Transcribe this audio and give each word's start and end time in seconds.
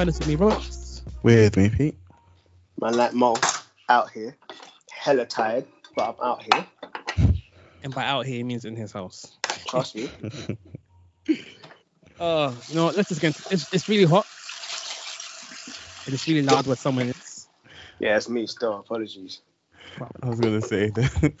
episode 0.00 0.06
of 0.06 0.06
the 0.06 0.06
Back 0.06 0.06
to 0.06 0.12
Spiders 0.12 0.18
with 0.18 0.28
me, 0.28 0.34
Ross. 0.36 1.02
With 1.22 1.56
me, 1.56 1.68
Pete. 1.68 1.98
Man, 2.80 2.94
like 2.94 3.14
Mo, 3.14 3.36
out 3.88 4.10
here, 4.10 4.36
hella 4.90 5.26
tired, 5.26 5.66
but 5.96 6.16
I'm 6.20 6.24
out 6.24 6.42
here. 6.42 6.66
And 7.82 7.94
by 7.94 8.04
out 8.04 8.26
here, 8.26 8.36
he 8.36 8.44
means 8.44 8.64
in 8.64 8.76
his 8.76 8.92
house. 8.92 9.38
Trust 9.66 9.96
me. 9.96 10.10
Uh, 12.20 12.52
you 12.66 12.74
know, 12.74 12.86
what, 12.86 12.96
let's 12.96 13.10
just 13.10 13.20
get 13.20 13.28
into 13.28 13.54
it's, 13.54 13.72
it's 13.72 13.88
really 13.88 14.04
hot. 14.04 14.26
And 16.04 16.12
it's 16.12 16.26
really 16.26 16.42
loud 16.42 16.66
where 16.66 16.74
someone 16.74 17.10
is. 17.10 17.46
Yeah, 18.00 18.16
it's 18.16 18.28
me 18.28 18.48
still. 18.48 18.80
Apologies. 18.80 19.40
I 20.20 20.28
was 20.28 20.40
gonna 20.40 20.60
say 20.60 20.90
the 20.90 21.34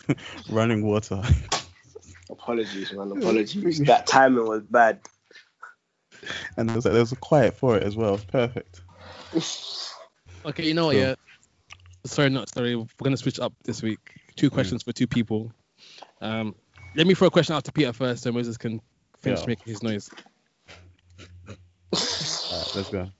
running 0.48 0.86
water. 0.86 1.20
Apologies, 2.30 2.92
man. 2.92 3.10
Apologies. 3.10 3.80
that 3.80 4.06
timing 4.06 4.46
was 4.46 4.62
bad. 4.70 5.00
And 6.56 6.68
there 6.68 6.76
was, 6.76 6.84
there 6.84 6.92
was 6.94 7.12
a 7.12 7.16
quiet 7.16 7.56
for 7.56 7.76
it 7.76 7.82
as 7.82 7.96
well. 7.96 8.14
It's 8.14 8.24
perfect. 8.24 8.80
Okay, 10.44 10.64
you 10.66 10.72
know 10.72 10.86
what, 10.86 10.96
yeah. 10.96 11.14
Sorry, 12.06 12.30
not 12.30 12.48
sorry. 12.48 12.76
We're 12.76 12.86
gonna 13.02 13.16
switch 13.16 13.38
up 13.40 13.52
this 13.64 13.82
week. 13.82 13.98
Two 14.36 14.48
questions 14.50 14.84
for 14.84 14.92
two 14.92 15.06
people. 15.08 15.52
Um, 16.22 16.54
let 16.94 17.06
me 17.06 17.14
throw 17.14 17.26
a 17.26 17.30
question 17.30 17.54
out 17.56 17.64
to 17.64 17.72
Peter 17.72 17.92
first, 17.92 18.22
so 18.22 18.32
Moses 18.32 18.56
can 18.56 18.80
finish 19.18 19.40
Yeah. 19.40 19.46
making 19.48 19.70
his 19.72 19.82
noise. 19.82 20.08
Alright, 21.92 22.74
let's 22.76 22.88
go. 22.90 23.10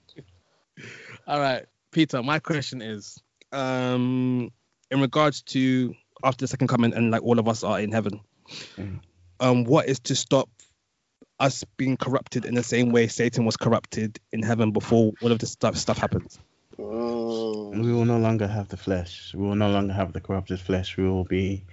All 1.27 1.39
right, 1.39 1.65
Peter. 1.91 2.23
My 2.23 2.39
question 2.39 2.81
is, 2.81 3.19
um, 3.51 4.51
in 4.89 5.01
regards 5.01 5.41
to 5.43 5.93
after 6.23 6.43
the 6.43 6.47
second 6.47 6.67
coming 6.67 6.93
and 6.93 7.11
like 7.11 7.21
all 7.21 7.37
of 7.37 7.47
us 7.47 7.63
are 7.63 7.79
in 7.79 7.91
heaven, 7.91 8.21
Mhm. 8.77 9.01
um, 9.39 9.63
what 9.65 9.87
is 9.87 9.99
to 10.01 10.15
stop 10.15 10.49
us 11.39 11.63
being 11.77 11.97
corrupted 11.97 12.45
in 12.45 12.55
the 12.55 12.63
same 12.63 12.91
way 12.91 13.07
Satan 13.07 13.45
was 13.45 13.57
corrupted 13.57 14.19
in 14.31 14.43
heaven 14.43 14.71
before 14.71 15.13
all 15.19 15.31
of 15.31 15.39
this 15.39 15.51
stuff 15.51 15.77
stuff 15.77 15.97
happens? 15.97 16.39
Mm. 16.79 17.83
We 17.83 17.93
will 17.93 18.05
no 18.05 18.17
longer 18.19 18.47
have 18.47 18.69
the 18.69 18.77
flesh. 18.77 19.33
We 19.35 19.45
will 19.45 19.55
no 19.55 19.69
longer 19.69 19.93
have 19.93 20.13
the 20.13 20.21
corrupted 20.21 20.59
flesh. 20.59 20.97
We 20.97 21.07
will 21.09 21.25
be, 21.25 21.65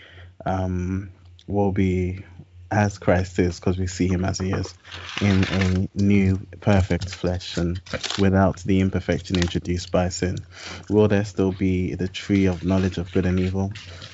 um, 0.46 1.12
will 1.46 1.72
be 1.72 2.24
as 2.70 2.98
Christ 2.98 3.38
is, 3.38 3.60
because 3.60 3.78
we 3.78 3.86
see 3.86 4.08
Him 4.08 4.24
as 4.24 4.38
He 4.38 4.50
is, 4.50 4.74
in 5.20 5.46
a 5.50 5.88
new, 5.94 6.46
perfect 6.60 7.10
flesh, 7.10 7.56
and 7.56 7.80
without 8.16 8.58
the 8.58 8.80
imperfection 8.80 9.38
introduced 9.38 9.90
by 9.90 10.10
sin. 10.10 10.44
Will 10.88 11.08
there 11.08 11.24
still 11.24 11.52
be 11.52 11.94
the 11.94 12.08
tree 12.08 12.46
of 12.46 12.64
knowledge 12.64 12.98
of 12.98 13.10
good 13.12 13.26
and 13.26 13.40
evil? 13.40 13.72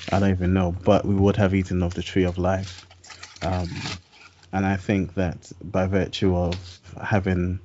I 0.09 0.19
don't 0.19 0.31
even 0.31 0.53
know, 0.53 0.71
but 0.71 1.05
we 1.05 1.15
would 1.15 1.37
have 1.37 1.55
eaten 1.55 1.83
of 1.83 1.93
the 1.95 2.03
tree 2.03 2.25
of 2.25 2.37
life. 2.37 2.87
Um, 3.41 3.99
and 4.53 4.65
I 4.65 4.77
think 4.77 5.15
that 5.15 5.51
by 5.61 5.87
virtue 5.87 6.35
of 6.35 6.79
having 7.01 7.59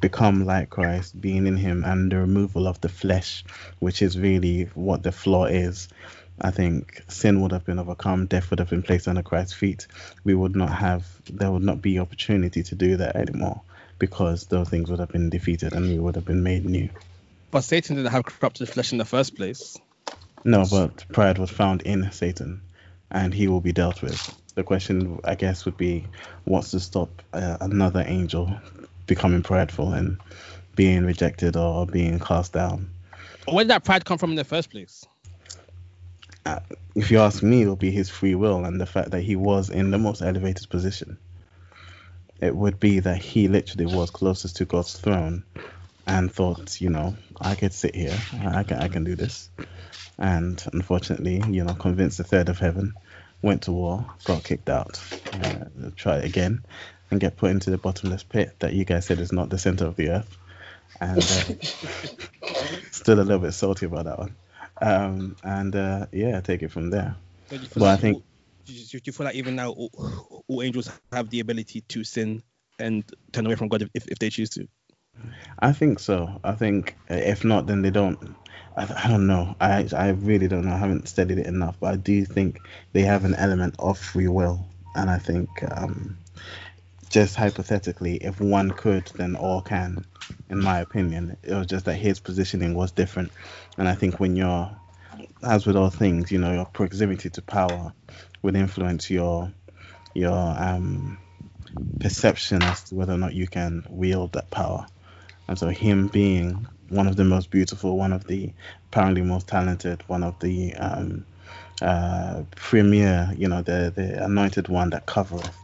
become 0.00 0.44
like 0.44 0.70
Christ, 0.70 1.20
being 1.20 1.46
in 1.46 1.56
Him, 1.56 1.84
and 1.84 2.10
the 2.10 2.16
removal 2.16 2.66
of 2.66 2.80
the 2.80 2.88
flesh, 2.88 3.44
which 3.78 4.02
is 4.02 4.18
really 4.18 4.64
what 4.74 5.02
the 5.02 5.12
flaw 5.12 5.44
is. 5.44 5.88
I 6.40 6.50
think 6.50 7.04
sin 7.08 7.42
would 7.42 7.52
have 7.52 7.66
been 7.66 7.78
overcome, 7.78 8.26
death 8.26 8.50
would 8.50 8.58
have 8.58 8.70
been 8.70 8.82
placed 8.82 9.06
under 9.06 9.22
Christ's 9.22 9.52
feet. 9.52 9.86
We 10.24 10.34
would 10.34 10.56
not 10.56 10.72
have, 10.72 11.06
there 11.30 11.50
would 11.52 11.62
not 11.62 11.82
be 11.82 12.00
opportunity 12.00 12.62
to 12.64 12.74
do 12.74 12.96
that 12.96 13.14
anymore 13.14 13.60
because 13.98 14.46
those 14.46 14.70
things 14.70 14.90
would 14.90 14.98
have 14.98 15.10
been 15.10 15.30
defeated 15.30 15.74
and 15.74 15.88
we 15.88 15.98
would 15.98 16.16
have 16.16 16.24
been 16.24 16.42
made 16.42 16.64
new. 16.64 16.88
But 17.50 17.60
Satan 17.60 17.96
didn't 17.96 18.10
have 18.10 18.24
corrupted 18.24 18.68
flesh 18.70 18.90
in 18.90 18.98
the 18.98 19.04
first 19.04 19.36
place. 19.36 19.78
No, 20.44 20.64
but 20.68 21.04
pride 21.12 21.38
was 21.38 21.50
found 21.50 21.82
in 21.82 22.10
Satan 22.10 22.62
and 23.10 23.32
he 23.32 23.46
will 23.46 23.60
be 23.60 23.72
dealt 23.72 24.02
with. 24.02 24.41
The 24.54 24.62
question, 24.62 25.20
I 25.24 25.34
guess, 25.34 25.64
would 25.64 25.76
be 25.76 26.06
what's 26.44 26.72
to 26.72 26.80
stop 26.80 27.22
uh, 27.32 27.56
another 27.60 28.04
angel 28.06 28.52
becoming 29.06 29.42
prideful 29.42 29.92
and 29.92 30.18
being 30.74 31.04
rejected 31.04 31.56
or 31.56 31.86
being 31.86 32.18
cast 32.18 32.52
down? 32.52 32.90
Where 33.48 33.64
did 33.64 33.70
that 33.70 33.84
pride 33.84 34.04
come 34.04 34.18
from 34.18 34.30
in 34.30 34.36
the 34.36 34.44
first 34.44 34.70
place? 34.70 35.06
if 36.94 37.10
you 37.10 37.18
ask 37.18 37.42
me, 37.42 37.62
it'll 37.62 37.76
be 37.76 37.90
his 37.90 38.10
free 38.10 38.34
will 38.34 38.64
and 38.64 38.80
the 38.80 38.86
fact 38.86 39.12
that 39.12 39.22
he 39.22 39.36
was 39.36 39.70
in 39.70 39.90
the 39.90 39.98
most 39.98 40.22
elevated 40.22 40.68
position. 40.68 41.18
It 42.40 42.54
would 42.54 42.80
be 42.80 43.00
that 43.00 43.18
he 43.18 43.48
literally 43.48 43.86
was 43.86 44.10
closest 44.10 44.56
to 44.56 44.64
God's 44.64 44.98
throne 44.98 45.44
and 46.06 46.32
thought, 46.32 46.80
you 46.80 46.90
know, 46.90 47.16
I 47.40 47.54
could 47.54 47.72
sit 47.72 47.94
here, 47.94 48.18
I 48.44 48.64
can, 48.64 48.78
I 48.78 48.88
can 48.88 49.04
do 49.04 49.14
this. 49.14 49.48
And 50.18 50.62
unfortunately, 50.72 51.42
you 51.48 51.64
know, 51.64 51.74
convinced 51.74 52.18
the 52.18 52.24
third 52.24 52.48
of 52.48 52.58
heaven, 52.58 52.94
went 53.42 53.62
to 53.62 53.72
war, 53.72 54.06
got 54.24 54.44
kicked 54.44 54.68
out, 54.70 55.00
uh, 55.34 55.64
try 55.96 56.18
it 56.18 56.24
again, 56.24 56.64
and 57.10 57.20
get 57.20 57.36
put 57.36 57.50
into 57.50 57.70
the 57.70 57.78
bottomless 57.78 58.22
pit 58.22 58.54
that 58.60 58.72
you 58.72 58.84
guys 58.84 59.06
said 59.06 59.18
is 59.18 59.32
not 59.32 59.50
the 59.50 59.58
center 59.58 59.86
of 59.86 59.96
the 59.96 60.10
earth. 60.10 60.36
And 61.00 61.18
uh, 61.18 61.54
still 62.90 63.18
a 63.18 63.22
little 63.22 63.40
bit 63.40 63.52
salty 63.52 63.86
about 63.86 64.04
that 64.04 64.18
one. 64.18 64.36
Um, 64.80 65.36
and 65.42 65.74
uh, 65.74 66.06
yeah, 66.12 66.40
take 66.40 66.62
it 66.62 66.70
from 66.70 66.90
there. 66.90 67.16
So 67.50 67.56
do 67.58 67.62
you 67.62 67.68
Well, 67.76 67.90
I 67.90 67.96
think- 67.96 68.16
all- 68.16 68.22
do 68.64 68.72
you, 68.72 69.12
feel 69.12 69.24
like 69.26 69.34
even 69.34 69.56
now 69.56 69.70
all, 69.70 70.44
all 70.46 70.62
angels 70.62 70.88
have 71.10 71.28
the 71.30 71.40
ability 71.40 71.80
to 71.88 72.04
sin 72.04 72.44
and 72.78 73.02
turn 73.32 73.44
away 73.44 73.56
from 73.56 73.66
God 73.66 73.82
if, 73.92 74.06
if 74.06 74.20
they 74.20 74.30
choose 74.30 74.50
to? 74.50 74.68
I 75.58 75.72
think 75.72 75.98
so. 75.98 76.40
I 76.44 76.52
think 76.52 76.96
uh, 77.10 77.14
if 77.14 77.44
not, 77.44 77.66
then 77.66 77.82
they 77.82 77.90
don't. 77.90 78.36
I, 78.76 79.04
I 79.04 79.08
don't 79.08 79.26
know. 79.28 79.56
I 79.60 79.88
I 79.96 80.10
really 80.10 80.48
don't 80.48 80.66
know. 80.66 80.72
I 80.74 80.78
haven't 80.78 81.08
studied 81.08 81.38
it 81.38 81.46
enough, 81.46 81.78
but 81.80 81.94
I 81.94 81.96
do 81.96 82.24
think 82.26 82.66
they 82.92 83.02
have 83.02 83.24
an 83.24 83.34
element 83.36 83.76
of 83.78 83.98
free 83.98 84.28
will, 84.28 84.68
and 84.94 85.10
I 85.10 85.18
think 85.18 85.62
um, 85.76 86.18
just 87.10 87.36
hypothetically, 87.36 88.16
if 88.16 88.40
one 88.40 88.72
could, 88.72 89.12
then 89.16 89.36
all 89.36 89.62
can. 89.62 90.06
In 90.50 90.60
my 90.60 90.80
opinion, 90.80 91.36
it 91.42 91.54
was 91.54 91.66
just 91.66 91.86
that 91.86 91.94
his 91.96 92.20
positioning 92.20 92.74
was 92.74 92.92
different, 92.92 93.32
and 93.78 93.88
I 93.88 93.94
think 93.96 94.20
when 94.20 94.36
you're, 94.36 94.70
as 95.42 95.66
with 95.66 95.76
all 95.76 95.90
things, 95.90 96.32
you 96.32 96.38
know, 96.38 96.54
your 96.54 96.66
proximity 96.66 97.30
to 97.30 97.42
power 97.42 97.94
would 98.42 98.56
influence 98.56 99.10
your 99.10 99.52
your 100.14 100.32
um 100.58 101.18
perception 102.00 102.64
as 102.64 102.84
to 102.84 102.94
whether 102.96 103.12
or 103.14 103.18
not 103.18 103.34
you 103.34 103.48
can 103.48 103.84
wield 103.90 104.32
that 104.34 104.50
power. 104.50 104.86
And 105.48 105.58
so, 105.58 105.68
him 105.68 106.08
being 106.08 106.68
one 106.92 107.08
of 107.08 107.16
the 107.16 107.24
most 107.24 107.50
beautiful, 107.50 107.96
one 107.98 108.12
of 108.12 108.24
the 108.26 108.52
apparently 108.86 109.22
most 109.22 109.48
talented, 109.48 110.02
one 110.08 110.22
of 110.22 110.38
the 110.40 110.74
um, 110.76 111.26
uh, 111.80 112.44
premier, 112.54 113.32
you 113.36 113.48
know, 113.48 113.62
the 113.62 113.92
the 113.94 114.24
anointed 114.24 114.68
one 114.68 114.90
that 114.90 115.06
covereth 115.06 115.58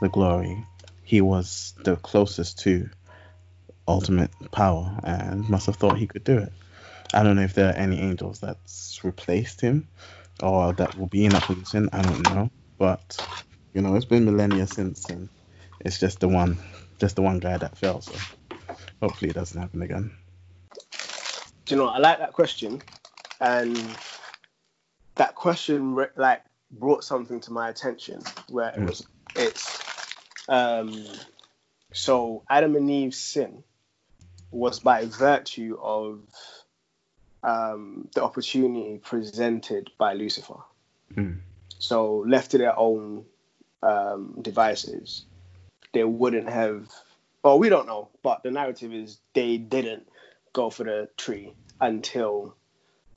the 0.00 0.08
glory, 0.08 0.64
he 1.02 1.20
was 1.20 1.74
the 1.84 1.96
closest 1.96 2.60
to 2.60 2.90
ultimate 3.88 4.30
power 4.52 4.98
and 5.04 5.48
must 5.48 5.66
have 5.66 5.76
thought 5.76 5.98
he 5.98 6.06
could 6.06 6.24
do 6.24 6.38
it. 6.38 6.52
I 7.14 7.22
don't 7.22 7.36
know 7.36 7.42
if 7.42 7.54
there 7.54 7.70
are 7.70 7.76
any 7.76 8.00
angels 8.00 8.40
that's 8.40 9.00
replaced 9.04 9.60
him 9.60 9.88
or 10.42 10.72
that 10.74 10.96
will 10.96 11.06
be 11.08 11.24
in 11.26 11.32
that 11.32 11.44
position. 11.44 11.88
I 11.92 12.02
don't 12.02 12.22
know, 12.22 12.50
but 12.78 13.26
you 13.74 13.82
know, 13.82 13.96
it's 13.96 14.04
been 14.04 14.24
millennia 14.24 14.66
since, 14.66 15.08
and 15.10 15.30
it's 15.80 15.98
just 15.98 16.20
the 16.20 16.28
one, 16.28 16.58
just 17.00 17.16
the 17.16 17.22
one 17.22 17.40
guy 17.40 17.58
that 17.58 17.78
fell. 17.78 18.00
So 18.00 18.16
hopefully 19.02 19.30
it 19.30 19.34
doesn't 19.34 19.60
happen 19.60 19.82
again. 19.82 20.12
Do 21.66 21.74
you 21.74 21.76
know? 21.76 21.84
what? 21.86 21.96
I 21.96 21.98
like 21.98 22.18
that 22.18 22.32
question, 22.32 22.82
and 23.40 23.76
that 25.16 25.34
question 25.34 25.94
re- 25.94 26.06
like 26.16 26.42
brought 26.70 27.04
something 27.04 27.40
to 27.40 27.52
my 27.52 27.68
attention 27.68 28.20
where 28.48 28.70
it 28.70 28.78
Mm. 28.78 28.88
was 28.88 29.06
it's 29.36 29.82
um 30.48 31.06
so 31.92 32.42
Adam 32.50 32.74
and 32.76 32.90
Eve's 32.90 33.18
sin 33.18 33.62
was 34.50 34.80
by 34.80 35.06
virtue 35.06 35.78
of 35.80 36.20
um 37.42 38.08
the 38.14 38.22
opportunity 38.22 38.98
presented 38.98 39.90
by 39.98 40.14
Lucifer. 40.14 40.60
Mm. 41.14 41.40
So 41.78 42.24
left 42.26 42.52
to 42.52 42.58
their 42.58 42.76
own 42.78 43.26
um, 43.82 44.38
devices, 44.40 45.24
they 45.92 46.04
wouldn't 46.04 46.48
have. 46.48 46.88
Well, 47.42 47.58
we 47.58 47.68
don't 47.68 47.86
know, 47.86 48.08
but 48.22 48.42
the 48.42 48.50
narrative 48.50 48.94
is 48.94 49.18
they 49.34 49.58
didn't 49.58 50.08
go 50.54 50.70
for 50.70 50.84
the 50.84 51.10
tree 51.18 51.52
until 51.80 52.56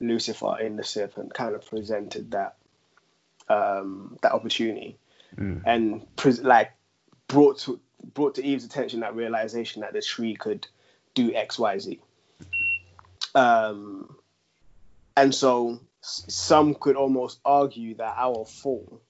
Lucifer 0.00 0.58
in 0.60 0.76
the 0.76 0.84
serpent 0.84 1.32
kind 1.32 1.54
of 1.54 1.66
presented 1.66 2.32
that 2.32 2.56
um, 3.48 4.18
that 4.22 4.32
opportunity 4.32 4.98
Mm. 5.36 5.62
and 5.66 6.16
pre- 6.16 6.32
like 6.32 6.72
brought 7.26 7.58
to 7.58 7.78
brought 8.14 8.36
to 8.36 8.44
Eve's 8.44 8.64
attention 8.64 9.00
that 9.00 9.14
realization 9.14 9.82
that 9.82 9.92
the 9.92 10.00
tree 10.00 10.34
could 10.34 10.66
do 11.12 11.34
X, 11.34 11.58
Y, 11.58 11.78
Z. 11.78 12.00
Um, 13.34 14.16
and 15.14 15.34
so 15.34 15.80
some 16.00 16.74
could 16.74 16.96
almost 16.96 17.40
argue 17.44 17.94
that 17.96 18.14
our 18.16 18.46
fall 18.46 19.02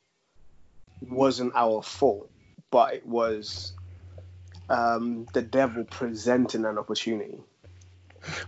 wasn't 1.01 1.53
our 1.55 1.83
fault, 1.85 2.31
but 2.73 2.95
it 2.95 3.07
was 3.07 3.75
um, 4.69 5.27
the 5.35 5.43
devil 5.43 5.85
presenting 5.85 6.65
an 6.65 6.79
opportunity. 6.79 7.39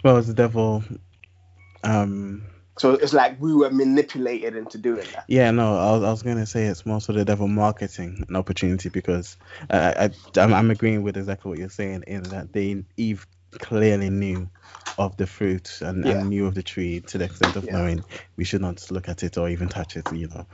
Well, 0.04 0.18
it's 0.18 0.28
the 0.28 0.34
devil 0.34 0.84
um, 1.84 2.44
So 2.78 2.94
it's 2.94 3.12
like 3.14 3.40
we 3.40 3.54
were 3.54 3.70
manipulated 3.70 4.56
into 4.56 4.78
doing 4.78 5.06
that. 5.12 5.26
Yeah, 5.28 5.50
no, 5.52 5.76
I 5.78 5.92
was, 5.92 6.02
I 6.04 6.10
was 6.10 6.22
gonna 6.22 6.46
say 6.46 6.64
it's 6.66 6.86
more 6.86 7.00
so 7.00 7.12
the 7.12 7.24
devil 7.24 7.48
marketing 7.48 8.24
an 8.28 8.36
opportunity 8.36 8.88
because 8.90 9.38
uh, 9.70 9.94
I, 10.36 10.40
I'm, 10.40 10.52
I'm 10.54 10.70
agreeing 10.70 11.02
with 11.02 11.16
exactly 11.16 11.48
what 11.50 11.58
you're 11.58 11.70
saying 11.70 12.04
in 12.06 12.30
that 12.30 12.52
they 12.52 12.84
Eve 12.96 13.26
clearly 13.60 14.10
knew 14.10 14.50
of 14.98 15.16
the 15.16 15.26
fruit 15.26 15.78
and, 15.82 16.04
Yeah. 16.04 16.12
and 16.12 16.30
knew 16.30 16.46
of 16.46 16.54
the 16.54 16.62
tree 16.62 17.00
to 17.02 17.18
the 17.18 17.24
extent 17.24 17.56
of 17.56 17.64
Yeah. 17.66 17.72
knowing 17.72 18.04
we 18.36 18.44
should 18.44 18.60
not 18.62 18.90
look 18.90 19.08
at 19.08 19.22
it 19.24 19.38
or 19.38 19.48
even 19.48 19.68
touch 19.68 19.96
it, 19.96 20.12
you 20.12 20.28
know. 20.28 20.46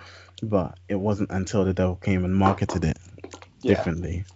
But 0.42 0.78
it 0.88 0.96
wasn't 0.96 1.32
until 1.32 1.64
the 1.64 1.74
devil 1.74 1.96
came 1.96 2.24
and 2.24 2.36
marketed 2.36 2.84
it 2.84 2.98
Yeah. 3.62 3.74
differently 3.74 4.26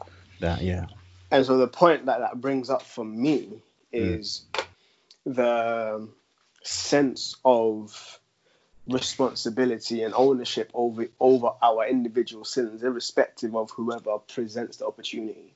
that 0.40 0.62
yeah. 0.62 0.86
And 1.30 1.46
so 1.46 1.58
the 1.58 1.68
point 1.68 2.06
that 2.06 2.20
that 2.20 2.40
brings 2.40 2.70
up 2.70 2.82
for 2.86 3.04
me 3.04 3.62
Mm. 3.98 4.26
The 5.24 6.08
sense 6.62 7.36
of 7.44 8.20
responsibility 8.86 10.02
and 10.02 10.14
ownership 10.14 10.70
over 10.74 11.06
over 11.18 11.50
our 11.62 11.86
individual 11.86 12.44
sins, 12.44 12.82
irrespective 12.82 13.54
of 13.54 13.70
whoever 13.70 14.18
presents 14.18 14.78
the 14.78 14.86
opportunity. 14.86 15.54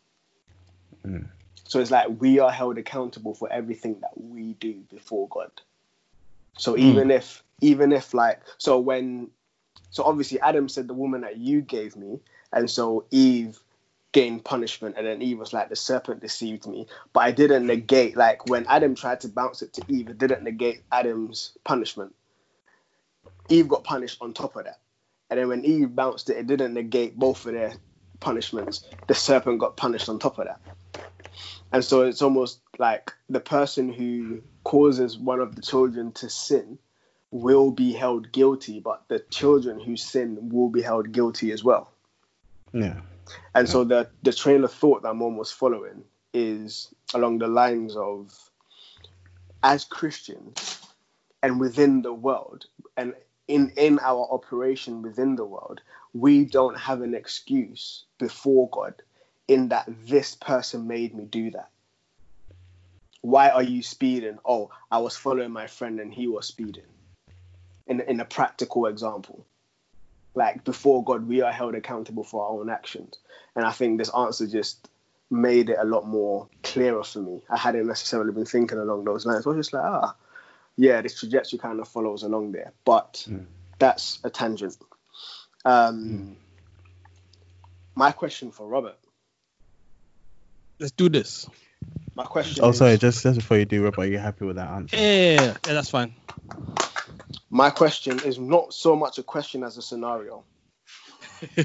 Mm. 1.07 1.29
So 1.65 1.81
it's 1.81 1.91
like 1.91 2.21
we 2.21 2.39
are 2.39 2.51
held 2.51 2.79
accountable 2.79 3.35
for 3.35 3.51
everything 3.51 4.01
that 4.01 4.13
we 4.17 4.53
do 4.55 4.75
before 4.91 5.29
God. 5.29 5.51
So 6.57 6.77
even 6.77 7.11
if 7.11 7.43
even 7.61 7.93
if 7.93 8.15
like 8.15 8.41
so 8.59 8.79
when 8.79 9.31
so 9.91 10.05
obviously 10.05 10.41
Adam 10.41 10.69
said 10.69 10.89
the 10.89 10.95
woman 10.95 11.23
that 11.23 11.37
you 11.37 11.61
gave 11.61 11.97
me, 11.97 12.21
and 12.53 12.71
so 12.71 13.05
Eve 13.11 13.59
gained 14.15 14.45
punishment, 14.45 14.95
and 14.97 15.07
then 15.07 15.21
Eve 15.21 15.39
was 15.39 15.53
like 15.53 15.69
the 15.69 15.77
serpent 15.77 16.21
deceived 16.21 16.67
me. 16.67 16.87
But 17.13 17.25
I 17.25 17.33
didn't 17.33 17.67
negate 17.67 18.17
like 18.17 18.49
when 18.49 18.65
Adam 18.67 18.95
tried 18.95 19.21
to 19.23 19.29
bounce 19.29 19.61
it 19.61 19.75
to 19.75 19.85
Eve, 19.89 20.09
it 20.09 20.19
didn't 20.19 20.45
negate 20.45 20.83
Adam's 20.91 21.53
punishment. 21.65 22.15
Eve 23.51 23.69
got 23.69 23.85
punished 23.85 24.19
on 24.23 24.33
top 24.33 24.57
of 24.57 24.65
that. 24.65 24.79
And 25.29 25.39
then 25.39 25.49
when 25.49 25.65
Eve 25.65 25.95
bounced 25.95 26.31
it, 26.31 26.39
it 26.39 26.47
didn't 26.47 26.75
negate 26.75 27.19
both 27.19 27.45
of 27.45 27.53
their 27.53 27.75
punishments. 28.21 28.87
The 29.09 29.15
serpent 29.15 29.59
got 29.59 29.77
punished 29.77 30.09
on 30.09 30.19
top 30.19 30.39
of 30.39 30.47
that. 30.47 30.61
And 31.73 31.85
so 31.85 32.03
it's 32.03 32.23
almost 32.23 32.61
like 32.79 33.13
the 33.29 33.41
person 33.41 33.93
who 33.93 34.43
causes 34.63 35.19
one 35.19 35.41
of 35.41 35.57
the 35.57 35.63
children 35.63 36.13
to 36.13 36.31
sin 36.31 36.79
will 37.33 37.73
be 37.73 37.93
held 37.93 38.31
guilty, 38.31 38.79
but 38.79 39.03
the 39.09 39.19
children 39.19 39.81
who 39.81 39.97
sin 39.97 40.51
will 40.51 40.69
be 40.69 40.83
held 40.83 41.11
guilty 41.11 41.51
as 41.51 41.65
well. 41.65 41.91
Yeah. 42.73 43.01
And 43.55 43.69
so 43.69 43.85
the 43.85 44.09
the 44.23 44.33
train 44.33 44.65
of 44.65 44.73
thought 44.73 45.03
that 45.03 45.09
I'm 45.09 45.23
almost 45.23 45.55
following 45.55 46.05
is 46.33 46.93
along 47.15 47.39
the 47.39 47.47
lines 47.49 47.97
of 47.97 48.33
as 49.63 49.85
Christians 49.85 50.81
and 51.43 51.61
within 51.61 52.03
the 52.03 52.13
world 52.13 52.67
and 52.97 53.15
in 53.49 53.73
in 53.77 53.99
our 54.01 54.27
operation 54.31 55.03
within 55.03 55.37
the 55.37 55.45
world, 55.45 55.81
we 56.13 56.45
don't 56.45 56.79
have 56.79 57.03
an 57.03 57.15
excuse 57.15 58.05
before 58.19 58.69
God 58.71 58.95
in 59.47 59.69
that 59.69 59.87
this 59.89 60.35
person 60.35 60.87
made 60.87 61.15
me 61.15 61.25
do 61.25 61.51
that. 61.51 61.71
Why 63.21 63.51
are 63.51 63.63
you 63.63 63.83
speeding? 63.83 64.39
Oh, 64.45 64.71
I 64.91 64.99
was 64.99 65.17
following 65.17 65.51
my 65.51 65.67
friend 65.67 66.01
and 66.01 66.13
he 66.13 66.29
was 66.29 66.47
speeding. 66.47 66.85
In 67.87 68.01
in 68.01 68.21
a 68.21 68.25
practical 68.25 68.87
example 68.87 69.47
like 70.35 70.65
before 70.65 71.05
God, 71.05 71.29
we 71.29 71.43
are 71.43 71.53
held 71.53 71.75
accountable 71.75 72.25
for 72.25 72.45
our 72.45 72.61
own 72.61 72.71
actions. 72.71 73.19
And 73.55 73.65
I 73.65 73.71
think 73.71 73.99
this 73.99 74.11
answer 74.15 74.47
just 74.47 74.89
made 75.31 75.71
it 75.71 75.79
a 75.81 75.85
lot 75.85 76.07
more 76.07 76.49
clearer 76.63 77.03
for 77.05 77.21
me. 77.21 77.41
I 77.49 77.57
hadn't 77.57 77.87
necessarily 77.87 78.33
been 78.33 78.45
thinking 78.47 78.79
along 78.79 79.05
those 79.05 79.25
lines. 79.27 79.47
I 79.47 79.51
was 79.51 79.59
just 79.59 79.73
like, 79.73 79.85
ah, 79.85 80.15
yeah, 80.77 81.01
this 81.03 81.19
trajectory 81.19 81.59
kind 81.59 81.81
of 81.81 81.89
follows 81.89 82.23
along 82.25 82.53
there. 82.53 82.73
But 82.85 83.27
Mm. 83.29 83.47
that's 83.79 84.19
a 84.25 84.31
tangent. 84.31 84.77
Um, 85.65 86.37
My 87.97 88.11
question 88.11 88.51
for 88.51 88.67
Robert. 88.67 88.99
Let's 90.81 90.93
do 90.93 91.09
this. 91.09 91.49
My 92.17 92.25
question. 92.25 92.65
Oh, 92.65 92.71
is, 92.71 92.79
sorry, 92.79 92.99
just 92.99 93.23
just 93.23 93.39
before 93.39 93.57
you 93.57 93.65
do, 93.65 93.85
Robert, 93.85 94.03
are 94.03 94.07
you 94.07 94.19
happy 94.19 94.45
with 94.45 94.57
that 94.57 94.69
answer? 94.69 94.97
Yeah, 94.97 95.03
yeah, 95.03 95.31
yeah, 95.33 95.57
yeah, 95.67 95.73
that's 95.73 95.91
fine. 95.91 96.13
My 97.55 97.71
question 97.71 98.19
is 98.25 98.37
not 98.37 98.75
so 98.75 98.97
much 98.97 99.17
a 99.19 99.23
question 99.23 99.63
as 99.63 99.79
a 99.79 99.83
scenario. 99.83 100.45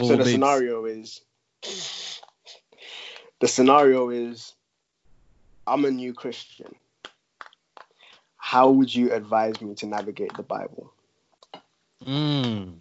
So 0.00 0.16
the 0.16 0.24
scenario 0.24 0.84
is 0.86 1.20
the 3.40 3.46
scenario 3.46 4.10
is 4.10 4.54
I'm 5.64 5.84
a 5.84 5.90
new 5.92 6.12
Christian. 6.12 6.74
How 8.36 8.70
would 8.70 8.92
you 8.92 9.12
advise 9.12 9.60
me 9.60 9.76
to 9.76 9.86
navigate 9.86 10.34
the 10.36 10.42
Bible? 10.42 10.92
Mm. 12.04 12.78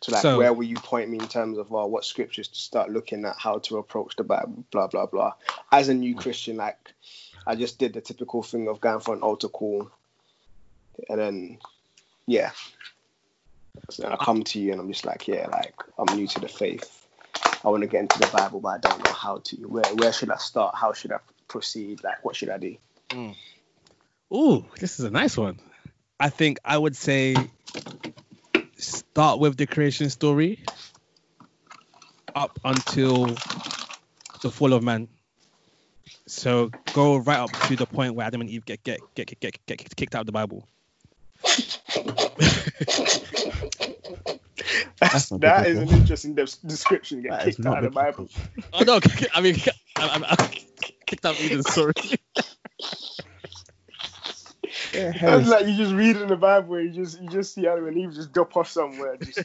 So 0.00 0.12
like 0.12 0.22
So- 0.22 0.38
where 0.38 0.52
will 0.52 0.64
you 0.64 0.76
point 0.76 1.10
me 1.10 1.18
in 1.18 1.26
terms 1.26 1.58
of 1.58 1.70
well, 1.70 1.90
what 1.90 2.04
scriptures 2.04 2.46
to 2.48 2.58
start 2.58 2.90
looking 2.90 3.24
at, 3.24 3.36
how 3.36 3.58
to 3.60 3.78
approach 3.78 4.14
the 4.14 4.24
Bible, 4.24 4.64
blah 4.70 4.86
blah 4.86 5.06
blah. 5.06 5.32
As 5.72 5.88
a 5.88 5.94
new 5.94 6.14
Christian, 6.14 6.56
like 6.56 6.94
I 7.46 7.54
just 7.54 7.78
did 7.78 7.92
the 7.92 8.00
typical 8.00 8.42
thing 8.42 8.68
of 8.68 8.80
going 8.80 9.00
for 9.00 9.14
an 9.14 9.20
altar 9.20 9.48
call 9.48 9.90
and 11.08 11.20
then 11.20 11.58
yeah. 12.26 12.50
So 13.90 14.02
then 14.02 14.12
I 14.12 14.16
come 14.16 14.42
to 14.42 14.58
you 14.58 14.72
and 14.72 14.80
I'm 14.80 14.90
just 14.90 15.04
like, 15.04 15.28
yeah, 15.28 15.46
like 15.48 15.74
I'm 15.98 16.16
new 16.16 16.26
to 16.26 16.40
the 16.40 16.48
faith. 16.48 17.06
I 17.64 17.68
want 17.68 17.82
to 17.82 17.88
get 17.88 18.02
into 18.02 18.18
the 18.18 18.30
Bible, 18.32 18.60
but 18.60 18.68
I 18.68 18.78
don't 18.78 19.04
know 19.04 19.12
how 19.12 19.38
to. 19.38 19.56
Where 19.56 19.84
where 19.94 20.12
should 20.12 20.30
I 20.30 20.36
start? 20.36 20.74
How 20.74 20.92
should 20.92 21.12
I 21.12 21.18
proceed? 21.48 22.02
Like 22.02 22.24
what 22.24 22.36
should 22.36 22.50
I 22.50 22.58
do? 22.58 22.76
Mm. 23.10 23.36
Ooh, 24.32 24.64
this 24.78 24.98
is 24.98 25.04
a 25.04 25.10
nice 25.10 25.36
one. 25.36 25.58
I 26.18 26.30
think 26.30 26.58
I 26.64 26.76
would 26.78 26.96
say 26.96 27.36
start 28.76 29.38
with 29.38 29.56
the 29.56 29.66
creation 29.66 30.10
story 30.10 30.64
up 32.34 32.58
until 32.64 33.26
the 34.42 34.50
fall 34.50 34.72
of 34.72 34.82
man. 34.82 35.08
So 36.28 36.70
go 36.92 37.16
right 37.18 37.38
up 37.38 37.52
to 37.52 37.76
the 37.76 37.86
point 37.86 38.14
where 38.14 38.26
Adam 38.26 38.40
and 38.40 38.50
Eve 38.50 38.64
get 38.64 38.82
get 38.82 39.00
get 39.14 39.28
get 39.28 39.40
get, 39.40 39.66
get 39.66 39.96
kicked 39.96 40.14
out 40.14 40.20
of 40.20 40.26
the 40.26 40.32
Bible. 40.32 40.68
That's, 45.00 45.30
not 45.30 45.40
that 45.42 45.66
is 45.66 45.78
an 45.78 45.88
interesting 45.88 46.34
des- 46.34 46.46
description. 46.64 47.22
Get 47.22 47.30
That 47.30 47.48
is 47.48 47.56
kicked 47.56 47.64
not 47.64 47.78
out 47.78 47.84
of 47.84 47.92
the 47.92 47.94
Bible. 47.94 48.28
Oh 48.72 48.82
no! 48.82 48.98
I 49.34 49.40
mean, 49.40 49.56
I, 49.96 50.08
I, 50.08 50.20
I 50.32 50.58
kicked 51.06 51.24
out 51.24 51.40
Eden. 51.40 51.62
Sorry. 51.62 51.92
Yeah, 54.92 55.12
It's 55.14 55.48
like 55.48 55.66
you 55.66 55.76
just 55.76 55.94
read 55.94 56.16
in 56.16 56.28
the 56.28 56.36
Bible 56.36 56.68
where 56.68 56.80
you 56.80 56.90
just 56.90 57.20
you 57.20 57.28
just 57.28 57.54
see 57.54 57.66
Adam 57.66 57.86
and 57.86 57.96
Eve 57.96 58.14
just 58.14 58.32
drop 58.32 58.56
off 58.56 58.68
somewhere, 58.68 59.16
just 59.16 59.40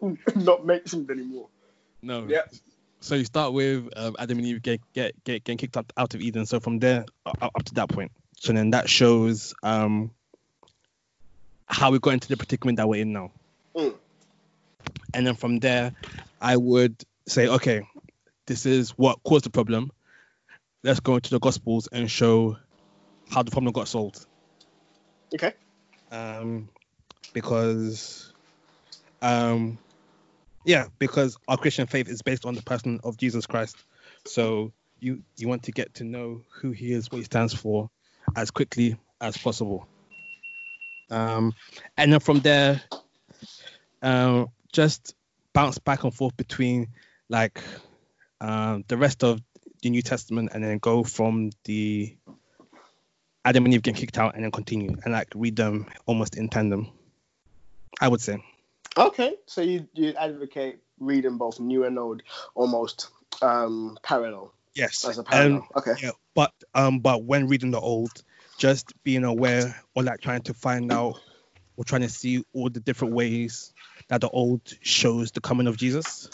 not 0.36 0.66
mentioned 0.66 1.10
anymore. 1.10 1.48
No. 2.02 2.26
Yeah. 2.28 2.42
So 3.00 3.14
you 3.14 3.24
start 3.24 3.52
with 3.52 3.88
um, 3.96 4.16
Adam 4.18 4.38
and 4.38 4.46
Eve 4.46 4.62
get, 4.62 4.80
get, 4.92 5.24
get 5.24 5.44
getting 5.44 5.58
kicked 5.58 5.76
out, 5.76 5.92
out 5.96 6.14
of 6.14 6.20
Eden. 6.20 6.46
So 6.46 6.60
from 6.60 6.78
there 6.78 7.04
u- 7.26 7.32
up 7.40 7.64
to 7.64 7.74
that 7.74 7.88
point. 7.88 8.12
So 8.40 8.52
then 8.52 8.70
that 8.70 8.88
shows 8.88 9.54
um, 9.62 10.10
how 11.66 11.90
we 11.90 11.98
got 11.98 12.14
into 12.14 12.28
the 12.28 12.36
predicament 12.36 12.76
that 12.76 12.88
we're 12.88 13.02
in 13.02 13.12
now. 13.12 13.30
Mm. 13.74 13.94
And 15.14 15.26
then 15.26 15.34
from 15.34 15.58
there, 15.58 15.92
I 16.40 16.56
would 16.56 17.04
say, 17.26 17.48
okay, 17.48 17.82
this 18.46 18.66
is 18.66 18.90
what 18.90 19.22
caused 19.22 19.44
the 19.44 19.50
problem. 19.50 19.90
Let's 20.82 21.00
go 21.00 21.16
into 21.16 21.30
the 21.30 21.40
Gospels 21.40 21.88
and 21.90 22.10
show 22.10 22.56
how 23.30 23.42
the 23.42 23.50
problem 23.50 23.72
got 23.72 23.88
solved. 23.88 24.24
Okay. 25.34 25.52
Um, 26.10 26.68
because, 27.32 28.32
um, 29.20 29.78
yeah, 30.68 30.88
because 30.98 31.38
our 31.48 31.56
Christian 31.56 31.86
faith 31.86 32.10
is 32.10 32.20
based 32.20 32.44
on 32.44 32.54
the 32.54 32.60
person 32.60 33.00
of 33.02 33.16
Jesus 33.16 33.46
Christ. 33.46 33.74
So 34.26 34.70
you 35.00 35.22
you 35.38 35.48
want 35.48 35.62
to 35.62 35.72
get 35.72 35.94
to 35.94 36.04
know 36.04 36.42
who 36.60 36.72
he 36.72 36.92
is, 36.92 37.10
what 37.10 37.18
he 37.18 37.24
stands 37.24 37.54
for, 37.54 37.88
as 38.36 38.50
quickly 38.50 38.98
as 39.18 39.38
possible. 39.38 39.88
Um, 41.10 41.54
and 41.96 42.12
then 42.12 42.20
from 42.20 42.40
there, 42.40 42.82
um, 44.02 44.48
just 44.70 45.14
bounce 45.54 45.78
back 45.78 46.04
and 46.04 46.14
forth 46.14 46.36
between 46.36 46.88
like 47.30 47.62
um, 48.42 48.84
the 48.88 48.98
rest 48.98 49.24
of 49.24 49.40
the 49.82 49.88
New 49.88 50.02
Testament, 50.02 50.50
and 50.52 50.62
then 50.62 50.76
go 50.76 51.02
from 51.02 51.48
the 51.64 52.14
Adam 53.42 53.64
and 53.64 53.72
Eve 53.72 53.82
getting 53.82 53.98
kicked 53.98 54.18
out, 54.18 54.34
and 54.34 54.44
then 54.44 54.50
continue 54.50 54.94
and 55.02 55.14
like 55.14 55.28
read 55.34 55.56
them 55.56 55.86
almost 56.04 56.36
in 56.36 56.50
tandem. 56.50 56.90
I 58.02 58.08
would 58.08 58.20
say. 58.20 58.36
Okay. 58.98 59.36
So 59.46 59.60
you 59.60 59.88
you 59.94 60.14
advocate 60.18 60.80
reading 60.98 61.38
both 61.38 61.60
new 61.60 61.84
and 61.84 61.98
old 61.98 62.22
almost 62.54 63.10
um 63.42 63.98
parallel 64.02 64.52
Yes. 64.74 65.04
as 65.04 65.18
a 65.18 65.24
parallel. 65.24 65.56
Um, 65.56 65.68
okay. 65.76 65.94
yeah, 66.00 66.10
but 66.34 66.52
um, 66.74 67.00
but 67.00 67.24
when 67.24 67.48
reading 67.48 67.72
the 67.72 67.80
old, 67.80 68.22
just 68.58 68.92
being 69.02 69.24
aware 69.24 69.74
or 69.94 70.04
like 70.04 70.20
trying 70.20 70.42
to 70.42 70.54
find 70.54 70.92
out 70.92 71.20
or 71.76 71.84
trying 71.84 72.02
to 72.02 72.08
see 72.08 72.44
all 72.52 72.70
the 72.70 72.80
different 72.80 73.14
ways 73.14 73.72
that 74.08 74.20
the 74.20 74.28
old 74.28 74.60
shows 74.80 75.32
the 75.32 75.40
coming 75.40 75.66
of 75.66 75.76
Jesus. 75.76 76.30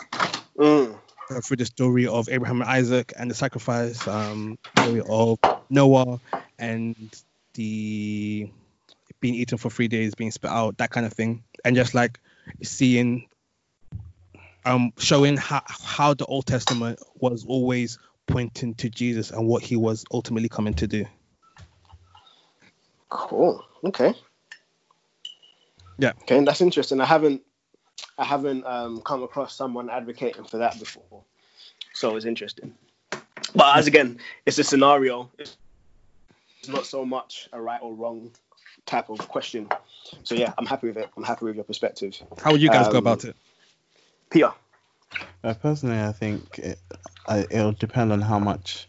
Mm. 0.59 0.99
Uh, 1.31 1.41
through 1.41 1.57
the 1.57 1.65
story 1.65 2.07
of 2.07 2.29
Abraham 2.29 2.61
and 2.61 2.71
Isaac 2.71 3.15
and 3.19 3.31
the 3.31 3.35
sacrifice, 3.35 4.07
um, 4.07 4.59
story 4.77 5.03
of 5.09 5.39
Noah 5.71 6.21
and 6.59 6.97
the 7.55 8.51
being 9.21 9.35
eaten 9.35 9.57
for 9.57 9.71
three 9.71 9.89
days, 9.89 10.15
being 10.15 10.31
spit 10.31 10.51
out, 10.51 10.77
that 10.79 10.91
kind 10.91 11.07
of 11.07 11.15
thing, 11.15 11.45
and 11.65 11.75
just 11.75 11.95
like 11.95 12.21
seeing, 12.63 13.29
um, 14.65 14.93
showing 14.99 15.37
how 15.37 15.63
how 15.67 16.15
the 16.15 16.27
Old 16.27 16.47
Testament 16.47 17.01
was 17.17 17.45
always 17.47 17.99
pointing 18.27 18.75
to 18.75 18.89
Jesus 18.89 19.31
and 19.31 19.47
what 19.47 19.63
he 19.63 19.77
was 19.77 20.05
ultimately 20.13 20.49
coming 20.49 20.75
to 20.75 20.87
do. 20.87 21.05
Cool. 23.09 23.65
Okay. 23.85 24.15
Yeah. 25.99 26.13
Okay, 26.23 26.43
that's 26.45 26.61
interesting. 26.61 27.01
I 27.01 27.05
haven't 27.05 27.43
I 28.19 28.25
haven't 28.25 28.65
um, 28.67 29.01
come 29.03 29.23
across 29.23 29.55
someone 29.55 29.91
advocating 29.91 30.45
for 30.45 30.59
that 30.59 30.79
before, 30.79 31.23
so 31.93 32.17
it's 32.17 32.27
interesting. 32.27 32.75
But 33.55 33.77
as 33.77 33.87
again, 33.87 34.19
it's 34.47 34.59
a 34.59 34.65
scenario. 34.65 35.31
It's 35.39 35.57
not 36.69 36.87
so 36.87 37.05
much 37.05 37.49
a 37.53 37.61
right 37.61 37.81
or 37.81 37.95
wrong 37.95 38.31
type 38.87 39.11
of 39.11 39.19
question. 39.29 39.69
So 40.23 40.35
yeah, 40.35 40.53
I'm 40.59 40.67
happy 40.67 40.89
with 40.89 40.97
it. 40.97 41.09
I'm 41.17 41.25
happy 41.25 41.47
with 41.47 41.57
your 41.57 41.65
perspective. 41.65 42.21
How 42.43 42.53
would 42.53 42.63
you 42.63 42.69
guys 42.69 42.89
go 42.89 42.99
Um, 42.99 43.07
about 43.07 43.25
it? 43.25 43.37
Peter. 44.31 44.53
Uh, 45.43 45.55
personally, 45.55 46.01
I 46.01 46.13
think 46.13 46.59
it, 46.59 46.79
I, 47.27 47.47
it'll 47.51 47.73
depend 47.73 48.13
on 48.13 48.21
how 48.21 48.39
much 48.39 48.89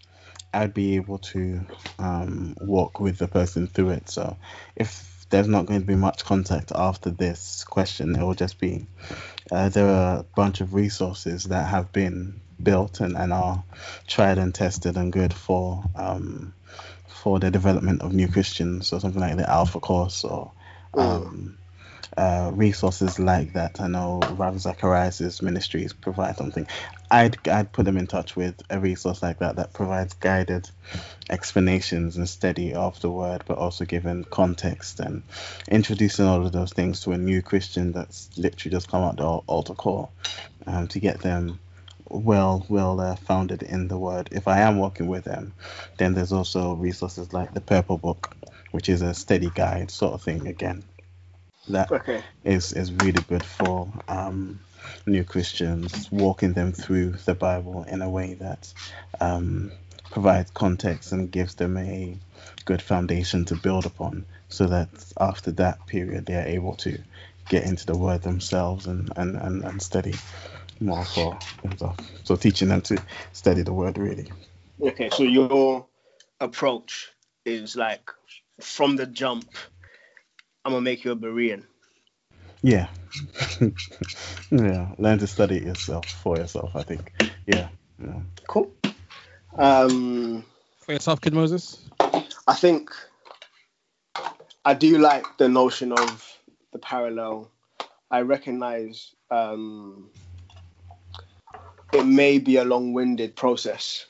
I'd 0.53 0.73
be 0.73 0.95
able 0.95 1.19
to 1.19 1.61
um, 1.99 2.55
walk 2.61 2.99
with 2.99 3.17
the 3.17 3.27
person 3.27 3.67
through 3.67 3.89
it. 3.91 4.09
So, 4.09 4.37
if 4.75 5.25
there's 5.29 5.47
not 5.47 5.65
going 5.65 5.81
to 5.81 5.85
be 5.85 5.95
much 5.95 6.23
contact 6.23 6.71
after 6.73 7.09
this 7.09 7.63
question, 7.63 8.15
it 8.15 8.23
will 8.23 8.35
just 8.35 8.59
be 8.59 8.87
uh, 9.51 9.69
there 9.69 9.89
are 9.89 10.19
a 10.19 10.25
bunch 10.35 10.61
of 10.61 10.73
resources 10.73 11.45
that 11.45 11.67
have 11.67 11.91
been 11.91 12.41
built 12.61 13.01
and, 13.01 13.17
and 13.17 13.33
are 13.33 13.63
tried 14.07 14.37
and 14.37 14.55
tested 14.55 14.97
and 14.97 15.11
good 15.11 15.33
for 15.33 15.83
um, 15.95 16.53
for 17.25 17.39
the 17.39 17.49
development 17.49 18.03
of 18.03 18.13
new 18.13 18.27
Christians. 18.27 18.85
So 18.85 18.99
something 18.99 19.19
like 19.19 19.35
the 19.35 19.49
Alpha 19.49 19.79
Course 19.79 20.23
or 20.23 20.51
um, 20.95 21.57
uh, 22.15 22.51
resources 22.53 23.17
like 23.17 23.53
that. 23.53 23.81
I 23.81 23.87
know 23.87 24.27
Ravi 24.29 24.59
Zacharias' 24.59 25.41
ministries 25.41 25.91
provide 25.91 26.37
something. 26.37 26.67
I'd 27.09 27.35
I'd 27.47 27.71
put 27.73 27.85
them 27.85 27.97
in 27.97 28.05
touch 28.05 28.35
with 28.35 28.61
a 28.69 28.79
resource 28.79 29.23
like 29.23 29.39
that 29.39 29.55
that 29.55 29.73
provides 29.73 30.13
guided 30.13 30.69
explanations 31.27 32.15
and 32.15 32.29
study 32.29 32.75
of 32.75 33.01
the 33.01 33.09
word, 33.09 33.43
but 33.47 33.57
also 33.57 33.85
given 33.85 34.23
context 34.25 34.99
and 34.99 35.23
introducing 35.67 36.25
all 36.27 36.45
of 36.45 36.51
those 36.51 36.73
things 36.73 37.01
to 37.01 37.13
a 37.13 37.17
new 37.17 37.41
Christian 37.41 37.91
that's 37.91 38.29
literally 38.37 38.71
just 38.71 38.87
come 38.87 39.01
out 39.01 39.17
the 39.17 39.23
al- 39.23 39.43
altar 39.47 39.73
call, 39.73 40.11
um, 40.67 40.87
to 40.89 40.99
get 40.99 41.21
them 41.21 41.59
well 42.09 42.65
well 42.69 42.99
uh, 42.99 43.15
founded 43.15 43.63
in 43.63 43.87
the 43.87 43.97
word. 43.97 44.29
If 44.31 44.47
I 44.47 44.61
am 44.61 44.79
working 44.79 45.07
with 45.07 45.25
them, 45.25 45.53
then 45.97 46.13
there's 46.13 46.33
also 46.33 46.73
resources 46.75 47.33
like 47.33 47.53
the 47.53 47.61
Purple 47.61 47.97
Book, 47.97 48.35
which 48.71 48.89
is 48.89 49.01
a 49.01 49.13
study 49.13 49.49
guide 49.49 49.91
sort 49.91 50.13
of 50.13 50.21
thing 50.21 50.47
again. 50.47 50.83
That 51.69 51.91
Okay. 51.91 52.21
is 52.43 52.73
is 52.73 52.93
really 52.93 53.21
good 53.27 53.43
for 53.43 53.89
um, 54.07 54.59
new 55.05 55.23
Christians, 55.23 56.09
walking 56.11 56.53
them 56.53 56.73
through 56.73 57.11
the 57.25 57.35
Bible 57.35 57.83
in 57.83 58.01
a 58.01 58.09
way 58.09 58.35
that 58.35 58.73
um, 59.21 59.71
provides 60.11 60.51
context 60.51 61.11
and 61.11 61.31
gives 61.31 61.55
them 61.55 61.77
a 61.77 62.17
good 62.65 62.81
foundation 62.81 63.45
to 63.45 63.55
build 63.55 63.85
upon, 63.85 64.25
so 64.49 64.67
that 64.67 64.89
after 65.19 65.51
that 65.53 65.85
period 65.87 66.25
they 66.25 66.35
are 66.35 66.47
able 66.47 66.75
to 66.77 66.99
get 67.49 67.63
into 67.63 67.85
the 67.85 67.97
Word 67.97 68.21
themselves 68.21 68.87
and 68.87 69.11
and, 69.17 69.35
and, 69.35 69.63
and 69.63 69.81
study 69.81 70.13
more 70.79 71.05
for 71.05 71.37
themselves. 71.61 72.03
So 72.23 72.35
teaching 72.35 72.69
them 72.69 72.81
to 72.81 73.01
study 73.33 73.61
the 73.61 73.73
Word 73.73 73.97
really. 73.97 74.31
Okay. 74.81 75.09
So 75.09 75.23
your 75.23 75.87
approach 76.39 77.09
is 77.45 77.75
like 77.75 78.09
from 78.59 78.95
the 78.95 79.05
jump. 79.05 79.49
I'm 80.63 80.71
gonna 80.71 80.81
make 80.81 81.03
you 81.05 81.11
a 81.11 81.15
Berean. 81.15 81.63
Yeah. 82.61 82.87
yeah. 84.51 84.91
Learn 84.97 85.19
to 85.19 85.27
study 85.27 85.59
yourself 85.59 86.07
for 86.07 86.37
yourself. 86.37 86.75
I 86.75 86.83
think. 86.83 87.11
Yeah. 87.45 87.69
yeah. 88.03 88.21
Cool. 88.47 88.73
Um, 89.57 90.43
For 90.79 90.93
yourself, 90.93 91.21
Kid 91.21 91.33
Moses? 91.33 91.77
I 92.47 92.53
think 92.53 92.91
I 94.65 94.73
do 94.73 94.97
like 94.97 95.37
the 95.37 95.47
notion 95.47 95.91
of 95.91 96.39
the 96.73 96.79
parallel. 96.79 97.51
I 98.09 98.21
recognize 98.21 99.13
um, 99.29 100.09
it 101.93 102.05
may 102.05 102.39
be 102.39 102.57
a 102.57 102.63
long-winded 102.63 103.35
process, 103.35 104.05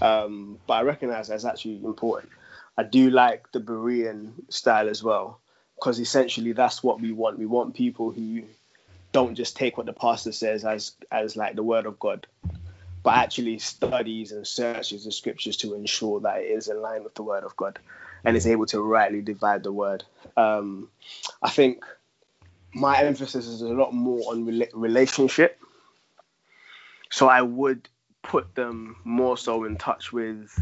um, 0.00 0.58
but 0.66 0.74
I 0.74 0.82
recognize 0.82 1.28
that's 1.28 1.44
actually 1.44 1.76
important. 1.84 2.32
I 2.76 2.82
do 2.84 3.10
like 3.10 3.50
the 3.52 3.60
Berean 3.60 4.32
style 4.48 4.88
as 4.88 5.02
well, 5.02 5.40
because 5.76 6.00
essentially 6.00 6.52
that's 6.52 6.82
what 6.82 7.00
we 7.00 7.12
want. 7.12 7.38
We 7.38 7.46
want 7.46 7.74
people 7.74 8.10
who 8.10 8.42
don't 9.12 9.34
just 9.34 9.56
take 9.56 9.76
what 9.76 9.86
the 9.86 9.92
pastor 9.92 10.32
says 10.32 10.64
as 10.64 10.92
as 11.10 11.36
like 11.36 11.56
the 11.56 11.62
word 11.62 11.86
of 11.86 11.98
God, 11.98 12.26
but 13.02 13.14
actually 13.14 13.58
studies 13.58 14.32
and 14.32 14.46
searches 14.46 15.04
the 15.04 15.12
scriptures 15.12 15.56
to 15.58 15.74
ensure 15.74 16.20
that 16.20 16.40
it 16.42 16.46
is 16.46 16.68
in 16.68 16.80
line 16.80 17.04
with 17.04 17.14
the 17.14 17.22
word 17.22 17.44
of 17.44 17.56
God 17.56 17.78
and 18.24 18.36
is 18.36 18.46
able 18.46 18.66
to 18.66 18.80
rightly 18.80 19.22
divide 19.22 19.62
the 19.62 19.72
word. 19.72 20.04
Um, 20.36 20.88
I 21.42 21.50
think 21.50 21.84
my 22.72 23.02
emphasis 23.02 23.46
is 23.46 23.62
a 23.62 23.68
lot 23.68 23.92
more 23.92 24.32
on 24.32 24.46
rela- 24.46 24.70
relationship. 24.72 25.58
So 27.10 27.28
I 27.28 27.42
would 27.42 27.88
put 28.22 28.54
them 28.54 28.96
more 29.04 29.36
so 29.36 29.64
in 29.64 29.76
touch 29.76 30.12
with 30.12 30.52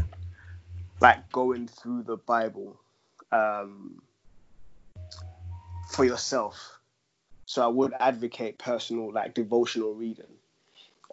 like 0.99 1.31
going 1.31 1.67
through 1.67 2.03
the 2.03 2.17
Bible 2.17 2.79
um, 3.31 4.01
for 5.89 6.03
yourself. 6.05 6.79
So 7.45 7.63
I 7.63 7.67
would 7.67 7.93
advocate 7.99 8.59
personal, 8.59 9.11
like 9.11 9.33
devotional 9.33 9.93
reading. 9.93 10.25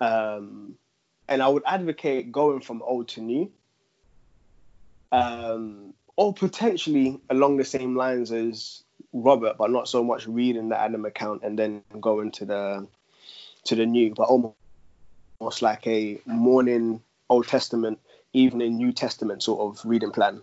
Um, 0.00 0.74
and 1.28 1.42
I 1.42 1.48
would 1.48 1.62
advocate 1.66 2.32
going 2.32 2.60
from 2.60 2.82
old 2.82 3.08
to 3.08 3.20
new. 3.20 3.50
Um, 5.12 5.94
or 6.16 6.32
potentially 6.34 7.20
along 7.30 7.58
the 7.58 7.64
same 7.64 7.94
lines 7.94 8.32
as 8.32 8.82
Robert, 9.12 9.56
but 9.58 9.70
not 9.70 9.88
so 9.88 10.02
much 10.02 10.26
reading 10.26 10.68
the 10.68 10.78
Adam 10.78 11.04
account 11.04 11.42
and 11.42 11.58
then 11.58 11.82
going 12.00 12.32
to 12.32 12.44
the 12.44 12.88
to 13.64 13.74
the 13.74 13.86
new, 13.86 14.14
but 14.14 14.24
almost 14.24 14.56
like 15.40 15.86
a 15.86 16.20
morning 16.26 17.02
Old 17.28 17.48
Testament, 17.48 17.98
evening 18.32 18.76
New 18.76 18.92
Testament 18.92 19.42
sort 19.42 19.60
of 19.60 19.84
reading 19.84 20.12
plan, 20.12 20.42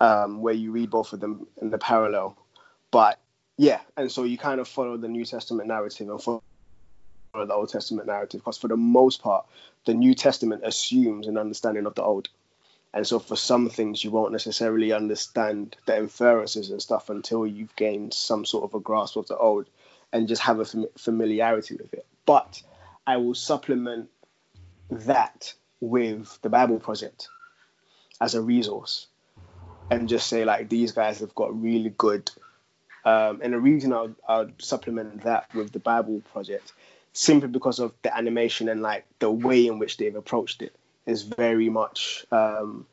um, 0.00 0.40
where 0.40 0.54
you 0.54 0.72
read 0.72 0.90
both 0.90 1.12
of 1.12 1.20
them 1.20 1.46
in 1.60 1.70
the 1.70 1.78
parallel. 1.78 2.36
But 2.90 3.18
yeah, 3.56 3.80
and 3.96 4.10
so 4.10 4.24
you 4.24 4.38
kind 4.38 4.60
of 4.60 4.68
follow 4.68 4.96
the 4.96 5.08
New 5.08 5.24
Testament 5.24 5.68
narrative 5.68 6.08
and 6.08 6.22
follow 6.22 6.42
the 7.34 7.54
Old 7.54 7.70
Testament 7.70 8.06
narrative, 8.06 8.40
because 8.40 8.58
for 8.58 8.68
the 8.68 8.76
most 8.76 9.22
part, 9.22 9.46
the 9.86 9.94
New 9.94 10.14
Testament 10.14 10.62
assumes 10.64 11.26
an 11.26 11.38
understanding 11.38 11.86
of 11.86 11.94
the 11.94 12.02
Old. 12.02 12.28
And 12.94 13.06
so 13.06 13.18
for 13.18 13.36
some 13.36 13.70
things, 13.70 14.04
you 14.04 14.10
won't 14.10 14.32
necessarily 14.32 14.92
understand 14.92 15.76
the 15.86 15.96
inferences 15.96 16.70
and 16.70 16.82
stuff 16.82 17.08
until 17.08 17.46
you've 17.46 17.74
gained 17.76 18.12
some 18.12 18.44
sort 18.44 18.64
of 18.64 18.74
a 18.74 18.80
grasp 18.80 19.16
of 19.16 19.26
the 19.28 19.36
old 19.36 19.66
and 20.12 20.28
just 20.28 20.42
have 20.42 20.58
a 20.58 20.66
fam- 20.66 20.86
familiarity 20.98 21.76
with 21.76 21.94
it. 21.94 22.04
But 22.26 22.62
I 23.06 23.16
will 23.16 23.34
supplement 23.34 24.08
that 24.90 25.54
with 25.80 26.38
the 26.42 26.48
Bible 26.48 26.78
Project 26.78 27.28
as 28.20 28.34
a 28.34 28.42
resource 28.42 29.08
and 29.90 30.08
just 30.08 30.28
say, 30.28 30.44
like, 30.44 30.68
these 30.68 30.92
guys 30.92 31.20
have 31.20 31.34
got 31.34 31.60
really 31.60 31.92
good. 31.96 32.30
Um, 33.04 33.40
and 33.42 33.52
the 33.52 33.58
reason 33.58 33.92
I'll, 33.92 34.14
I'll 34.28 34.50
supplement 34.58 35.24
that 35.24 35.52
with 35.54 35.72
the 35.72 35.80
Bible 35.80 36.22
Project 36.32 36.72
simply 37.12 37.48
because 37.48 37.78
of 37.78 37.92
the 38.02 38.16
animation 38.16 38.68
and 38.68 38.80
like 38.80 39.04
the 39.18 39.30
way 39.30 39.66
in 39.66 39.78
which 39.78 39.96
they've 39.96 40.14
approached 40.14 40.62
it 40.62 40.74
is 41.04 41.22
very 41.22 41.68
much 41.68 42.24
um, 42.30 42.86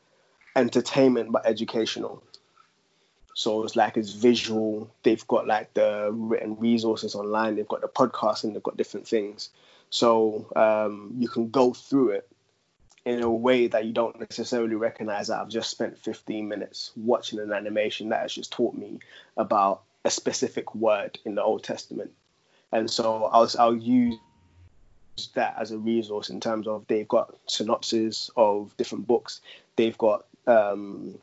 entertainment 0.56 1.32
but 1.32 1.46
educational. 1.46 2.22
So 3.34 3.64
it's 3.64 3.76
like 3.76 3.96
it's 3.96 4.12
visual. 4.12 4.90
They've 5.02 5.26
got 5.26 5.46
like 5.46 5.72
the 5.74 6.10
written 6.12 6.56
resources 6.58 7.14
online. 7.14 7.56
They've 7.56 7.68
got 7.68 7.80
the 7.80 7.88
podcast 7.88 8.44
and 8.44 8.54
they've 8.54 8.62
got 8.62 8.76
different 8.76 9.08
things. 9.08 9.50
So 9.90 10.46
um, 10.56 11.14
you 11.18 11.28
can 11.28 11.50
go 11.50 11.72
through 11.72 12.10
it 12.10 12.28
in 13.04 13.22
a 13.22 13.30
way 13.30 13.66
that 13.66 13.84
you 13.84 13.92
don't 13.92 14.20
necessarily 14.20 14.74
recognize 14.74 15.28
that 15.28 15.40
I've 15.40 15.48
just 15.48 15.70
spent 15.70 15.98
15 15.98 16.46
minutes 16.46 16.92
watching 16.96 17.38
an 17.40 17.52
animation 17.52 18.10
that 18.10 18.22
has 18.22 18.34
just 18.34 18.52
taught 18.52 18.74
me 18.74 19.00
about 19.36 19.82
a 20.04 20.10
specific 20.10 20.74
word 20.74 21.18
in 21.24 21.34
the 21.34 21.42
Old 21.42 21.64
Testament. 21.64 22.12
And 22.72 22.90
so 22.90 23.24
I'll, 23.24 23.50
I'll 23.58 23.76
use 23.76 24.18
that 25.34 25.56
as 25.58 25.70
a 25.70 25.78
resource 25.78 26.30
in 26.30 26.40
terms 26.40 26.66
of 26.66 26.86
they've 26.86 27.08
got 27.08 27.34
synopses 27.46 28.30
of 28.36 28.76
different 28.76 29.06
books. 29.06 29.40
They've 29.76 29.98
got 29.98 30.24
um, 30.46 31.18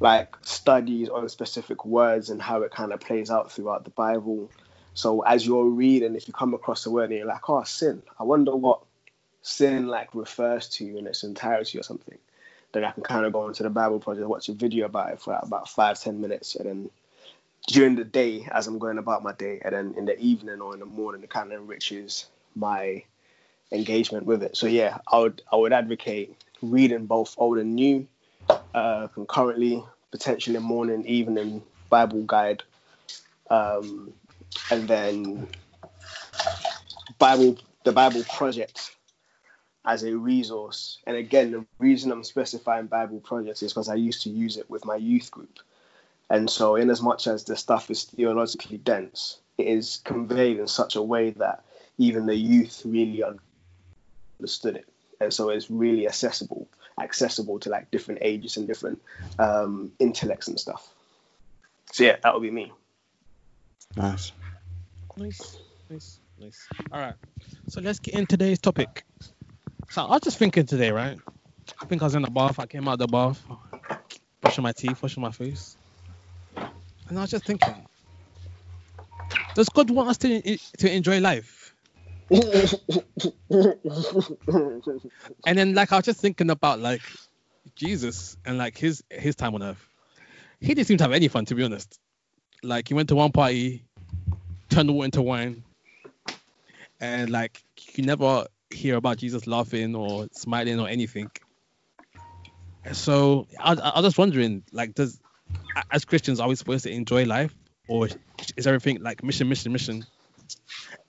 like 0.00 0.36
studies 0.42 1.08
on 1.08 1.28
specific 1.28 1.84
words 1.84 2.30
and 2.30 2.40
how 2.40 2.62
it 2.62 2.70
kind 2.70 2.92
of 2.92 3.00
plays 3.00 3.30
out 3.30 3.50
throughout 3.50 3.84
the 3.84 3.90
Bible. 3.90 4.50
So 4.94 5.20
as 5.20 5.46
you're 5.46 5.64
reading, 5.64 6.16
if 6.16 6.26
you 6.26 6.34
come 6.34 6.54
across 6.54 6.86
a 6.86 6.90
word 6.90 7.10
and 7.10 7.18
you're 7.18 7.26
like, 7.26 7.48
oh, 7.48 7.62
sin, 7.64 8.02
I 8.18 8.24
wonder 8.24 8.54
what 8.56 8.80
sin 9.42 9.86
like 9.86 10.14
refers 10.14 10.68
to 10.68 10.98
in 10.98 11.06
its 11.06 11.22
entirety 11.22 11.78
or 11.78 11.82
something, 11.82 12.18
then 12.72 12.84
I 12.84 12.90
can 12.90 13.02
kind 13.02 13.24
of 13.24 13.32
go 13.32 13.46
into 13.46 13.62
the 13.62 13.70
Bible 13.70 14.00
project, 14.00 14.26
watch 14.26 14.48
a 14.48 14.52
video 14.52 14.86
about 14.86 15.12
it 15.12 15.20
for 15.20 15.38
about 15.40 15.68
five 15.68 16.00
ten 16.00 16.20
minutes, 16.20 16.56
and 16.56 16.68
then 16.68 16.90
during 17.66 17.96
the 17.96 18.04
day 18.04 18.48
as 18.50 18.66
I'm 18.66 18.78
going 18.78 18.98
about 18.98 19.22
my 19.22 19.32
day, 19.32 19.60
and 19.64 19.74
then 19.74 19.94
in 19.96 20.04
the 20.06 20.18
evening 20.18 20.60
or 20.60 20.74
in 20.74 20.80
the 20.80 20.86
morning, 20.86 21.22
it 21.22 21.30
kind 21.30 21.52
of 21.52 21.60
enriches 21.60 22.26
my 22.54 23.04
engagement 23.70 24.26
with 24.26 24.42
it. 24.42 24.56
So 24.56 24.66
yeah, 24.66 24.98
I 25.10 25.18
would 25.18 25.42
I 25.52 25.56
would 25.56 25.72
advocate 25.72 26.34
reading 26.62 27.06
both 27.06 27.34
old 27.38 27.58
and 27.58 27.74
new, 27.74 28.06
uh, 28.74 29.08
concurrently, 29.08 29.82
potentially 30.10 30.58
morning, 30.58 31.06
evening 31.06 31.62
Bible 31.88 32.22
guide, 32.22 32.62
um, 33.50 34.12
and 34.70 34.88
then 34.88 35.48
Bible 37.18 37.58
the 37.84 37.92
Bible 37.92 38.24
project 38.24 38.94
as 39.88 40.04
a 40.04 40.16
resource. 40.16 40.98
And 41.06 41.16
again, 41.16 41.50
the 41.50 41.64
reason 41.78 42.12
I'm 42.12 42.22
specifying 42.22 42.86
Bible 42.86 43.20
Project 43.20 43.62
is 43.62 43.72
because 43.72 43.88
I 43.88 43.94
used 43.94 44.22
to 44.24 44.30
use 44.30 44.58
it 44.58 44.68
with 44.68 44.84
my 44.84 44.96
youth 44.96 45.30
group. 45.30 45.58
And 46.28 46.50
so, 46.50 46.76
in 46.76 46.90
as 46.90 47.00
much 47.00 47.26
as 47.26 47.44
the 47.44 47.56
stuff 47.56 47.90
is 47.90 48.04
theologically 48.04 48.76
dense, 48.76 49.38
it 49.56 49.66
is 49.66 50.00
conveyed 50.04 50.58
in 50.58 50.68
such 50.68 50.94
a 50.94 51.02
way 51.02 51.30
that 51.30 51.64
even 51.96 52.26
the 52.26 52.36
youth 52.36 52.82
really 52.84 53.24
understood 54.38 54.76
it. 54.76 54.88
And 55.20 55.32
so, 55.32 55.48
it's 55.48 55.70
really 55.70 56.06
accessible, 56.06 56.68
accessible 57.00 57.58
to 57.60 57.70
like 57.70 57.90
different 57.90 58.20
ages 58.22 58.58
and 58.58 58.66
different 58.66 59.00
um, 59.38 59.92
intellects 59.98 60.48
and 60.48 60.60
stuff. 60.60 60.86
So 61.92 62.04
yeah, 62.04 62.16
that 62.22 62.34
would 62.34 62.42
be 62.42 62.50
me. 62.50 62.72
Nice. 63.98 64.32
Nice, 65.16 65.60
nice, 65.90 66.20
nice. 66.38 66.70
All 66.92 67.00
right. 67.00 67.16
So 67.68 67.80
let's 67.82 68.00
get 68.00 68.14
into 68.14 68.36
today's 68.36 68.60
topic. 68.60 69.04
So 69.90 70.04
I 70.04 70.10
was 70.12 70.22
just 70.22 70.38
thinking 70.38 70.66
today, 70.66 70.92
right? 70.92 71.18
I 71.80 71.86
think 71.86 72.02
I 72.02 72.06
was 72.06 72.14
in 72.16 72.22
the 72.22 72.30
bath. 72.30 72.58
I 72.60 72.66
came 72.66 72.88
out 72.88 72.94
of 72.94 73.00
the 73.00 73.08
bath, 73.08 73.46
brushing 74.40 74.62
my 74.64 74.72
teeth, 74.72 75.02
washing 75.02 75.22
my 75.22 75.32
face, 75.32 75.78
and 77.08 77.18
I 77.18 77.22
was 77.22 77.30
just 77.30 77.46
thinking, 77.46 77.86
does 79.54 79.68
God 79.70 79.90
want 79.90 80.10
us 80.10 80.18
to 80.20 80.58
to 80.78 80.92
enjoy 80.94 81.20
life? 81.20 81.74
and 82.30 82.38
then 85.58 85.74
like 85.74 85.92
I 85.92 85.96
was 85.96 86.06
just 86.06 86.20
thinking 86.20 86.50
about 86.50 86.80
like 86.80 87.10
Jesus 87.76 88.36
and 88.44 88.58
like 88.58 88.78
his 88.78 89.04
his 89.10 89.36
time 89.36 89.54
on 89.56 89.62
earth. 89.64 89.88
He 90.60 90.74
didn't 90.74 90.88
seem 90.88 90.98
to 90.98 91.04
have 91.04 91.12
any 91.12 91.28
fun, 91.28 91.46
to 91.46 91.54
be 91.56 91.64
honest. 91.64 91.98
Like 92.62 92.88
he 92.88 92.94
went 92.94 93.10
to 93.10 93.16
one 93.16 93.32
party, 93.32 93.87
turned 94.70 94.88
the 94.88 94.92
water 94.92 95.06
into 95.06 95.22
wine, 95.22 95.64
and 97.00 97.30
like 97.30 97.62
you 97.94 98.04
never 98.04 98.46
hear 98.70 98.96
about 98.96 99.18
Jesus 99.18 99.46
laughing 99.46 99.94
or 99.94 100.26
smiling 100.32 100.80
or 100.80 100.88
anything. 100.88 101.30
And 102.84 102.96
so 102.96 103.46
I, 103.58 103.72
I 103.74 104.00
was 104.00 104.06
just 104.06 104.18
wondering, 104.18 104.64
like, 104.72 104.94
does 104.94 105.20
as 105.92 106.04
Christians 106.04 106.40
are 106.40 106.48
we 106.48 106.54
supposed 106.54 106.84
to 106.84 106.90
enjoy 106.90 107.24
life, 107.24 107.54
or 107.88 108.08
is 108.56 108.66
everything 108.66 109.02
like 109.02 109.22
mission, 109.22 109.48
mission, 109.48 109.72
mission? 109.72 110.06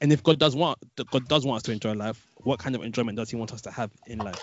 And 0.01 0.11
if 0.13 0.23
God 0.23 0.39
does 0.39 0.55
want 0.55 0.77
God 1.09 1.27
does 1.27 1.45
want 1.45 1.57
us 1.57 1.63
to 1.63 1.71
enjoy 1.71 1.93
life, 1.93 2.25
what 2.43 2.59
kind 2.59 2.75
of 2.75 2.83
enjoyment 2.83 3.17
does 3.17 3.29
He 3.29 3.35
want 3.35 3.53
us 3.53 3.61
to 3.63 3.71
have 3.71 3.91
in 4.05 4.23
life? 4.23 4.41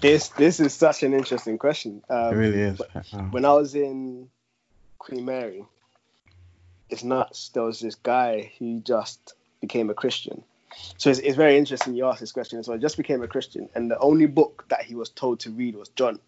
This 0.00 0.30
this 0.30 0.60
is 0.60 0.74
such 0.74 1.02
an 1.02 1.14
interesting 1.14 1.58
question. 1.58 2.02
Um, 2.08 2.32
It 2.32 2.36
really 2.36 2.60
is. 2.60 2.80
When 3.30 3.44
I 3.44 3.52
was 3.54 3.74
in 3.74 4.28
Queen 4.98 5.24
Mary, 5.24 5.64
it's 6.90 7.04
nuts. 7.04 7.50
There 7.50 7.62
was 7.62 7.80
this 7.80 7.94
guy 7.94 8.52
who 8.58 8.80
just 8.80 9.34
became 9.60 9.90
a 9.90 9.94
Christian. 9.94 10.42
So 10.98 11.10
it's, 11.10 11.18
it's 11.20 11.36
very 11.36 11.56
interesting 11.56 11.94
you 11.94 12.06
ask 12.06 12.20
this 12.20 12.32
question. 12.32 12.62
So 12.62 12.72
I 12.72 12.76
just 12.76 12.96
became 12.96 13.22
a 13.22 13.28
Christian, 13.28 13.68
and 13.74 13.90
the 13.90 13.98
only 13.98 14.26
book 14.26 14.64
that 14.68 14.82
he 14.82 14.94
was 14.94 15.10
told 15.10 15.40
to 15.40 15.50
read 15.50 15.76
was 15.76 15.88
John. 15.90 16.20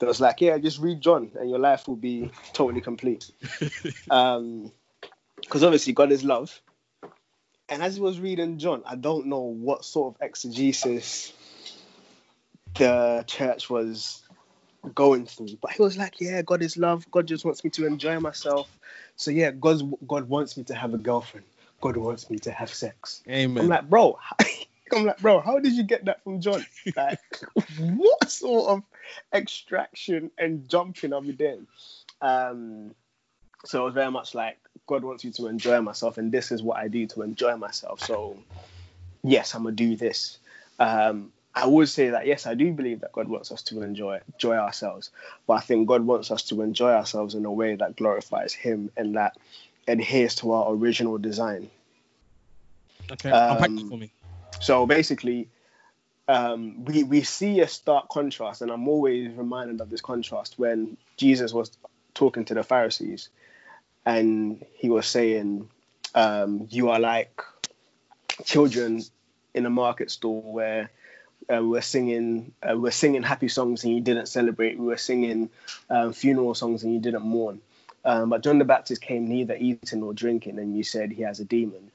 So 0.00 0.08
it's 0.08 0.20
like, 0.20 0.40
yeah, 0.40 0.58
just 0.58 0.78
read 0.78 1.00
John, 1.00 1.32
and 1.38 1.50
your 1.50 1.58
life 1.58 1.88
will 1.88 1.96
be 1.96 2.30
totally 2.52 2.80
complete. 2.80 3.30
um, 4.10 4.72
because 5.40 5.64
obviously 5.64 5.92
God 5.92 6.12
is 6.12 6.24
love. 6.24 6.60
And 7.68 7.82
as 7.82 7.96
he 7.96 8.00
was 8.00 8.18
reading 8.18 8.58
John, 8.58 8.82
I 8.86 8.96
don't 8.96 9.26
know 9.26 9.40
what 9.40 9.84
sort 9.84 10.14
of 10.14 10.22
exegesis 10.22 11.32
the 12.74 13.24
church 13.26 13.68
was 13.68 14.22
going 14.94 15.26
through, 15.26 15.58
but 15.60 15.72
he 15.72 15.82
was 15.82 15.98
like, 15.98 16.20
"Yeah, 16.20 16.42
God 16.42 16.62
is 16.62 16.76
love. 16.76 17.10
God 17.10 17.26
just 17.26 17.44
wants 17.44 17.62
me 17.64 17.70
to 17.70 17.86
enjoy 17.86 18.20
myself. 18.20 18.68
So 19.18 19.30
yeah, 19.30 19.50
God's 19.50 19.82
God 20.06 20.28
wants 20.28 20.56
me 20.56 20.64
to 20.64 20.74
have 20.74 20.94
a 20.94 20.98
girlfriend. 20.98 21.44
God 21.80 21.96
wants 21.96 22.30
me 22.30 22.38
to 22.38 22.50
have 22.50 22.72
sex." 22.72 23.22
Amen. 23.28 23.64
I'm 23.64 23.68
like, 23.68 23.90
bro. 23.90 24.18
I'm 24.94 25.04
like, 25.04 25.18
bro, 25.18 25.40
how 25.40 25.58
did 25.58 25.74
you 25.74 25.82
get 25.82 26.06
that 26.06 26.24
from 26.24 26.40
John? 26.40 26.64
Like, 26.96 27.20
what 27.78 28.30
sort 28.30 28.70
of 28.70 28.82
extraction 29.34 30.30
and 30.38 30.66
jumping 30.66 31.12
are 31.12 31.20
we 31.20 31.32
doing? 31.32 31.66
Um, 32.22 32.94
so 33.66 33.82
it 33.82 33.84
was 33.86 33.94
very 33.94 34.10
much 34.10 34.34
like 34.34 34.56
God 34.86 35.04
wants 35.04 35.24
you 35.24 35.32
to 35.32 35.48
enjoy 35.48 35.80
myself, 35.82 36.16
and 36.16 36.32
this 36.32 36.52
is 36.52 36.62
what 36.62 36.78
I 36.78 36.88
do 36.88 37.06
to 37.08 37.22
enjoy 37.22 37.56
myself. 37.56 38.00
So, 38.00 38.38
yes, 39.22 39.54
I'm 39.54 39.64
gonna 39.64 39.74
do 39.74 39.96
this. 39.96 40.38
Um, 40.78 41.32
I 41.54 41.66
would 41.66 41.88
say 41.88 42.10
that 42.10 42.26
yes, 42.26 42.46
I 42.46 42.54
do 42.54 42.72
believe 42.72 43.00
that 43.00 43.12
God 43.12 43.28
wants 43.28 43.50
us 43.50 43.62
to 43.64 43.82
enjoy 43.82 44.20
enjoy 44.34 44.56
ourselves, 44.56 45.10
but 45.46 45.54
I 45.54 45.60
think 45.60 45.88
God 45.88 46.04
wants 46.04 46.30
us 46.30 46.42
to 46.44 46.62
enjoy 46.62 46.92
ourselves 46.92 47.34
in 47.34 47.44
a 47.44 47.52
way 47.52 47.74
that 47.74 47.96
glorifies 47.96 48.52
Him 48.52 48.90
and 48.96 49.16
that 49.16 49.36
adheres 49.88 50.36
to 50.36 50.52
our 50.52 50.72
original 50.72 51.18
design. 51.18 51.70
okay, 53.10 53.30
unpack 53.30 53.60
um, 53.60 53.76
that 53.76 53.88
for 53.88 53.98
me. 53.98 54.12
So 54.60 54.86
basically, 54.86 55.48
um, 56.28 56.84
we 56.84 57.02
we 57.02 57.22
see 57.22 57.60
a 57.60 57.68
stark 57.68 58.08
contrast, 58.08 58.62
and 58.62 58.70
I'm 58.70 58.86
always 58.86 59.32
reminded 59.32 59.80
of 59.80 59.90
this 59.90 60.00
contrast 60.00 60.58
when 60.58 60.96
Jesus 61.16 61.52
was 61.52 61.76
talking 62.14 62.44
to 62.46 62.54
the 62.54 62.62
Pharisees, 62.62 63.30
and 64.04 64.64
he 64.74 64.90
was 64.90 65.06
saying, 65.06 65.68
um, 66.14 66.68
"You 66.70 66.90
are 66.90 67.00
like 67.00 67.40
children 68.44 69.02
in 69.54 69.66
a 69.66 69.70
market 69.70 70.10
store 70.10 70.42
where." 70.42 70.90
Uh, 71.50 71.62
we 71.62 71.68
were 71.68 71.80
singing, 71.80 72.52
uh, 72.62 72.74
we 72.74 72.80
were 72.80 72.90
singing 72.90 73.22
happy 73.22 73.48
songs 73.48 73.84
and 73.84 73.94
you 73.94 74.00
didn't 74.00 74.26
celebrate. 74.26 74.78
We 74.78 74.86
were 74.86 74.98
singing 74.98 75.48
um, 75.88 76.12
funeral 76.12 76.54
songs 76.54 76.82
and 76.84 76.92
you 76.92 77.00
didn't 77.00 77.22
mourn. 77.22 77.60
Um, 78.04 78.30
but 78.30 78.42
John 78.42 78.58
the 78.58 78.64
Baptist 78.64 79.02
came 79.02 79.28
neither 79.28 79.54
eating 79.54 80.00
nor 80.00 80.14
drinking, 80.14 80.58
and 80.58 80.76
you 80.76 80.84
said 80.84 81.12
he 81.12 81.22
has 81.22 81.40
a 81.40 81.44
demon. 81.44 81.90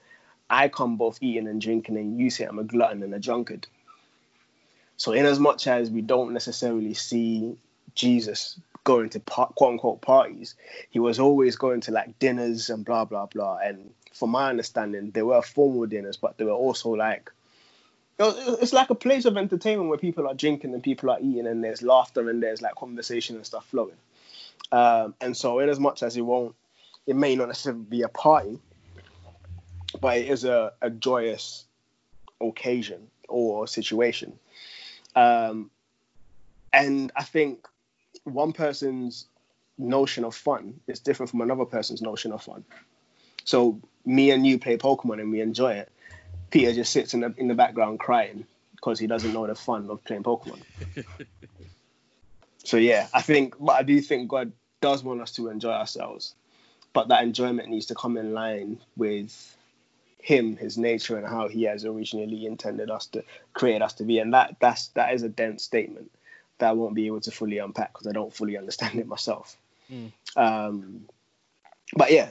I 0.50 0.68
come 0.68 0.98
both 0.98 1.18
eating 1.22 1.48
and 1.48 1.62
drinking, 1.62 1.98
and 1.98 2.20
you 2.20 2.30
say 2.30 2.46
I'm 2.46 2.60
a 2.60 2.64
glutton 2.64 3.04
and 3.04 3.14
a 3.14 3.20
drunkard. 3.20 3.68
So, 4.98 5.14
in 5.14 5.26
as 5.26 5.40
much 5.40 5.66
as 5.66 5.90
we 5.90 6.02
don't 6.02 6.34
necessarily 6.34 6.94
see 6.94 7.58
Jesus 7.96 8.60
going 8.84 9.10
to 9.12 9.20
quote 9.22 9.72
unquote 9.72 10.02
parties, 10.02 10.56
he 10.90 11.00
was 11.00 11.20
always 11.20 11.56
going 11.56 11.82
to 11.82 11.92
like 11.92 12.20
dinners 12.20 12.70
and 12.70 12.86
blah 12.86 13.06
blah 13.06 13.26
blah. 13.26 13.58
And 13.58 13.92
from 14.14 14.32
my 14.32 14.50
understanding, 14.50 15.12
there 15.12 15.26
were 15.26 15.42
formal 15.42 15.86
dinners, 15.86 16.18
but 16.18 16.38
there 16.38 16.48
were 16.48 16.54
also 16.54 16.92
like 16.92 17.32
it's 18.20 18.74
like 18.74 18.90
a 18.90 18.96
place 18.96 19.26
of 19.26 19.38
entertainment 19.38 19.90
where 19.90 19.98
people 19.98 20.28
are 20.28 20.34
drinking 20.34 20.74
and 20.74 20.84
people 20.84 21.10
are 21.10 21.20
eating, 21.20 21.48
and 21.48 21.64
there's 21.64 21.82
laughter 21.82 22.30
and 22.30 22.42
there's 22.42 22.62
like 22.62 22.76
conversation 22.76 23.36
and 23.36 23.46
stuff 23.46 23.66
flowing. 23.68 23.98
Um, 24.72 25.16
and 25.22 25.36
so, 25.36 25.60
in 25.60 25.70
as 25.70 25.80
much 25.80 26.04
as 26.04 26.16
it 26.18 26.22
won't, 26.22 26.56
it 27.06 27.16
may 27.16 27.36
not 27.36 27.48
necessarily 27.48 27.84
be 27.84 28.02
a 28.02 28.10
party, 28.10 28.60
but 30.00 30.18
it 30.18 30.30
is 30.30 30.46
a, 30.46 30.74
a 30.82 30.90
joyous 30.90 31.66
occasion 32.42 33.08
or 33.28 33.68
situation. 33.68 34.38
Um, 35.16 35.70
and 36.72 37.12
I 37.16 37.24
think 37.24 37.68
one 38.24 38.54
person's 38.54 39.28
notion 39.78 40.24
of 40.24 40.36
fun 40.36 40.80
is 40.88 41.00
different 41.00 41.30
from 41.30 41.42
another 41.42 41.66
person's 41.66 42.02
notion 42.02 42.32
of 42.32 42.42
fun. 42.42 42.64
So 43.44 43.80
me 44.06 44.32
and 44.32 44.46
you 44.46 44.58
play 44.58 44.78
Pokemon 44.78 45.20
and 45.20 45.32
we 45.32 45.42
enjoy 45.42 45.74
it. 45.74 45.92
Peter 46.54 46.72
just 46.72 46.92
sits 46.92 47.16
in 47.16 47.22
the 47.22 47.34
in 47.38 47.48
the 47.48 47.56
background 47.56 48.00
crying 48.00 48.46
because 48.76 49.00
he 49.00 49.08
doesn't 49.08 49.34
know 49.34 49.48
the 49.48 49.56
fun 49.56 49.90
of 49.90 50.04
playing 50.04 50.22
Pokemon. 50.22 50.62
so 52.64 52.78
yeah, 52.78 53.08
I 53.12 53.24
think, 53.24 53.56
but 53.60 53.72
I 53.72 53.82
do 53.82 54.00
think 54.00 54.30
God 54.30 54.52
does 54.80 55.04
want 55.04 55.20
us 55.20 55.32
to 55.32 55.50
enjoy 55.50 55.72
ourselves, 55.72 56.36
but 56.94 57.08
that 57.08 57.24
enjoyment 57.24 57.70
needs 57.70 57.88
to 57.88 57.96
come 57.96 58.18
in 58.18 58.36
line 58.36 58.78
with 58.96 59.58
him, 60.20 60.56
his 60.56 60.78
nature, 60.78 61.18
and 61.18 61.26
how 61.26 61.48
he 61.48 61.64
has 61.64 61.86
originally 61.86 62.46
intended 62.46 62.92
us 62.92 63.08
to 63.08 63.24
create 63.54 63.82
us 63.82 63.94
to 63.94 64.04
be. 64.04 64.20
And 64.20 64.36
that 64.36 64.58
that's 64.60 64.90
that 64.90 65.16
is 65.16 65.24
a 65.24 65.30
dense 65.30 65.64
statement 65.64 66.12
that 66.60 66.70
I 66.70 66.74
won't 66.74 66.94
be 66.94 67.08
able 67.08 67.22
to 67.22 67.32
fully 67.32 67.58
unpack 67.58 67.94
because 67.94 68.06
I 68.06 68.12
don't 68.12 68.32
fully 68.32 68.60
understand 68.60 69.00
it 69.00 69.08
myself. 69.08 69.58
Mm. 69.92 70.12
Um, 70.36 71.06
but 71.96 72.12
yeah, 72.12 72.30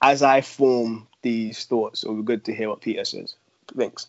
as 0.00 0.22
I 0.22 0.42
form 0.42 1.08
these 1.22 1.64
thoughts, 1.64 2.04
it 2.04 2.08
would 2.08 2.24
be 2.24 2.34
good 2.34 2.44
to 2.44 2.54
hear 2.54 2.68
what 2.68 2.80
Peter 2.80 3.04
says. 3.04 3.34
Thanks. 3.76 4.08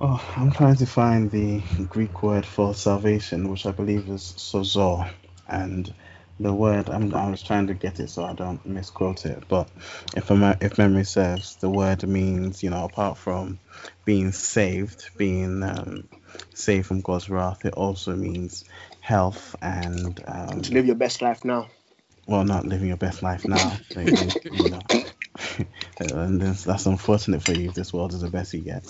Oh, 0.00 0.22
I'm 0.36 0.52
trying 0.52 0.76
to 0.76 0.86
find 0.86 1.30
the 1.30 1.62
Greek 1.88 2.22
word 2.22 2.44
for 2.44 2.74
salvation, 2.74 3.48
which 3.50 3.66
I 3.66 3.70
believe 3.72 4.08
is 4.08 4.34
sozo, 4.36 5.10
and 5.48 5.92
the 6.40 6.52
word 6.52 6.90
I'm, 6.90 7.14
I 7.14 7.30
was 7.30 7.42
trying 7.42 7.68
to 7.68 7.74
get 7.74 8.00
it 8.00 8.10
so 8.10 8.24
I 8.24 8.34
don't 8.34 8.64
misquote 8.66 9.24
it. 9.24 9.44
But 9.48 9.68
if 10.16 10.30
I'm, 10.30 10.42
if 10.60 10.78
memory 10.78 11.04
serves, 11.04 11.56
the 11.56 11.70
word 11.70 12.06
means 12.06 12.62
you 12.62 12.70
know 12.70 12.84
apart 12.84 13.18
from 13.18 13.60
being 14.04 14.32
saved, 14.32 15.10
being 15.16 15.62
um, 15.62 16.08
saved 16.54 16.86
from 16.86 17.00
God's 17.00 17.30
wrath. 17.30 17.64
It 17.64 17.74
also 17.74 18.16
means 18.16 18.64
health 19.00 19.56
and 19.62 20.22
um, 20.26 20.60
to 20.62 20.74
live 20.74 20.86
your 20.86 20.96
best 20.96 21.22
life 21.22 21.44
now. 21.44 21.68
well, 22.26 22.44
not 22.44 22.66
living 22.66 22.88
your 22.88 22.96
best 22.96 23.22
life 23.22 23.46
now. 23.48 23.78
you 23.96 24.68
know. 24.68 24.82
and 25.98 26.40
that's, 26.40 26.64
that's 26.64 26.86
unfortunate 26.86 27.42
for 27.42 27.52
you. 27.52 27.68
if 27.68 27.74
This 27.74 27.92
world 27.92 28.12
is 28.14 28.22
the 28.22 28.28
best 28.28 28.54
you 28.54 28.60
get. 28.60 28.84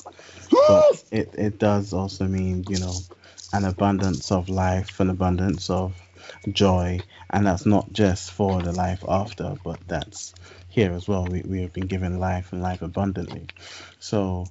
But 0.50 1.04
it, 1.10 1.34
it 1.38 1.58
does 1.58 1.92
also 1.92 2.26
mean, 2.26 2.64
you 2.68 2.78
know, 2.78 3.06
an 3.52 3.64
abundance 3.64 4.32
of 4.32 4.48
life, 4.48 5.00
an 5.00 5.10
abundance 5.10 5.70
of 5.70 5.94
joy. 6.50 7.04
And 7.30 7.46
that's 7.46 7.66
not 7.66 7.92
just 7.92 8.32
for 8.32 8.62
the 8.62 8.72
life 8.72 9.04
after, 9.08 9.56
but 9.62 9.86
that's 9.88 10.34
here 10.68 10.92
as 10.92 11.08
well. 11.08 11.28
We, 11.28 11.42
we 11.42 11.62
have 11.62 11.72
been 11.72 11.86
given 11.86 12.18
life 12.18 12.52
and 12.52 12.62
life 12.62 12.82
abundantly. 12.82 13.50
So, 13.98 14.50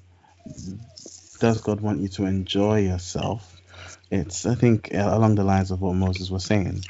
does 1.39 1.61
God 1.61 1.81
want 1.81 2.01
you 2.01 2.07
to 2.09 2.25
enjoy 2.25 2.81
yourself? 2.81 3.61
It's, 4.11 4.45
I 4.45 4.55
think, 4.55 4.93
uh, 4.93 5.09
along 5.11 5.35
the 5.35 5.43
lines 5.43 5.71
of 5.71 5.81
what 5.81 5.95
Moses 5.95 6.29
was 6.31 6.45
saying. 6.45 6.85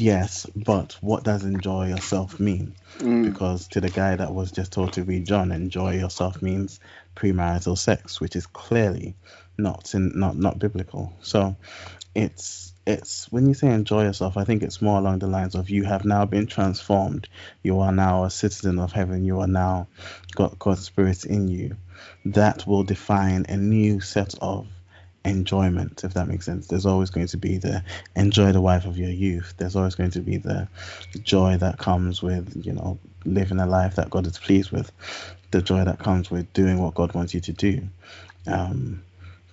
Yes, 0.00 0.46
but 0.54 0.96
what 1.00 1.24
does 1.24 1.44
enjoy 1.44 1.88
yourself 1.88 2.40
mean? 2.40 2.74
Mm. 2.98 3.24
Because 3.24 3.68
to 3.68 3.80
the 3.80 3.90
guy 3.90 4.16
that 4.16 4.34
was 4.34 4.52
just 4.52 4.72
told 4.72 4.94
to 4.94 5.04
read 5.04 5.26
John, 5.26 5.52
enjoy 5.52 5.96
yourself 5.96 6.42
means 6.42 6.80
premarital 7.16 7.78
sex, 7.78 8.20
which 8.20 8.36
is 8.36 8.46
clearly 8.46 9.14
not 9.56 9.94
in, 9.94 10.18
not 10.18 10.36
not 10.36 10.58
biblical. 10.58 11.12
So 11.20 11.56
it's 12.14 12.72
it's 12.86 13.30
when 13.32 13.46
you 13.46 13.54
say 13.54 13.72
enjoy 13.72 14.04
yourself, 14.04 14.36
I 14.36 14.44
think 14.44 14.62
it's 14.62 14.82
more 14.82 14.98
along 14.98 15.20
the 15.20 15.26
lines 15.26 15.54
of 15.54 15.70
you 15.70 15.84
have 15.84 16.04
now 16.04 16.26
been 16.26 16.46
transformed. 16.46 17.28
You 17.62 17.80
are 17.80 17.92
now 17.92 18.24
a 18.24 18.30
citizen 18.30 18.78
of 18.78 18.92
heaven. 18.92 19.24
You 19.24 19.40
are 19.40 19.46
now 19.46 19.88
got 20.34 20.58
God's 20.58 20.84
spirit 20.84 21.24
in 21.24 21.48
you. 21.48 21.76
That 22.26 22.66
will 22.66 22.84
define 22.84 23.46
a 23.48 23.56
new 23.56 24.00
set 24.00 24.34
of 24.40 24.66
enjoyment, 25.24 26.04
if 26.04 26.14
that 26.14 26.28
makes 26.28 26.44
sense. 26.44 26.66
There's 26.66 26.86
always 26.86 27.10
going 27.10 27.26
to 27.28 27.36
be 27.36 27.58
the 27.58 27.82
enjoy 28.14 28.52
the 28.52 28.60
wife 28.60 28.84
of 28.84 28.98
your 28.98 29.10
youth. 29.10 29.54
There's 29.56 29.76
always 29.76 29.94
going 29.94 30.10
to 30.12 30.20
be 30.20 30.36
the 30.36 30.68
joy 31.22 31.56
that 31.58 31.78
comes 31.78 32.22
with, 32.22 32.64
you 32.64 32.72
know, 32.72 32.98
living 33.24 33.58
a 33.58 33.66
life 33.66 33.96
that 33.96 34.10
God 34.10 34.26
is 34.26 34.38
pleased 34.38 34.70
with. 34.70 34.92
The 35.50 35.62
joy 35.62 35.84
that 35.84 35.98
comes 35.98 36.30
with 36.30 36.52
doing 36.52 36.78
what 36.78 36.94
God 36.94 37.14
wants 37.14 37.32
you 37.34 37.40
to 37.40 37.52
do. 37.52 37.82
Um, 38.46 39.02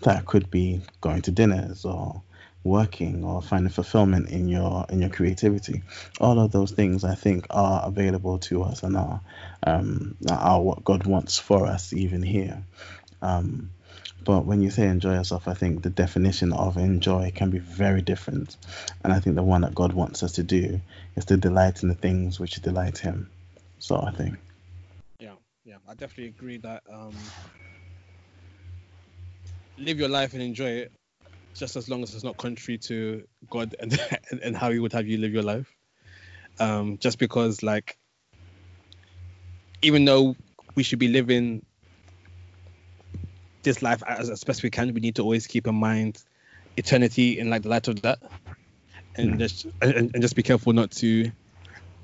that 0.01 0.25
could 0.25 0.49
be 0.49 0.81
going 0.99 1.21
to 1.23 1.31
dinners 1.31 1.85
or 1.85 2.21
working 2.63 3.23
or 3.23 3.41
finding 3.41 3.71
fulfillment 3.71 4.29
in 4.29 4.47
your 4.47 4.85
in 4.89 4.99
your 4.99 5.09
creativity. 5.09 5.83
All 6.19 6.39
of 6.39 6.51
those 6.51 6.71
things 6.71 7.03
I 7.03 7.15
think 7.15 7.45
are 7.49 7.85
available 7.85 8.39
to 8.39 8.63
us 8.63 8.83
and 8.83 8.97
are 8.97 9.21
um, 9.63 10.17
are 10.29 10.61
what 10.61 10.83
God 10.83 11.05
wants 11.05 11.39
for 11.39 11.67
us 11.67 11.93
even 11.93 12.23
here. 12.23 12.63
Um, 13.21 13.71
but 14.23 14.45
when 14.45 14.61
you 14.61 14.69
say 14.69 14.87
enjoy 14.87 15.13
yourself, 15.13 15.47
I 15.47 15.53
think 15.53 15.81
the 15.81 15.89
definition 15.89 16.53
of 16.53 16.77
enjoy 16.77 17.31
can 17.33 17.49
be 17.49 17.57
very 17.57 18.01
different. 18.01 18.55
And 19.03 19.11
I 19.11 19.19
think 19.19 19.35
the 19.35 19.43
one 19.43 19.61
that 19.61 19.73
God 19.73 19.93
wants 19.93 20.21
us 20.21 20.33
to 20.33 20.43
do 20.43 20.79
is 21.15 21.25
to 21.25 21.37
delight 21.37 21.81
in 21.81 21.89
the 21.89 21.95
things 21.95 22.39
which 22.39 22.55
delight 22.61 22.99
Him. 22.99 23.31
So 23.79 23.97
I 23.97 24.11
think. 24.11 24.37
Yeah, 25.19 25.35
yeah, 25.65 25.77
I 25.87 25.93
definitely 25.93 26.27
agree 26.27 26.57
that 26.57 26.83
um, 26.91 27.15
live 29.77 29.99
your 29.99 30.09
life 30.09 30.33
and 30.33 30.41
enjoy 30.43 30.69
it, 30.69 30.91
just 31.55 31.75
as 31.75 31.89
long 31.89 32.03
as 32.03 32.13
it's 32.13 32.23
not 32.23 32.37
contrary 32.37 32.77
to 32.79 33.23
God 33.49 33.75
and 33.79 33.99
and 34.43 34.55
how 34.55 34.71
He 34.71 34.79
would 34.79 34.93
have 34.93 35.07
you 35.07 35.17
live 35.17 35.33
your 35.33 35.43
life. 35.43 35.73
Um, 36.59 36.99
just 36.99 37.17
because, 37.17 37.63
like, 37.63 37.97
even 39.81 40.05
though 40.05 40.35
we 40.75 40.83
should 40.83 40.99
be 40.99 41.07
living 41.07 41.65
this 43.63 43.81
life 43.81 44.03
as, 44.07 44.29
as 44.29 44.43
best 44.43 44.63
we 44.63 44.69
can, 44.69 44.93
we 44.93 45.01
need 45.01 45.15
to 45.15 45.23
always 45.23 45.47
keep 45.47 45.67
in 45.67 45.75
mind 45.75 46.23
eternity 46.77 47.39
in 47.39 47.49
like 47.49 47.63
the 47.63 47.69
light 47.69 47.87
of 47.87 48.01
that, 48.03 48.19
and 49.15 49.33
Mm. 49.35 49.39
just 49.39 49.65
and, 49.81 50.11
and 50.13 50.21
just 50.21 50.35
be 50.35 50.43
careful 50.43 50.73
not 50.73 50.91
to 50.91 51.31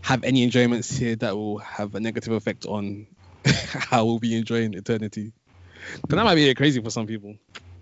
have 0.02 0.24
any 0.24 0.44
enjoyments 0.44 0.90
here 0.96 1.16
that 1.18 1.36
will 1.36 1.60
have 1.60 1.96
a 1.96 2.00
negative 2.00 2.34
effect 2.34 2.66
on 2.66 3.08
how 3.46 4.06
we'll 4.06 4.20
be 4.20 4.36
enjoying 4.38 4.74
eternity. 4.74 5.34
But 6.08 6.18
that 6.18 6.26
might 6.26 6.36
be 6.36 6.54
crazy 6.56 6.82
for 6.82 6.90
some 6.90 7.08
people, 7.08 7.36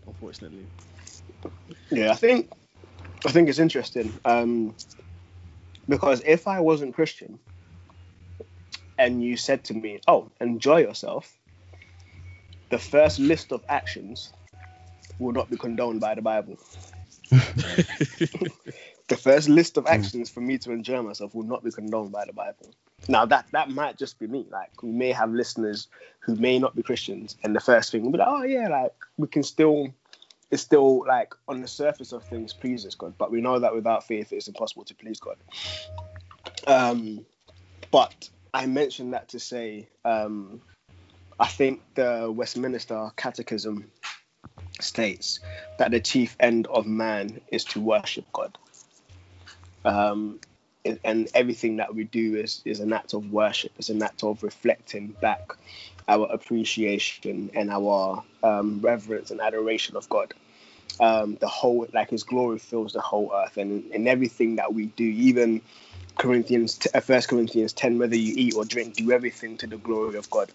unfortunately. 0.07 0.67
Yeah, 1.91 2.11
I 2.11 2.15
think 2.15 2.51
I 3.25 3.31
think 3.31 3.49
it's 3.49 3.59
interesting 3.59 4.19
um, 4.25 4.75
because 5.87 6.21
if 6.25 6.47
I 6.47 6.59
wasn't 6.61 6.95
Christian 6.95 7.39
and 8.97 9.23
you 9.23 9.37
said 9.37 9.65
to 9.65 9.73
me, 9.73 9.99
"Oh, 10.07 10.31
enjoy 10.39 10.81
yourself," 10.81 11.37
the 12.69 12.79
first 12.79 13.19
list 13.19 13.51
of 13.51 13.63
actions 13.69 14.33
will 15.19 15.33
not 15.33 15.49
be 15.49 15.57
condoned 15.57 16.01
by 16.01 16.15
the 16.15 16.21
Bible. 16.21 16.57
the 17.29 19.17
first 19.17 19.49
list 19.49 19.77
of 19.77 19.87
actions 19.87 20.29
for 20.29 20.41
me 20.41 20.57
to 20.59 20.71
enjoy 20.71 21.01
myself 21.01 21.33
will 21.33 21.43
not 21.43 21.63
be 21.63 21.71
condoned 21.71 22.11
by 22.11 22.25
the 22.25 22.33
Bible. 22.33 22.73
Now 23.07 23.25
that 23.27 23.45
that 23.51 23.69
might 23.69 23.97
just 23.97 24.19
be 24.19 24.27
me. 24.27 24.47
Like 24.49 24.81
we 24.81 24.91
may 24.91 25.11
have 25.11 25.31
listeners 25.31 25.87
who 26.19 26.35
may 26.35 26.57
not 26.57 26.75
be 26.75 26.81
Christians, 26.83 27.37
and 27.43 27.55
the 27.55 27.59
first 27.59 27.91
thing 27.91 28.03
will 28.03 28.11
be 28.11 28.17
like, 28.17 28.27
"Oh 28.27 28.43
yeah, 28.43 28.67
like 28.67 28.93
we 29.17 29.27
can 29.27 29.43
still." 29.43 29.93
It's 30.51 30.61
still 30.61 31.03
like 31.07 31.33
on 31.47 31.61
the 31.61 31.67
surface 31.67 32.11
of 32.11 32.23
things 32.23 32.53
pleases 32.53 32.93
God, 32.93 33.15
but 33.17 33.31
we 33.31 33.41
know 33.41 33.57
that 33.59 33.73
without 33.73 34.05
faith 34.05 34.31
it's 34.31 34.47
impossible 34.47 34.85
to 34.85 34.93
please 34.93 35.19
God. 35.19 35.37
Um, 36.67 37.25
but 37.89 38.29
I 38.53 38.67
mentioned 38.67 39.13
that 39.13 39.29
to 39.29 39.39
say 39.39 39.89
um, 40.05 40.61
I 41.39 41.47
think 41.47 41.81
the 41.95 42.31
Westminster 42.33 43.11
Catechism 43.17 43.91
states 44.79 45.39
that 45.77 45.91
the 45.91 45.99
chief 45.99 46.35
end 46.39 46.67
of 46.67 46.85
man 46.85 47.41
is 47.51 47.63
to 47.65 47.81
worship 47.81 48.25
God. 48.33 48.57
Um, 49.83 50.39
and- 51.03 51.29
everything 51.33 51.77
that 51.77 51.93
we 51.93 52.05
do 52.05 52.35
is, 52.35 52.61
is 52.65 52.79
an 52.79 52.93
act 52.93 53.13
of 53.13 53.31
worship, 53.31 53.71
it's 53.77 53.89
an 53.89 54.01
act 54.03 54.23
of 54.23 54.43
reflecting 54.43 55.07
back 55.19 55.41
our 56.07 56.27
appreciation 56.31 57.49
and 57.55 57.71
our 57.71 58.23
um, 58.43 58.79
reverence 58.81 59.31
and 59.31 59.41
adoration 59.41 59.95
of 59.95 60.07
God. 60.09 60.33
Um, 60.99 61.35
the 61.41 61.47
whole, 61.47 61.87
like 61.93 62.11
His 62.11 62.23
glory 62.23 62.59
fills 62.59 62.93
the 62.93 63.01
whole 63.01 63.31
earth, 63.33 63.57
and 63.57 63.83
in 63.91 64.07
everything 64.07 64.55
that 64.57 64.73
we 64.73 64.85
do, 64.87 65.03
even 65.03 65.61
Corinthians, 66.17 66.79
uh, 66.93 67.01
First 67.01 67.27
Corinthians 67.27 67.73
ten, 67.73 67.99
whether 67.99 68.15
you 68.15 68.33
eat 68.37 68.55
or 68.55 68.63
drink, 68.63 68.93
do 68.95 69.11
everything 69.11 69.57
to 69.57 69.67
the 69.67 69.77
glory 69.77 70.17
of 70.17 70.29
God. 70.29 70.51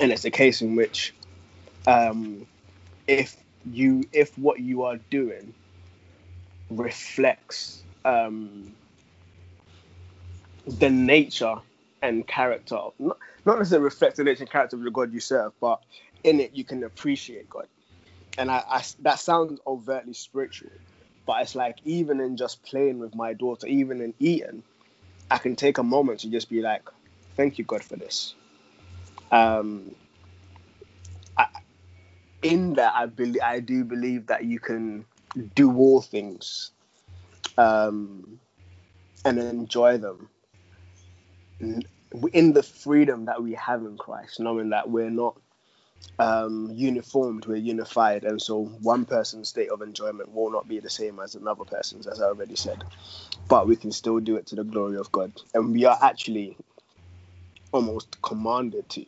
And 0.00 0.12
it's 0.12 0.24
a 0.24 0.30
case 0.30 0.62
in 0.62 0.76
which, 0.76 1.14
um, 1.86 2.46
if 3.06 3.36
you, 3.64 4.04
if 4.12 4.36
what 4.38 4.60
you 4.60 4.84
are 4.84 4.98
doing 5.10 5.54
reflects 6.70 7.84
um, 8.04 8.76
the 10.66 10.90
nature 10.90 11.56
and 12.02 12.26
character, 12.26 12.76
of- 12.76 12.94
not, 12.98 13.18
not 13.46 13.58
necessarily 13.58 13.84
reflects 13.84 14.16
the 14.18 14.24
nature 14.24 14.42
and 14.44 14.50
character 14.50 14.76
of 14.76 14.82
the 14.82 14.90
God 14.90 15.12
you 15.12 15.20
serve, 15.20 15.52
but 15.60 15.80
in 16.24 16.40
it 16.40 16.52
you 16.54 16.64
can 16.64 16.84
appreciate 16.84 17.48
God. 17.48 17.66
And 18.38 18.50
I, 18.50 18.62
I 18.68 18.82
that 19.02 19.20
sounds 19.20 19.60
overtly 19.66 20.14
spiritual, 20.14 20.70
but 21.26 21.42
it's 21.42 21.54
like 21.54 21.78
even 21.84 22.20
in 22.20 22.36
just 22.36 22.62
playing 22.64 22.98
with 22.98 23.14
my 23.14 23.32
daughter, 23.34 23.66
even 23.66 24.00
in 24.00 24.14
eating, 24.18 24.64
I 25.30 25.38
can 25.38 25.56
take 25.56 25.78
a 25.78 25.82
moment 25.84 26.20
to 26.20 26.30
just 26.30 26.50
be 26.50 26.62
like, 26.62 26.82
"Thank 27.36 27.58
you, 27.58 27.64
God, 27.64 27.84
for 27.84 27.96
this." 27.96 28.34
Um, 29.34 29.96
I, 31.36 31.46
in 32.42 32.74
that, 32.74 32.94
I 32.94 33.06
believe 33.06 33.42
I 33.44 33.60
do 33.60 33.84
believe 33.84 34.28
that 34.28 34.44
you 34.44 34.60
can 34.60 35.06
do 35.56 35.76
all 35.76 36.00
things, 36.00 36.70
um, 37.58 38.40
and 39.24 39.38
enjoy 39.38 39.98
them 39.98 40.28
in 42.32 42.52
the 42.52 42.62
freedom 42.62 43.26
that 43.26 43.42
we 43.42 43.54
have 43.54 43.82
in 43.82 43.96
Christ, 43.96 44.40
knowing 44.40 44.70
that 44.70 44.88
we're 44.90 45.10
not 45.10 45.36
um, 46.18 46.70
uniformed, 46.72 47.46
we're 47.46 47.56
unified, 47.56 48.24
and 48.24 48.40
so 48.40 48.64
one 48.82 49.04
person's 49.04 49.48
state 49.48 49.70
of 49.70 49.82
enjoyment 49.82 50.32
will 50.32 50.50
not 50.50 50.68
be 50.68 50.80
the 50.80 50.90
same 50.90 51.18
as 51.20 51.34
another 51.34 51.64
person's, 51.64 52.06
as 52.06 52.20
I 52.20 52.26
already 52.26 52.56
said. 52.56 52.84
But 53.48 53.66
we 53.66 53.76
can 53.76 53.92
still 53.92 54.20
do 54.20 54.36
it 54.36 54.46
to 54.48 54.56
the 54.56 54.64
glory 54.64 54.96
of 54.98 55.10
God, 55.12 55.32
and 55.54 55.72
we 55.72 55.84
are 55.86 55.98
actually 56.02 56.56
almost 57.74 58.20
commanded 58.22 58.88
to 58.90 59.04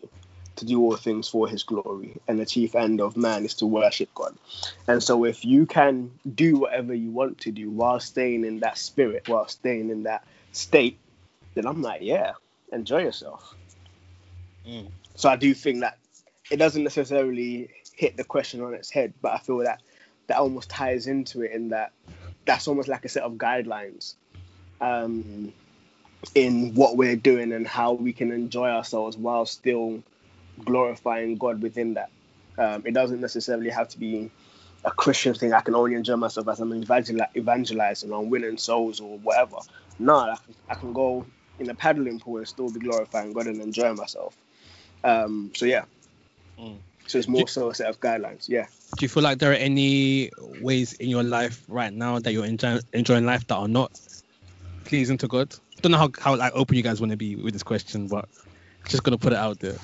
to 0.56 0.64
do 0.64 0.80
all 0.80 0.96
things 0.96 1.28
for 1.28 1.46
His 1.46 1.62
glory. 1.62 2.16
And 2.26 2.38
the 2.38 2.46
chief 2.46 2.74
end 2.74 3.00
of 3.00 3.16
man 3.16 3.44
is 3.44 3.54
to 3.54 3.66
worship 3.66 4.08
God. 4.14 4.34
And 4.88 5.02
so, 5.02 5.24
if 5.24 5.44
you 5.44 5.66
can 5.66 6.10
do 6.34 6.58
whatever 6.58 6.94
you 6.94 7.10
want 7.10 7.40
to 7.40 7.52
do 7.52 7.70
while 7.70 8.00
staying 8.00 8.44
in 8.44 8.60
that 8.60 8.78
spirit, 8.78 9.28
while 9.28 9.48
staying 9.48 9.90
in 9.90 10.04
that 10.04 10.24
state, 10.52 10.98
then 11.54 11.66
I'm 11.66 11.82
like, 11.82 12.00
yeah, 12.02 12.32
enjoy 12.72 13.02
yourself. 13.02 13.54
Mm. 14.66 14.90
So 15.14 15.28
I 15.28 15.36
do 15.36 15.54
think 15.54 15.80
that 15.80 15.98
it 16.50 16.56
doesn't 16.56 16.82
necessarily 16.82 17.70
hit 17.94 18.16
the 18.16 18.24
question 18.24 18.62
on 18.62 18.74
its 18.74 18.90
head, 18.90 19.12
but 19.22 19.32
I 19.32 19.38
feel 19.38 19.58
that 19.58 19.82
that 20.26 20.38
almost 20.38 20.70
ties 20.70 21.06
into 21.06 21.42
it 21.42 21.52
in 21.52 21.68
that 21.68 21.92
that's 22.46 22.66
almost 22.66 22.88
like 22.88 23.04
a 23.04 23.08
set 23.08 23.22
of 23.22 23.34
guidelines 23.34 24.14
um, 24.80 25.52
in 26.34 26.74
what 26.74 26.96
we're 26.96 27.16
doing 27.16 27.52
and 27.52 27.66
how 27.66 27.92
we 27.92 28.12
can 28.12 28.32
enjoy 28.32 28.68
ourselves 28.68 29.16
while 29.16 29.46
still 29.46 30.02
glorifying 30.64 31.36
God 31.36 31.62
within 31.62 31.94
that. 31.94 32.10
Um, 32.58 32.82
it 32.86 32.94
doesn't 32.94 33.20
necessarily 33.20 33.70
have 33.70 33.88
to 33.90 33.98
be 33.98 34.30
a 34.84 34.90
Christian 34.90 35.34
thing. 35.34 35.52
I 35.52 35.60
can 35.60 35.74
only 35.74 35.94
enjoy 35.94 36.16
myself 36.16 36.48
as 36.48 36.60
I'm 36.60 36.72
evangel- 36.72 37.26
evangelizing 37.36 38.12
or 38.12 38.22
I'm 38.22 38.30
winning 38.30 38.56
souls 38.56 39.00
or 39.00 39.18
whatever. 39.18 39.56
No, 39.98 40.16
I 40.16 40.36
can, 40.36 40.54
I 40.70 40.74
can 40.74 40.92
go 40.92 41.26
in 41.58 41.70
a 41.70 41.74
paddling 41.74 42.20
pool 42.20 42.38
and 42.38 42.48
still 42.48 42.70
be 42.70 42.80
glorifying 42.80 43.32
God 43.32 43.46
and 43.46 43.60
enjoying 43.60 43.96
myself. 43.96 44.36
Um, 45.04 45.52
so 45.54 45.66
yeah. 45.66 45.84
Mm. 46.58 46.78
So 47.06 47.18
it's 47.18 47.28
more 47.28 47.46
so 47.46 47.70
a 47.70 47.74
set 47.74 47.88
of 47.88 48.00
guidelines. 48.00 48.48
Yeah. 48.48 48.66
Do 48.96 49.04
you 49.04 49.08
feel 49.08 49.22
like 49.22 49.38
there 49.38 49.52
are 49.52 49.54
any 49.54 50.30
ways 50.60 50.94
in 50.94 51.08
your 51.08 51.22
life 51.22 51.62
right 51.68 51.92
now 51.92 52.18
that 52.18 52.32
you're 52.32 52.46
enjoy- 52.46 52.80
enjoying 52.92 53.26
life 53.26 53.46
that 53.46 53.56
are 53.56 53.68
not 53.68 53.92
pleasing 54.86 55.18
to 55.18 55.28
God? 55.28 55.54
don't 55.82 55.92
know 55.92 55.98
how, 55.98 56.10
how 56.18 56.36
like 56.36 56.52
open 56.54 56.76
you 56.76 56.82
guys 56.82 57.00
want 57.00 57.10
to 57.10 57.16
be 57.16 57.36
with 57.36 57.52
this 57.52 57.62
question, 57.62 58.08
but 58.08 58.28
just 58.88 59.02
gonna 59.02 59.18
put 59.18 59.32
it 59.32 59.38
out 59.38 59.60
there. 59.60 59.76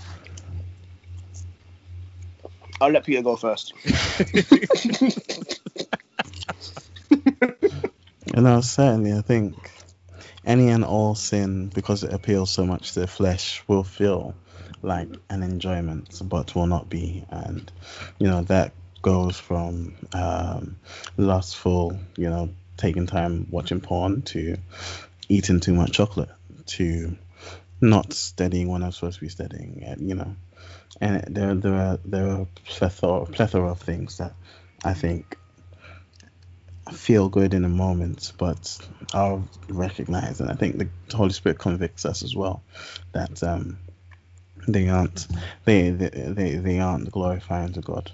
I'll 2.81 2.91
let 2.91 3.05
Peter 3.05 3.23
go 3.23 3.37
first. 3.37 3.75
You 8.35 8.41
know, 8.41 8.63
certainly, 8.63 9.13
I 9.13 9.21
think 9.21 9.55
any 10.47 10.69
and 10.69 10.85
all 10.85 11.15
sin, 11.15 11.69
because 11.69 12.03
it 12.03 12.15
appeals 12.15 12.51
so 12.51 12.65
much 12.65 12.93
to 12.93 13.01
the 13.01 13.07
flesh, 13.07 13.63
will 13.67 13.85
feel 13.85 14.35
like 14.81 15.09
an 15.29 15.43
enjoyment, 15.43 16.19
but 16.25 16.55
will 16.55 16.67
not 16.67 16.89
be. 16.89 17.25
And, 17.29 17.71
you 18.19 18.29
know, 18.29 18.43
that 18.45 18.73
goes 19.03 19.39
from 19.39 19.95
um, 20.15 20.77
lustful, 21.19 21.99
you 22.17 22.31
know, 22.31 22.49
taking 22.77 23.07
time 23.07 23.47
watching 23.51 23.81
porn 23.81 24.23
to 24.23 24.57
eating 25.29 25.61
too 25.61 25.75
much 25.75 25.93
chocolate 25.93 26.31
to 26.67 27.17
not 27.81 28.13
studying 28.13 28.69
when 28.69 28.83
I'm 28.83 28.93
supposed 28.93 29.17
to 29.17 29.25
be 29.25 29.29
studying, 29.29 29.83
and, 29.85 30.09
you 30.09 30.15
know. 30.15 30.37
And 31.01 31.35
there, 31.35 31.55
there 31.55 31.75
are 31.75 31.99
there 32.05 32.29
are 32.29 32.47
plethora, 32.65 33.27
plethora 33.27 33.71
of 33.71 33.81
things 33.81 34.19
that 34.19 34.35
I 34.85 34.95
think 34.95 35.37
feel 36.93 37.29
good 37.29 37.55
in 37.55 37.65
a 37.65 37.69
moment, 37.69 38.33
but 38.39 38.79
I'll 39.13 39.49
recognize, 39.69 40.41
and 40.41 40.51
I 40.51 40.55
think 40.55 40.79
the 40.79 41.17
Holy 41.17 41.33
Spirit 41.33 41.59
convicts 41.59 42.05
us 42.05 42.23
as 42.23 42.37
well 42.37 42.63
that 43.13 43.43
um, 43.43 43.79
they 44.69 44.89
aren't 44.89 45.27
they 45.65 45.91
they 45.91 46.57
they 46.57 46.79
aren't 46.79 47.11
glorifying 47.11 47.73
to 47.73 47.81
God, 47.81 48.11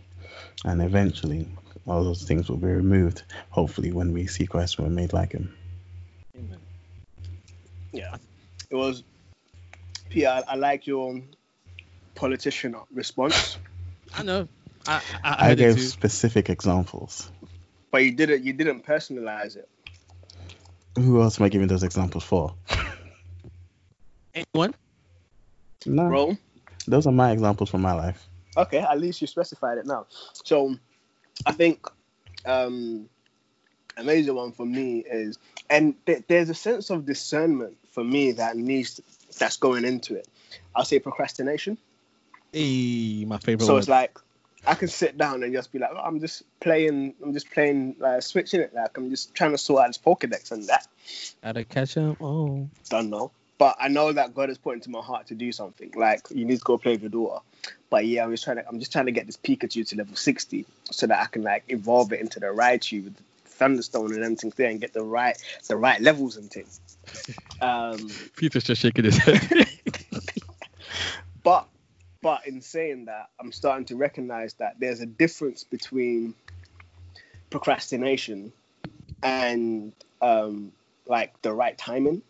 and 0.64 0.80
eventually 0.80 1.48
all 1.88 2.04
those 2.04 2.22
things 2.22 2.48
will 2.48 2.58
be 2.58 2.66
removed. 2.68 3.22
Hopefully, 3.50 3.92
when 3.92 4.12
we 4.12 4.26
see 4.26 4.46
Christ, 4.46 4.78
we're 4.78 4.88
made 4.88 5.12
like 5.12 5.32
Him. 5.32 5.56
Amen. 6.36 6.60
Yeah. 7.92 8.16
It 8.70 8.76
was 8.76 9.02
Peter, 10.10 10.28
I, 10.28 10.42
I 10.52 10.54
like 10.56 10.86
your 10.86 11.20
politician 12.14 12.76
response. 12.92 13.58
I 14.14 14.22
know. 14.22 14.48
I 14.86 14.96
I, 14.96 15.00
I, 15.24 15.36
I 15.44 15.48
heard 15.48 15.60
it 15.60 15.74
gave 15.76 15.80
specific 15.80 16.50
examples. 16.50 17.30
But 17.90 18.04
you 18.04 18.12
didn't 18.12 18.44
you 18.44 18.52
didn't 18.52 18.84
personalize 18.84 19.56
it. 19.56 19.68
Who 20.96 21.22
else 21.22 21.40
am 21.40 21.46
I 21.46 21.48
giving 21.48 21.68
those 21.68 21.82
examples 21.82 22.24
for? 22.24 22.54
Anyone? 24.34 24.74
No, 25.86 26.08
Bro. 26.08 26.36
those 26.86 27.06
are 27.06 27.12
my 27.12 27.32
examples 27.32 27.70
from 27.70 27.82
my 27.82 27.92
life. 27.92 28.28
Okay, 28.56 28.78
at 28.78 28.98
least 29.00 29.20
you 29.20 29.26
specified 29.26 29.78
it 29.78 29.86
now. 29.86 30.06
So 30.32 30.76
I 31.46 31.52
think 31.52 31.86
um 32.44 33.08
a 33.96 34.04
major 34.04 34.32
one 34.32 34.52
for 34.52 34.64
me 34.64 35.00
is 35.00 35.38
and 35.68 35.94
th- 36.06 36.24
there's 36.28 36.48
a 36.48 36.54
sense 36.54 36.90
of 36.90 37.04
discernment 37.04 37.76
for 37.90 38.04
me 38.04 38.32
that 38.32 38.56
needs 38.56 39.00
that's 39.38 39.56
going 39.56 39.84
into 39.84 40.14
it. 40.14 40.28
I'll 40.74 40.84
say 40.84 40.98
procrastination. 40.98 41.78
Hey, 42.52 43.24
my 43.26 43.38
favorite 43.38 43.66
so 43.66 43.74
word. 43.74 43.78
it's 43.80 43.88
like 43.88 44.18
I 44.66 44.74
can 44.74 44.88
sit 44.88 45.16
down 45.16 45.42
and 45.42 45.52
just 45.52 45.72
be 45.72 45.78
like, 45.78 45.90
oh, 45.94 45.98
I'm 45.98 46.20
just 46.20 46.42
playing, 46.60 47.14
I'm 47.22 47.32
just 47.32 47.50
playing, 47.50 47.96
like 47.98 48.22
switching 48.22 48.60
it. 48.60 48.74
Like 48.74 48.96
I'm 48.96 49.10
just 49.10 49.34
trying 49.34 49.52
to 49.52 49.58
sort 49.58 49.82
out 49.82 49.86
this 49.88 49.98
Pokedex 49.98 50.52
and 50.52 50.64
that. 50.64 50.86
Gotta 51.42 51.64
catch 51.64 51.96
up. 51.96 52.20
Oh, 52.20 52.68
Don't 52.90 53.10
know. 53.10 53.30
But 53.58 53.76
I 53.80 53.88
know 53.88 54.12
that 54.12 54.34
God 54.34 54.48
has 54.48 54.58
put 54.58 54.74
into 54.74 54.88
my 54.90 55.00
heart 55.00 55.26
to 55.28 55.34
do 55.34 55.50
something. 55.50 55.92
Like 55.96 56.20
you 56.30 56.44
need 56.44 56.58
to 56.58 56.64
go 56.64 56.78
play 56.78 56.92
with 56.92 57.02
your 57.02 57.10
daughter. 57.10 57.44
But 57.90 58.06
yeah, 58.06 58.24
I'm 58.24 58.30
just 58.30 58.44
trying 58.44 58.58
to, 58.58 58.68
I'm 58.68 58.78
just 58.78 58.92
trying 58.92 59.06
to 59.06 59.12
get 59.12 59.26
this 59.26 59.36
Pikachu 59.36 59.86
to 59.88 59.96
level 59.96 60.14
60 60.14 60.64
so 60.90 61.06
that 61.06 61.20
I 61.20 61.26
can 61.26 61.42
like 61.42 61.64
evolve 61.68 62.12
it 62.12 62.20
into 62.20 62.38
the 62.38 62.46
Raichu 62.46 63.04
with 63.04 63.16
Thunderstone 63.46 64.14
and 64.14 64.22
everything 64.22 64.52
there 64.56 64.70
and 64.70 64.80
get 64.80 64.92
the 64.92 65.02
right, 65.02 65.36
the 65.66 65.76
right 65.76 66.00
levels 66.00 66.36
and 66.36 66.50
things. 66.50 66.80
Um, 67.60 68.08
Peter's 68.36 68.62
just 68.62 68.80
shaking 68.82 69.04
his 69.04 69.16
head. 69.16 69.66
but 71.42 71.66
but 72.22 72.46
in 72.46 72.60
saying 72.60 73.06
that 73.06 73.30
i'm 73.40 73.52
starting 73.52 73.84
to 73.86 73.96
recognize 73.96 74.54
that 74.54 74.78
there's 74.78 75.00
a 75.00 75.06
difference 75.06 75.64
between 75.64 76.34
procrastination 77.50 78.52
and 79.22 79.92
um 80.20 80.72
like 81.06 81.40
the 81.42 81.52
right 81.52 81.78
timing 81.78 82.22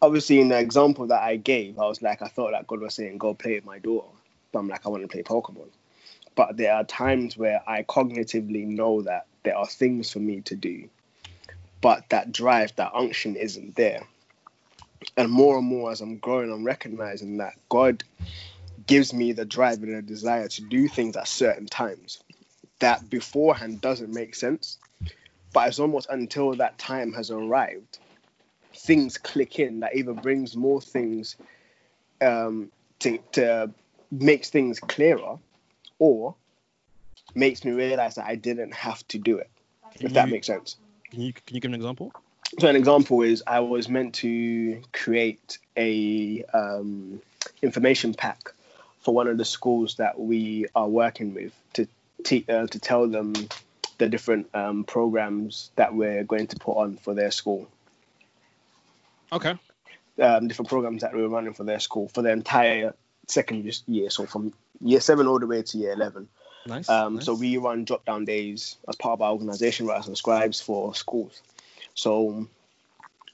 obviously 0.00 0.40
in 0.40 0.48
the 0.48 0.58
example 0.58 1.06
that 1.06 1.22
i 1.22 1.36
gave 1.36 1.78
i 1.78 1.86
was 1.86 2.02
like 2.02 2.22
i 2.22 2.28
thought 2.28 2.52
that 2.52 2.66
god 2.66 2.80
was 2.80 2.94
saying 2.94 3.18
go 3.18 3.34
play 3.34 3.54
with 3.54 3.64
my 3.64 3.78
daughter. 3.78 4.08
But 4.52 4.60
i'm 4.60 4.68
like 4.68 4.86
i 4.86 4.88
want 4.88 5.02
to 5.02 5.08
play 5.08 5.22
pokemon. 5.22 5.68
But 6.34 6.56
there 6.56 6.74
are 6.74 6.84
times 6.84 7.36
where 7.36 7.62
i 7.68 7.82
cognitively 7.82 8.66
know 8.66 9.02
that 9.02 9.26
there 9.42 9.56
are 9.56 9.66
things 9.66 10.10
for 10.10 10.20
me 10.20 10.40
to 10.42 10.56
do 10.56 10.88
but 11.82 12.08
that 12.08 12.32
drive 12.32 12.74
that 12.76 12.92
unction 12.94 13.36
isn't 13.36 13.74
there. 13.74 14.06
And 15.16 15.30
more 15.30 15.58
and 15.58 15.66
more 15.66 15.90
as 15.90 16.00
I'm 16.00 16.16
growing, 16.16 16.50
I'm 16.50 16.64
recognizing 16.64 17.38
that 17.38 17.54
God 17.68 18.04
gives 18.86 19.12
me 19.12 19.32
the 19.32 19.44
drive 19.44 19.82
and 19.82 19.94
the 19.94 20.00
desire 20.00 20.48
to 20.48 20.62
do 20.62 20.88
things 20.88 21.16
at 21.16 21.28
certain 21.28 21.66
times 21.66 22.22
that 22.78 23.10
beforehand 23.10 23.80
doesn't 23.80 24.14
make 24.14 24.34
sense. 24.34 24.78
But 25.52 25.68
it's 25.68 25.80
almost 25.80 26.08
until 26.08 26.54
that 26.54 26.78
time 26.78 27.12
has 27.12 27.30
arrived, 27.30 27.98
things 28.74 29.18
click 29.18 29.58
in 29.58 29.80
that 29.80 29.94
either 29.94 30.12
brings 30.12 30.56
more 30.56 30.80
things 30.80 31.36
um, 32.20 32.70
to, 33.00 33.18
to 33.32 33.70
makes 34.10 34.50
things 34.50 34.80
clearer 34.80 35.38
or 35.98 36.34
makes 37.34 37.64
me 37.64 37.72
realize 37.72 38.16
that 38.16 38.26
I 38.26 38.34
didn't 38.34 38.74
have 38.74 39.06
to 39.08 39.18
do 39.18 39.38
it. 39.38 39.50
If 40.00 40.14
that 40.14 40.28
makes 40.28 40.46
sense. 40.46 40.76
Can 41.10 41.20
you 41.20 41.32
can 41.32 41.54
you 41.54 41.60
give 41.60 41.70
an 41.70 41.74
example? 41.74 42.12
So 42.58 42.68
an 42.68 42.76
example 42.76 43.22
is 43.22 43.42
I 43.46 43.60
was 43.60 43.88
meant 43.88 44.14
to 44.16 44.82
create 44.92 45.58
a 45.76 46.44
um, 46.52 47.20
information 47.62 48.14
pack 48.14 48.50
for 49.00 49.14
one 49.14 49.26
of 49.26 49.38
the 49.38 49.44
schools 49.44 49.96
that 49.96 50.18
we 50.18 50.66
are 50.74 50.88
working 50.88 51.34
with 51.34 51.52
to 51.74 51.86
te- 52.24 52.44
uh, 52.48 52.66
to 52.66 52.78
tell 52.78 53.08
them 53.08 53.34
the 53.98 54.08
different 54.08 54.48
um, 54.54 54.84
programs 54.84 55.70
that 55.76 55.94
we're 55.94 56.24
going 56.24 56.46
to 56.48 56.56
put 56.56 56.76
on 56.76 56.96
for 56.96 57.14
their 57.14 57.30
school, 57.30 57.68
Okay. 59.32 59.54
um, 60.20 60.48
different 60.48 60.68
programs 60.68 61.02
that 61.02 61.14
we 61.14 61.22
were 61.22 61.28
running 61.28 61.54
for 61.54 61.64
their 61.64 61.80
school 61.80 62.08
for 62.08 62.22
the 62.22 62.30
entire 62.30 62.94
second 63.28 63.64
year, 63.86 64.10
so 64.10 64.26
from 64.26 64.52
year 64.80 65.00
seven 65.00 65.26
all 65.26 65.38
the 65.38 65.46
way 65.46 65.62
to 65.62 65.78
year 65.78 65.92
eleven. 65.92 66.28
Nice. 66.66 66.88
Um, 66.88 67.16
nice. 67.16 67.24
So 67.24 67.34
we 67.34 67.56
run 67.56 67.84
drop 67.84 68.04
down 68.04 68.24
days 68.24 68.76
as 68.88 68.94
part 68.96 69.14
of 69.14 69.22
our 69.22 69.32
organization, 69.32 69.86
Writers 69.86 70.06
and 70.06 70.16
Scribes 70.16 70.60
for 70.60 70.94
schools. 70.94 71.42
So 71.94 72.46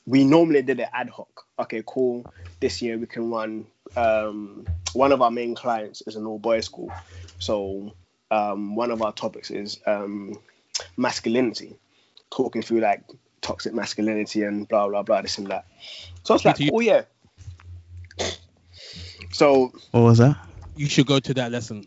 we 0.07 0.25
normally 0.25 0.63
did 0.63 0.81
it 0.81 0.89
ad 0.93 1.11
hoc. 1.11 1.45
Okay, 1.59 1.83
cool. 1.87 2.33
This 2.61 2.81
year 2.81 2.97
we 2.97 3.07
can 3.07 3.31
run. 3.31 3.67
Um, 3.97 4.67
one 4.93 5.13
of 5.13 5.21
our 5.23 5.31
main 5.31 5.55
clients 5.55 6.03
is 6.07 6.17
an 6.17 6.27
all 6.27 6.39
boys 6.39 6.67
school, 6.67 6.93
so 7.39 7.95
um, 8.31 8.77
one 8.77 8.91
of 8.91 9.03
our 9.03 9.13
topics 9.13 9.51
is 9.51 9.81
um, 9.87 10.39
masculinity, 10.97 11.77
talking 12.31 12.63
through 12.63 12.81
like 12.81 13.03
toxic 13.41 13.75
masculinity 13.75 14.43
and 14.43 14.69
blah 14.69 14.89
blah 14.89 15.03
blah 15.03 15.23
this 15.23 15.39
and 15.39 15.49
that. 15.49 15.65
So 16.23 16.35
it's 16.35 16.45
like, 16.45 16.59
oh 16.73 16.81
yeah. 16.81 17.03
So 19.31 19.73
What 19.93 20.01
was 20.01 20.19
that? 20.19 20.37
you 20.77 20.87
should 20.87 21.07
go 21.07 21.19
to 21.19 21.35
that 21.35 21.51
lesson. 21.51 21.87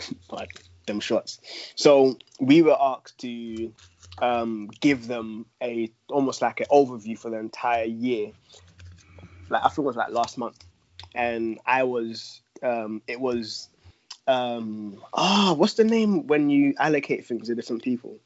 like 0.30 0.64
them 0.86 1.00
shots. 1.00 1.40
So 1.74 2.16
we 2.40 2.62
were 2.62 2.76
asked 2.80 3.18
to 3.18 3.72
um, 4.20 4.68
give 4.80 5.06
them 5.06 5.46
a 5.62 5.90
almost 6.08 6.42
like 6.42 6.60
an 6.60 6.66
overview 6.70 7.18
for 7.18 7.30
the 7.30 7.38
entire 7.38 7.84
year. 7.84 8.32
Like 9.50 9.64
I 9.64 9.68
think 9.68 9.78
it 9.78 9.82
was 9.82 9.96
like 9.96 10.10
last 10.10 10.38
month, 10.38 10.64
and 11.14 11.58
I 11.66 11.84
was 11.84 12.40
um, 12.62 13.02
it 13.06 13.20
was 13.20 13.68
um 14.26 15.02
ah 15.14 15.54
what's 15.56 15.74
the 15.74 15.84
name 15.84 16.26
when 16.26 16.50
you 16.50 16.74
allocate 16.78 17.26
things 17.26 17.48
to 17.48 17.54
different 17.54 17.82
people? 17.82 18.18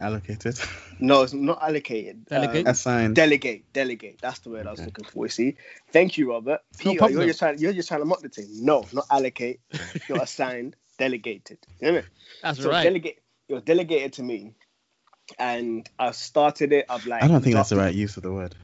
Allocated. 0.00 0.58
No, 1.00 1.22
it's 1.22 1.32
not 1.34 1.62
allocated. 1.62 2.26
Delegate? 2.26 2.66
Um, 2.66 2.72
Assigned. 2.72 3.14
delegate, 3.16 3.72
delegate. 3.72 4.18
That's 4.22 4.40
the 4.40 4.50
word 4.50 4.66
I 4.66 4.72
was 4.72 4.80
Okay. 4.80 4.86
looking 4.86 5.04
for. 5.04 5.26
You 5.26 5.30
see, 5.30 5.56
thank 5.92 6.18
you, 6.18 6.30
Robert. 6.30 6.60
No 6.72 6.78
Peter, 6.78 6.98
problem. 6.98 7.18
you're 7.18 7.26
just 7.26 7.38
trying. 7.40 7.58
You're 7.58 7.72
just 7.74 7.88
trying 7.88 8.00
to 8.00 8.06
mock 8.06 8.22
the 8.22 8.28
team. 8.30 8.46
No, 8.50 8.88
not 8.92 9.06
allocate. 9.10 9.60
You're 10.08 10.22
assigned, 10.22 10.76
delegated. 10.98 11.58
You 11.80 11.88
know 11.88 11.92
what 11.94 11.98
I 11.98 12.02
mean? 12.02 12.10
That's 12.42 12.60
so 12.60 12.70
right. 12.70 12.82
delegate 12.84 13.20
it 13.48 13.54
was 13.54 13.62
delegated 13.64 14.14
to 14.14 14.22
me 14.24 14.54
and 15.38 15.88
i 15.98 16.10
started 16.12 16.72
it 16.72 16.86
i've 16.90 17.06
like 17.06 17.22
I 17.22 17.28
don't 17.28 17.42
think 17.42 17.54
that's 17.54 17.70
the 17.70 17.76
drafted- 17.76 17.78
right 17.78 17.94
use 17.94 18.16
of 18.16 18.22
the 18.24 18.32
word. 18.32 18.54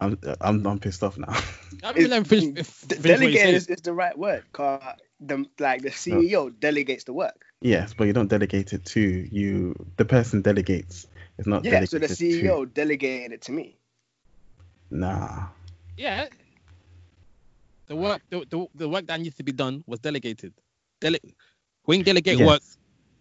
I'm 0.00 0.18
I'm, 0.40 0.66
I'm 0.66 0.78
pissed 0.80 1.02
off 1.02 1.18
now. 1.18 1.28
I 1.82 1.92
mean, 1.92 2.10
let 2.10 2.26
finish, 2.26 2.66
finish 2.66 3.02
delegated 3.02 3.54
is, 3.54 3.66
is 3.68 3.82
the 3.82 3.94
right 3.94 4.16
word 4.18 4.44
'cause 4.52 4.82
the 5.20 5.46
like 5.58 5.82
the 5.82 5.90
CEO 5.90 6.58
delegates 6.60 7.04
the 7.04 7.14
work. 7.14 7.45
Yes, 7.60 7.94
but 7.94 8.04
you 8.04 8.12
don't 8.12 8.28
delegate 8.28 8.72
it 8.72 8.84
to 8.86 9.00
you. 9.00 9.74
The 9.96 10.04
person 10.04 10.42
delegates. 10.42 11.06
It's 11.38 11.46
not 11.46 11.64
Yeah, 11.64 11.84
so 11.84 11.98
the 11.98 12.06
CEO 12.06 12.64
to. 12.64 12.66
delegated 12.66 13.32
it 13.32 13.42
to 13.42 13.52
me. 13.52 13.78
Nah. 14.90 15.46
Yeah. 15.96 16.26
The 17.86 17.96
work, 17.96 18.22
the, 18.30 18.44
the, 18.48 18.66
the 18.74 18.88
work 18.88 19.06
that 19.06 19.20
needs 19.20 19.36
to 19.36 19.42
be 19.42 19.52
done 19.52 19.84
was 19.86 20.00
delegated. 20.00 20.52
Dele- 21.00 21.20
when 21.84 22.02
delegate 22.02 22.38
Yes. 22.38 22.46
work, 22.46 22.62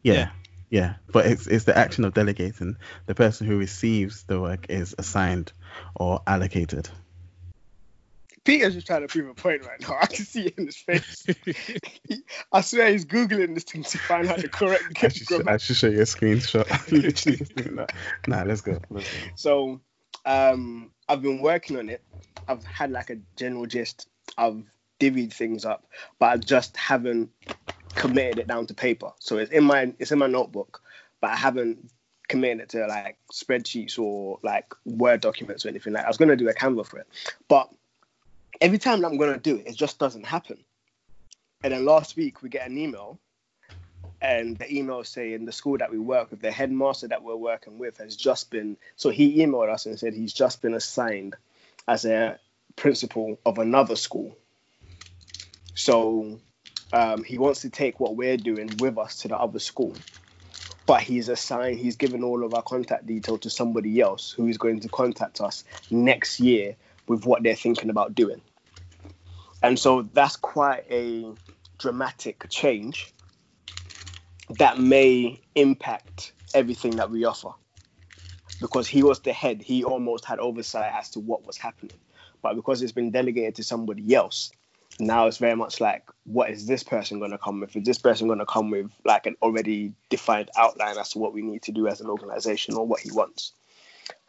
Yeah. 0.03 0.13
Yeah. 0.13 0.29
yeah. 0.69 0.93
But 1.11 1.27
it's 1.27 1.47
it's 1.47 1.65
the 1.65 1.77
action 1.77 2.03
of 2.03 2.13
delegating. 2.13 2.77
The 3.05 3.15
person 3.15 3.47
who 3.47 3.57
receives 3.57 4.23
the 4.23 4.39
work 4.41 4.67
is 4.69 4.95
assigned 4.97 5.53
or 5.95 6.21
allocated. 6.27 6.89
Peter's 8.45 8.75
just 8.75 8.87
trying 8.87 9.01
to 9.01 9.07
prove 9.07 9.27
a 9.27 9.33
point 9.33 9.65
right 9.65 9.81
now. 9.81 9.97
I 10.01 10.05
can 10.05 10.23
see 10.23 10.45
it 10.45 10.57
in 10.57 10.67
his 10.67 10.77
face. 10.77 11.25
I 12.51 12.61
swear 12.61 12.91
he's 12.91 13.05
googling 13.05 13.55
this 13.55 13.63
thing 13.63 13.83
to 13.83 13.97
find 13.97 14.27
out 14.27 14.37
the 14.37 14.47
correct 14.47 14.83
I 15.03 15.07
should, 15.09 15.27
grammar. 15.27 15.51
I 15.51 15.57
should 15.57 15.75
show 15.75 15.87
you 15.87 15.99
a 15.99 16.03
screenshot. 16.03 16.65
Literally 16.91 17.37
just 17.37 17.55
doing 17.55 17.75
that. 17.75 17.91
Nah, 18.27 18.43
let's 18.43 18.61
go. 18.61 18.79
Let's 18.89 19.11
go. 19.11 19.19
So 19.35 19.81
um, 20.25 20.91
I've 21.09 21.21
been 21.21 21.41
working 21.41 21.77
on 21.77 21.89
it. 21.89 22.01
I've 22.47 22.63
had 22.63 22.91
like 22.91 23.09
a 23.09 23.17
general 23.35 23.65
gist. 23.65 24.07
I've 24.37 24.63
divvied 24.99 25.33
things 25.33 25.65
up, 25.65 25.87
but 26.19 26.27
I 26.27 26.37
just 26.37 26.77
haven't 26.77 27.31
committed 27.95 28.39
it 28.39 28.47
down 28.47 28.67
to 28.67 28.73
paper. 28.73 29.11
So 29.19 29.37
it's 29.37 29.51
in 29.51 29.63
my 29.63 29.93
it's 29.97 30.11
in 30.11 30.19
my 30.19 30.27
notebook, 30.27 30.81
but 31.19 31.31
I 31.31 31.35
haven't 31.35 31.89
committed 32.27 32.61
it 32.61 32.69
to 32.69 32.85
like 32.85 33.17
spreadsheets 33.33 33.97
or 33.97 34.39
like 34.43 34.71
Word 34.85 35.21
documents 35.21 35.65
or 35.65 35.69
anything 35.69 35.93
like. 35.93 36.05
I 36.05 36.07
was 36.07 36.17
gonna 36.17 36.35
do 36.35 36.47
a 36.47 36.53
Canva 36.53 36.85
for 36.85 36.99
it, 36.99 37.07
but 37.47 37.69
every 38.61 38.77
time 38.77 39.03
I'm 39.05 39.17
gonna 39.17 39.37
do 39.37 39.57
it, 39.57 39.67
it 39.67 39.75
just 39.75 39.99
doesn't 39.99 40.25
happen. 40.25 40.63
And 41.63 41.73
then 41.73 41.85
last 41.85 42.15
week 42.15 42.41
we 42.41 42.49
get 42.49 42.67
an 42.67 42.77
email 42.77 43.19
and 44.21 44.57
the 44.57 44.73
email 44.73 45.03
saying 45.03 45.45
the 45.45 45.51
school 45.51 45.77
that 45.77 45.91
we 45.91 45.99
work 45.99 46.31
with, 46.31 46.41
the 46.41 46.51
headmaster 46.51 47.07
that 47.09 47.23
we're 47.23 47.35
working 47.35 47.77
with, 47.77 47.97
has 47.97 48.15
just 48.15 48.49
been. 48.49 48.77
So 48.95 49.09
he 49.09 49.37
emailed 49.39 49.71
us 49.71 49.85
and 49.85 49.99
said 49.99 50.13
he's 50.13 50.33
just 50.33 50.61
been 50.61 50.73
assigned 50.73 51.35
as 51.87 52.05
a 52.05 52.39
principal 52.75 53.39
of 53.45 53.59
another 53.59 53.95
school. 53.95 54.35
So 55.73 56.39
um, 56.93 57.23
he 57.23 57.37
wants 57.37 57.61
to 57.61 57.69
take 57.69 57.99
what 57.99 58.15
we're 58.15 58.37
doing 58.37 58.77
with 58.77 58.97
us 58.97 59.19
to 59.19 59.27
the 59.27 59.37
other 59.37 59.59
school, 59.59 59.95
but 60.85 61.01
he's 61.01 61.29
assigned. 61.29 61.79
He's 61.79 61.97
given 61.97 62.23
all 62.23 62.43
of 62.43 62.53
our 62.53 62.63
contact 62.63 63.05
detail 63.05 63.37
to 63.39 63.49
somebody 63.49 63.99
else 63.99 64.31
who 64.31 64.47
is 64.47 64.57
going 64.57 64.79
to 64.81 64.89
contact 64.89 65.41
us 65.41 65.63
next 65.89 66.39
year 66.39 66.77
with 67.07 67.25
what 67.25 67.43
they're 67.43 67.55
thinking 67.55 67.89
about 67.89 68.15
doing. 68.15 68.41
And 69.61 69.79
so 69.79 70.03
that's 70.13 70.35
quite 70.35 70.85
a 70.91 71.25
dramatic 71.79 72.47
change 72.49 73.13
that 74.49 74.79
may 74.79 75.43
impact 75.55 76.33
everything 76.53 76.97
that 76.97 77.09
we 77.09 77.25
offer. 77.25 77.49
Because 78.61 78.87
he 78.87 79.03
was 79.03 79.21
the 79.21 79.33
head, 79.33 79.61
he 79.61 79.83
almost 79.83 80.25
had 80.25 80.39
oversight 80.39 80.91
as 80.93 81.09
to 81.11 81.19
what 81.19 81.45
was 81.45 81.57
happening. 81.57 81.99
But 82.41 82.55
because 82.55 82.81
it's 82.81 82.93
been 82.93 83.11
delegated 83.11 83.55
to 83.55 83.63
somebody 83.63 84.13
else, 84.15 84.51
now 84.99 85.27
it's 85.27 85.37
very 85.39 85.55
much 85.55 85.81
like, 85.81 86.03
what 86.25 86.49
is 86.49 86.65
this 86.67 86.83
person 86.83 87.19
going 87.19 87.31
to 87.31 87.37
come 87.37 87.59
with? 87.59 87.75
Is 87.75 87.85
this 87.85 87.97
person 87.97 88.27
going 88.27 88.39
to 88.39 88.45
come 88.45 88.71
with 88.71 88.91
like 89.03 89.25
an 89.25 89.35
already 89.41 89.93
defined 90.09 90.51
outline 90.55 90.97
as 90.97 91.09
to 91.11 91.19
what 91.19 91.33
we 91.33 91.41
need 91.41 91.63
to 91.63 91.73
do 91.73 91.87
as 91.87 92.01
an 92.01 92.09
organization 92.09 92.75
or 92.75 92.87
what 92.87 93.01
he 93.01 93.11
wants? 93.11 93.53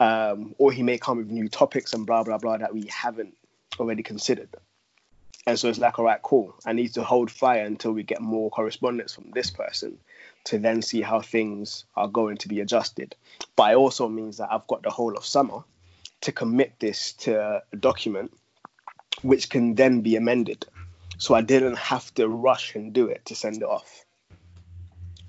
Um, 0.01 0.55
or 0.59 0.73
he 0.73 0.83
may 0.83 0.99
come 0.99 1.19
with 1.19 1.31
new 1.31 1.49
topics 1.49 1.93
and 1.93 2.07
blah, 2.07 2.23
blah, 2.23 2.39
blah 2.39 2.59
that 2.59 2.75
we 2.75 2.87
haven't 2.87 3.35
already 3.79 4.03
considered. 4.03 4.49
And 5.47 5.59
so 5.59 5.69
it's 5.69 5.79
like, 5.79 5.99
all 5.99 6.05
right, 6.05 6.21
cool. 6.23 6.55
I 6.67 6.73
need 6.73 6.95
to 6.95 7.05
hold 7.05 7.31
fire 7.31 7.65
until 7.65 7.93
we 7.93 8.03
get 8.03 8.21
more 8.21 8.51
correspondence 8.51 9.15
from 9.15 9.31
this 9.31 9.51
person 9.51 9.99
to 10.45 10.59
then 10.59 10.83
see 10.83 11.03
how 11.03 11.21
things 11.21 11.85
are 11.95 12.09
going 12.09 12.37
to 12.39 12.49
be 12.49 12.61
adjusted. 12.61 13.15
But 13.55 13.73
it 13.73 13.77
also 13.77 14.09
means 14.09 14.39
that 14.39 14.49
I've 14.51 14.67
got 14.67 14.83
the 14.83 14.91
whole 14.91 15.17
of 15.17 15.25
summer 15.25 15.61
to 16.23 16.33
commit 16.33 16.73
this 16.81 17.13
to 17.13 17.63
a 17.73 17.77
document 17.77 18.33
which 19.23 19.49
can 19.49 19.75
then 19.75 20.01
be 20.01 20.17
amended. 20.17 20.67
So 21.19 21.35
I 21.35 21.41
didn't 21.41 21.79
have 21.79 22.13
to 22.15 22.29
rush 22.29 22.75
and 22.75 22.93
do 22.93 23.07
it 23.07 23.25
to 23.27 23.35
send 23.35 23.57
it 23.57 23.69
off. 23.69 24.05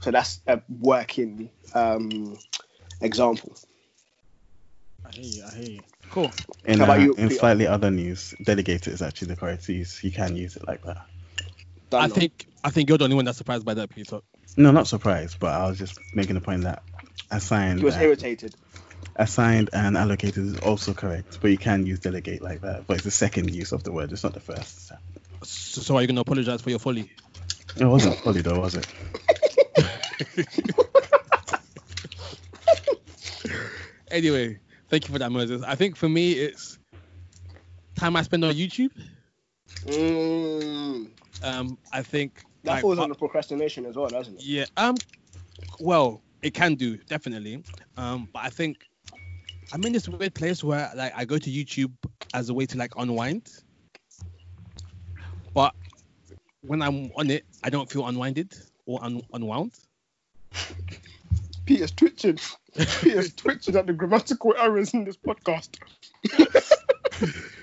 So 0.01 0.11
that's 0.11 0.41
a 0.47 0.61
working 0.79 1.49
um, 1.73 2.37
example. 3.01 3.55
I 5.07 5.11
hear 5.11 5.23
you. 5.23 5.43
I 5.45 5.55
hear 5.55 5.69
you. 5.69 5.83
Cool. 6.09 6.31
In, 6.65 6.79
How 6.79 6.85
about 6.85 6.99
uh, 6.99 7.03
you, 7.03 7.13
in 7.13 7.29
slightly 7.29 7.67
other 7.67 7.91
news, 7.91 8.33
delegated 8.41 8.93
is 8.93 9.01
actually 9.01 9.29
the 9.29 9.35
correct 9.35 9.67
use. 9.69 10.03
You 10.03 10.11
can 10.11 10.35
use 10.35 10.55
it 10.55 10.67
like 10.67 10.83
that. 10.83 11.05
Done 11.89 12.01
I 12.01 12.07
now. 12.07 12.13
think 12.13 12.47
I 12.63 12.69
think 12.69 12.89
you're 12.89 12.97
the 12.97 13.05
only 13.05 13.15
one 13.15 13.25
that's 13.25 13.37
surprised 13.37 13.65
by 13.65 13.73
that, 13.75 13.89
Peter. 13.89 14.19
No, 14.57 14.71
not 14.71 14.87
surprised, 14.87 15.39
but 15.39 15.53
I 15.53 15.67
was 15.67 15.77
just 15.77 15.99
making 16.13 16.35
the 16.35 16.41
point 16.41 16.63
that 16.63 16.83
assigned, 17.31 17.79
he 17.79 17.85
was 17.85 17.95
and, 17.95 18.03
irritated. 18.03 18.55
assigned 19.15 19.69
and 19.71 19.95
allocated 19.95 20.43
is 20.43 20.57
also 20.59 20.93
correct, 20.93 21.39
but 21.41 21.51
you 21.51 21.57
can 21.57 21.85
use 21.85 21.99
delegate 21.99 22.41
like 22.41 22.61
that. 22.61 22.87
But 22.87 22.95
it's 22.95 23.05
the 23.05 23.11
second 23.11 23.53
use 23.53 23.71
of 23.71 23.83
the 23.83 23.91
word. 23.91 24.11
It's 24.11 24.23
not 24.23 24.33
the 24.33 24.39
first. 24.39 24.87
So, 24.87 25.81
so 25.81 25.95
are 25.95 26.01
you 26.01 26.07
gonna 26.07 26.21
apologize 26.21 26.61
for 26.61 26.69
your 26.69 26.79
folly? 26.79 27.09
It 27.77 27.85
wasn't 27.85 28.17
folly 28.17 28.41
though, 28.41 28.59
was 28.59 28.75
it? 28.75 28.87
Anyway, 34.09 34.57
thank 34.89 35.07
you 35.07 35.13
for 35.13 35.19
that, 35.19 35.31
Moses. 35.31 35.63
I 35.63 35.75
think 35.75 35.95
for 35.95 36.09
me, 36.09 36.33
it's 36.33 36.79
time 37.95 38.15
I 38.15 38.21
spend 38.23 38.43
on 38.45 38.53
YouTube. 38.53 38.91
Mm, 39.85 41.09
Um, 41.43 41.77
I 41.91 42.01
think 42.01 42.43
that 42.63 42.71
like, 42.71 42.81
falls 42.81 42.99
under 42.99 43.15
procrastination 43.15 43.85
as 43.85 43.95
well, 43.95 44.07
doesn't 44.07 44.35
it? 44.35 44.43
Yeah. 44.43 44.65
Um. 44.77 44.95
Well, 45.79 46.21
it 46.41 46.53
can 46.53 46.75
do 46.75 46.97
definitely. 46.97 47.63
Um. 47.97 48.27
But 48.33 48.43
I 48.45 48.49
think 48.49 48.85
I'm 49.73 49.83
in 49.85 49.93
this 49.93 50.07
weird 50.07 50.33
place 50.33 50.63
where 50.63 50.91
like 50.95 51.13
I 51.15 51.25
go 51.25 51.37
to 51.37 51.49
YouTube 51.49 51.91
as 52.33 52.49
a 52.49 52.53
way 52.53 52.65
to 52.65 52.77
like 52.77 52.93
unwind. 52.97 53.51
But 55.53 55.73
when 56.61 56.81
I'm 56.81 57.11
on 57.15 57.29
it, 57.29 57.45
I 57.63 57.69
don't 57.69 57.89
feel 57.89 58.07
unwinded 58.07 58.55
or 58.85 59.03
un- 59.03 59.21
unwound. 59.33 59.71
Peter's 61.67 61.91
twitching. 61.91 62.39
Peter's 63.01 63.33
twitching 63.33 63.75
at 63.75 63.85
the 63.85 63.93
grammatical 63.93 64.55
errors 64.57 64.93
in 64.93 65.03
this 65.03 65.17
podcast. 65.17 65.77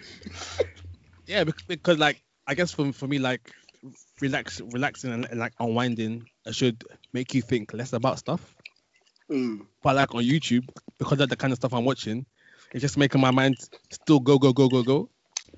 Yeah, 1.27 1.45
bec- 1.45 1.67
because 1.67 1.99
like 1.99 2.23
I 2.47 2.55
guess 2.55 2.73
for 2.73 2.93
for 2.93 3.07
me 3.07 3.19
like 3.19 3.51
relax 4.21 4.61
relaxing 4.61 5.13
and, 5.13 5.25
and, 5.27 5.41
like 5.41 5.53
unwinding 5.61 6.27
should 6.51 6.85
make 7.13 7.35
you 7.35 7.43
think 7.43 7.73
less 7.73 7.93
about 7.93 8.19
stuff. 8.19 8.55
Mm. 9.31 9.67
But 9.83 9.97
like 9.97 10.15
on 10.15 10.23
YouTube, 10.23 10.69
because 10.99 11.21
of 11.21 11.29
the 11.29 11.37
kind 11.37 11.53
of 11.53 11.57
stuff 11.57 11.73
I'm 11.73 11.85
watching, 11.85 12.27
it's 12.73 12.83
just 12.83 12.99
making 12.99 13.21
my 13.21 13.31
mind 13.31 13.57
still 13.91 14.21
go 14.21 14.39
go 14.39 14.53
go 14.53 14.69
go 14.69 14.83
go. 14.83 15.09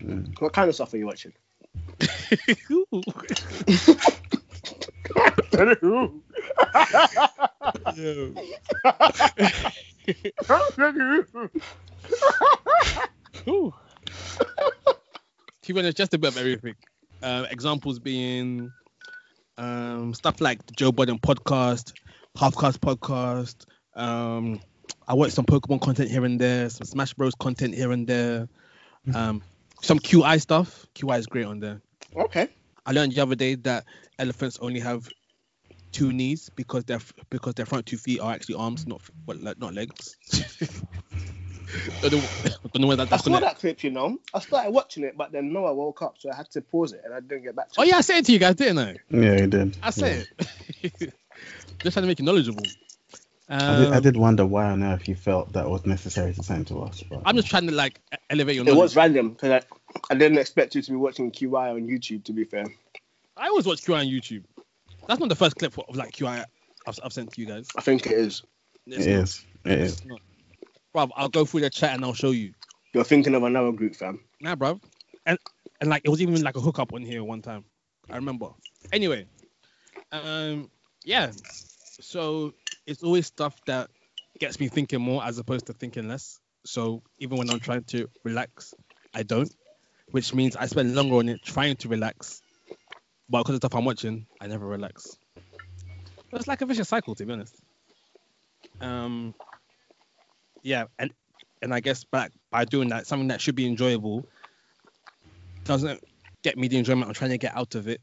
Mm. 0.00 0.40
What 0.40 0.52
kind 0.52 0.68
of 0.68 0.74
stuff 0.74 0.94
are 0.94 0.98
you 0.98 1.06
watching? 1.06 1.32
Yo. 7.96 8.34
Ooh. 13.48 13.72
To 15.62 15.74
be 15.74 15.80
honest, 15.80 15.96
just 15.96 16.14
a 16.14 16.18
bit 16.18 16.28
of 16.28 16.38
everything. 16.38 16.74
Uh, 17.22 17.46
examples 17.50 17.98
being 17.98 18.70
um, 19.58 20.14
stuff 20.14 20.40
like 20.40 20.64
the 20.66 20.72
Joe 20.74 20.92
Budden 20.92 21.18
podcast, 21.18 21.92
Halfcast 22.36 22.78
podcast. 22.78 23.66
Um, 23.94 24.60
I 25.08 25.14
watch 25.14 25.32
some 25.32 25.46
Pokemon 25.46 25.80
content 25.80 26.10
here 26.10 26.24
and 26.24 26.40
there, 26.40 26.68
some 26.68 26.86
Smash 26.86 27.14
Bros 27.14 27.34
content 27.34 27.74
here 27.74 27.92
and 27.92 28.06
there, 28.06 28.48
um, 29.14 29.42
some 29.82 29.98
QI 29.98 30.40
stuff. 30.40 30.86
QI 30.94 31.18
is 31.18 31.26
great 31.26 31.46
on 31.46 31.60
there. 31.60 31.80
okay. 32.16 32.48
I 32.84 32.92
learned 32.92 33.14
the 33.14 33.22
other 33.22 33.34
day 33.34 33.56
that 33.56 33.84
elephants 34.18 34.58
only 34.60 34.80
have 34.80 35.08
two 35.92 36.12
knees 36.12 36.50
because 36.54 36.84
their 36.84 36.98
because 37.30 37.54
their 37.54 37.66
front 37.66 37.86
two 37.86 37.96
feet 37.96 38.20
are 38.20 38.32
actually 38.32 38.56
arms, 38.56 38.86
not 38.86 39.00
what, 39.24 39.40
like, 39.42 39.58
not 39.58 39.74
legs. 39.74 40.16
don't 42.02 42.12
know, 42.12 42.28
don't 42.72 42.82
know 42.82 42.96
that, 42.96 43.12
I 43.12 43.16
saw 43.16 43.30
gonna. 43.30 43.40
that 43.40 43.58
clip, 43.58 43.82
you 43.84 43.90
know. 43.90 44.18
I 44.34 44.40
started 44.40 44.72
watching 44.72 45.04
it, 45.04 45.16
but 45.16 45.32
then 45.32 45.52
Noah 45.52 45.74
woke 45.74 46.02
up, 46.02 46.16
so 46.18 46.30
I 46.30 46.36
had 46.36 46.50
to 46.52 46.60
pause 46.62 46.92
it, 46.92 47.02
and 47.04 47.14
I 47.14 47.20
didn't 47.20 47.44
get 47.44 47.56
back 47.56 47.72
to 47.72 47.80
Oh 47.80 47.84
it. 47.84 47.88
yeah, 47.88 47.98
I 47.98 48.00
said 48.02 48.18
it 48.18 48.26
to 48.26 48.32
you 48.32 48.38
guys, 48.38 48.56
didn't 48.56 48.78
I? 48.78 48.96
Yeah, 49.10 49.40
you 49.40 49.46
did. 49.46 49.76
I 49.82 49.90
said 49.90 50.26
it. 50.82 51.12
Just 51.82 51.94
trying 51.94 52.02
to 52.02 52.08
make 52.08 52.18
you 52.18 52.24
knowledgeable. 52.24 52.66
I 53.68 53.74
did, 53.74 53.92
I 53.92 53.96
Um, 53.96 54.02
did 54.02 54.16
wonder 54.16 54.44
why 54.46 54.66
on 54.66 54.82
earth 54.82 55.08
you 55.08 55.14
felt 55.14 55.52
that 55.52 55.68
was 55.68 55.86
necessary 55.86 56.32
to 56.34 56.42
send 56.42 56.66
to 56.68 56.80
us. 56.82 57.02
But 57.08 57.22
I'm 57.24 57.36
just 57.36 57.48
trying 57.48 57.66
to 57.68 57.74
like 57.74 58.00
elevate 58.30 58.56
your 58.56 58.64
It 58.64 58.72
knowledge. 58.72 58.80
was 58.82 58.96
random 58.96 59.30
because 59.30 59.50
I, 59.50 59.62
I 60.10 60.14
didn't 60.16 60.38
expect 60.38 60.74
you 60.74 60.82
to 60.82 60.90
be 60.90 60.96
watching 60.96 61.30
QI 61.30 61.74
on 61.74 61.86
YouTube. 61.86 62.24
To 62.24 62.32
be 62.32 62.44
fair, 62.44 62.64
I 63.36 63.48
always 63.48 63.66
watch 63.66 63.82
QI 63.82 64.00
on 64.00 64.06
YouTube. 64.06 64.44
That's 65.06 65.20
not 65.20 65.28
the 65.28 65.36
first 65.36 65.56
clip 65.56 65.78
of 65.78 65.96
like 65.96 66.12
QI 66.12 66.44
I've, 66.86 66.98
I've 67.04 67.12
sent 67.12 67.32
to 67.32 67.40
you 67.40 67.46
guys. 67.46 67.68
I 67.76 67.80
think 67.80 68.06
it 68.06 68.12
is. 68.12 68.42
It's 68.86 69.06
it 69.06 69.10
not. 69.10 69.22
is. 69.22 69.44
It 69.64 69.80
is. 69.80 69.92
It's 69.92 70.04
not. 70.04 70.20
Bruv, 70.94 71.10
I'll 71.16 71.28
go 71.28 71.44
through 71.44 71.60
the 71.60 71.70
chat 71.70 71.94
and 71.94 72.04
I'll 72.04 72.14
show 72.14 72.30
you. 72.30 72.54
You're 72.94 73.04
thinking 73.04 73.34
of 73.34 73.42
another 73.42 73.72
group, 73.72 73.94
fam. 73.94 74.20
Nah, 74.40 74.54
bruv. 74.54 74.80
And 75.26 75.38
and 75.80 75.90
like 75.90 76.02
it 76.04 76.10
was 76.10 76.22
even 76.22 76.40
like 76.42 76.56
a 76.56 76.60
hookup 76.60 76.94
on 76.94 77.02
here 77.02 77.22
one 77.22 77.42
time. 77.42 77.64
I 78.10 78.16
remember. 78.16 78.48
Anyway, 78.92 79.26
um, 80.12 80.70
yeah. 81.04 81.32
So 82.00 82.54
it's 82.86 83.02
always 83.02 83.26
stuff 83.26 83.60
that 83.66 83.90
gets 84.38 84.60
me 84.60 84.68
thinking 84.68 85.00
more 85.00 85.24
as 85.24 85.38
opposed 85.38 85.66
to 85.66 85.72
thinking 85.72 86.08
less. 86.08 86.38
So 86.64 87.02
even 87.18 87.38
when 87.38 87.50
I'm 87.50 87.60
trying 87.60 87.84
to 87.84 88.08
relax, 88.24 88.74
I 89.14 89.22
don't, 89.22 89.52
which 90.10 90.34
means 90.34 90.56
I 90.56 90.66
spend 90.66 90.94
longer 90.94 91.16
on 91.16 91.28
it 91.28 91.42
trying 91.42 91.76
to 91.76 91.88
relax. 91.88 92.42
But 93.28 93.38
because 93.42 93.54
of 93.54 93.60
stuff 93.60 93.74
I'm 93.74 93.84
watching, 93.84 94.26
I 94.40 94.46
never 94.46 94.66
relax. 94.66 95.18
So 96.30 96.36
it's 96.36 96.46
like 96.48 96.60
a 96.62 96.66
vicious 96.66 96.88
cycle, 96.88 97.14
to 97.14 97.26
be 97.26 97.32
honest. 97.32 97.54
Um, 98.80 99.34
yeah, 100.62 100.84
and 100.98 101.12
and 101.62 101.72
I 101.72 101.80
guess 101.80 102.04
back 102.04 102.32
by 102.50 102.64
doing 102.64 102.88
that, 102.90 103.06
something 103.06 103.28
that 103.28 103.40
should 103.40 103.54
be 103.54 103.66
enjoyable 103.66 104.26
doesn't 105.64 106.00
get 106.42 106.58
me 106.58 106.68
the 106.68 106.76
enjoyment 106.78 107.08
I'm 107.08 107.14
trying 107.14 107.30
to 107.30 107.38
get 107.38 107.56
out 107.56 107.74
of 107.74 107.88
it, 107.88 108.00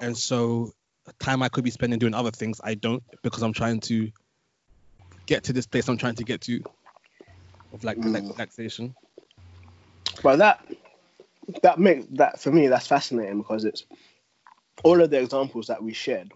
and 0.00 0.16
so 0.16 0.72
time 1.20 1.42
I 1.42 1.48
could 1.48 1.64
be 1.64 1.70
spending 1.70 1.98
doing 1.98 2.14
other 2.14 2.30
things, 2.30 2.60
I 2.62 2.74
don't 2.74 3.02
because 3.22 3.42
I'm 3.42 3.52
trying 3.52 3.80
to 3.80 4.10
get 5.26 5.44
to 5.44 5.52
this 5.52 5.66
place 5.66 5.88
I'm 5.88 5.96
trying 5.96 6.14
to 6.16 6.24
get 6.24 6.40
to 6.42 6.60
of 7.72 7.84
like 7.84 7.96
Mm. 7.98 8.30
relaxation. 8.30 8.94
But 10.22 10.36
that 10.36 10.64
that 11.62 11.78
makes 11.78 12.06
that 12.12 12.40
for 12.40 12.52
me 12.52 12.68
that's 12.68 12.86
fascinating 12.86 13.38
because 13.38 13.64
it's 13.64 13.84
all 14.82 15.00
of 15.00 15.10
the 15.10 15.20
examples 15.20 15.68
that 15.68 15.82
we 15.82 15.92
shared 15.92 16.32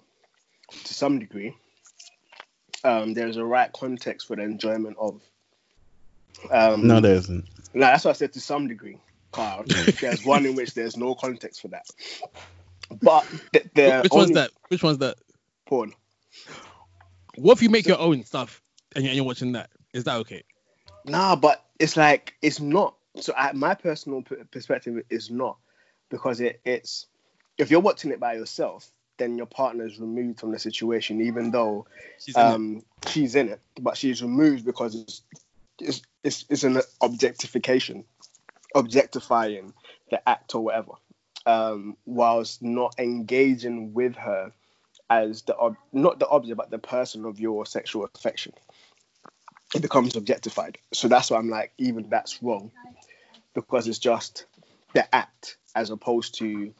to 0.84 0.94
some 0.94 1.18
degree. 1.18 1.54
Um, 2.84 3.14
there's 3.14 3.36
a 3.36 3.44
right 3.44 3.72
context 3.72 4.26
for 4.26 4.36
the 4.36 4.42
enjoyment 4.42 4.96
of. 4.98 5.20
Um, 6.50 6.86
No, 6.86 7.00
there 7.00 7.14
isn't. 7.14 7.48
no, 7.74 7.86
that's 7.86 8.04
what 8.04 8.12
I 8.12 8.14
said 8.14 8.32
to 8.34 8.40
some 8.40 8.68
degree. 8.68 8.98
Carl. 9.32 9.64
there's 10.00 10.24
one 10.24 10.46
in 10.46 10.54
which 10.54 10.74
there's 10.74 10.96
no 10.96 11.14
context 11.14 11.60
for 11.62 11.68
that. 11.68 11.86
But 13.02 13.26
th- 13.52 13.68
the 13.74 14.00
Which 14.02 14.12
one's 14.12 14.32
that? 14.32 14.50
Which 14.68 14.82
one's 14.82 14.98
that? 14.98 15.16
Porn. 15.66 15.92
What 17.36 17.52
if 17.52 17.62
you 17.62 17.68
make 17.68 17.86
your 17.86 17.98
own 17.98 18.24
stuff 18.24 18.62
and 18.94 19.04
you're, 19.04 19.10
and 19.10 19.16
you're 19.16 19.26
watching 19.26 19.52
that? 19.52 19.70
Is 19.92 20.04
that 20.04 20.16
okay? 20.18 20.44
Nah, 21.04 21.36
but 21.36 21.64
it's 21.78 21.96
like 21.96 22.34
it's 22.42 22.60
not. 22.60 22.96
So 23.20 23.32
I, 23.36 23.52
my 23.52 23.74
personal 23.74 24.22
p- 24.22 24.36
perspective 24.50 25.02
is 25.10 25.30
not 25.30 25.58
because 26.10 26.40
it, 26.40 26.60
it's 26.64 27.06
if 27.58 27.70
you're 27.70 27.80
watching 27.80 28.10
it 28.10 28.20
by 28.20 28.34
yourself, 28.34 28.90
then 29.18 29.36
your 29.36 29.46
partner 29.46 29.86
is 29.86 29.98
removed 29.98 30.40
from 30.40 30.52
the 30.52 30.58
situation, 30.58 31.20
even 31.22 31.50
though 31.50 31.86
She's 32.18 32.36
in 32.36 32.46
it. 32.46 32.52
um, 32.52 32.82
she's 33.08 33.34
in 33.34 33.48
it, 33.48 33.60
but 33.80 33.96
she's 33.96 34.22
removed 34.22 34.64
because 34.64 34.94
it's 34.94 35.22
it's, 35.78 36.02
it's, 36.24 36.44
it's 36.48 36.64
an 36.64 36.80
objectification, 37.02 38.04
objectifying 38.74 39.74
the 40.10 40.26
act 40.28 40.54
or 40.54 40.62
whatever, 40.64 40.92
um, 41.44 41.96
whilst 42.06 42.62
not 42.62 42.94
engaging 42.98 43.92
with 43.92 44.16
her 44.16 44.52
as 45.10 45.42
the 45.42 45.56
ob- 45.56 45.76
not 45.92 46.18
the 46.18 46.28
object 46.28 46.56
but 46.56 46.70
the 46.70 46.78
person 46.78 47.24
of 47.24 47.38
your 47.38 47.66
sexual 47.66 48.08
affection. 48.14 48.52
It 49.74 49.82
becomes 49.82 50.16
objectified. 50.16 50.78
So 50.92 51.08
that's 51.08 51.30
why 51.30 51.38
I'm 51.38 51.50
like, 51.50 51.72
even 51.78 52.08
that's 52.08 52.42
wrong 52.42 52.70
because 53.54 53.88
it's 53.88 53.98
just 53.98 54.46
the 54.94 55.14
act 55.14 55.56
as 55.74 55.90
opposed 55.90 56.34
to 56.38 56.72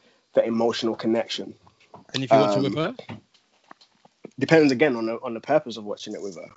emotional 0.45 0.95
connection. 0.95 1.53
And 2.13 2.23
if 2.23 2.31
you 2.31 2.37
watch 2.37 2.51
it 2.51 2.57
um, 2.57 2.63
with 2.63 2.75
her, 2.75 2.95
depends 4.39 4.71
again 4.71 4.95
on 4.95 5.05
the 5.05 5.19
on 5.21 5.33
the 5.33 5.39
purpose 5.39 5.77
of 5.77 5.83
watching 5.83 6.13
it 6.13 6.21
with 6.21 6.37
her. 6.37 6.49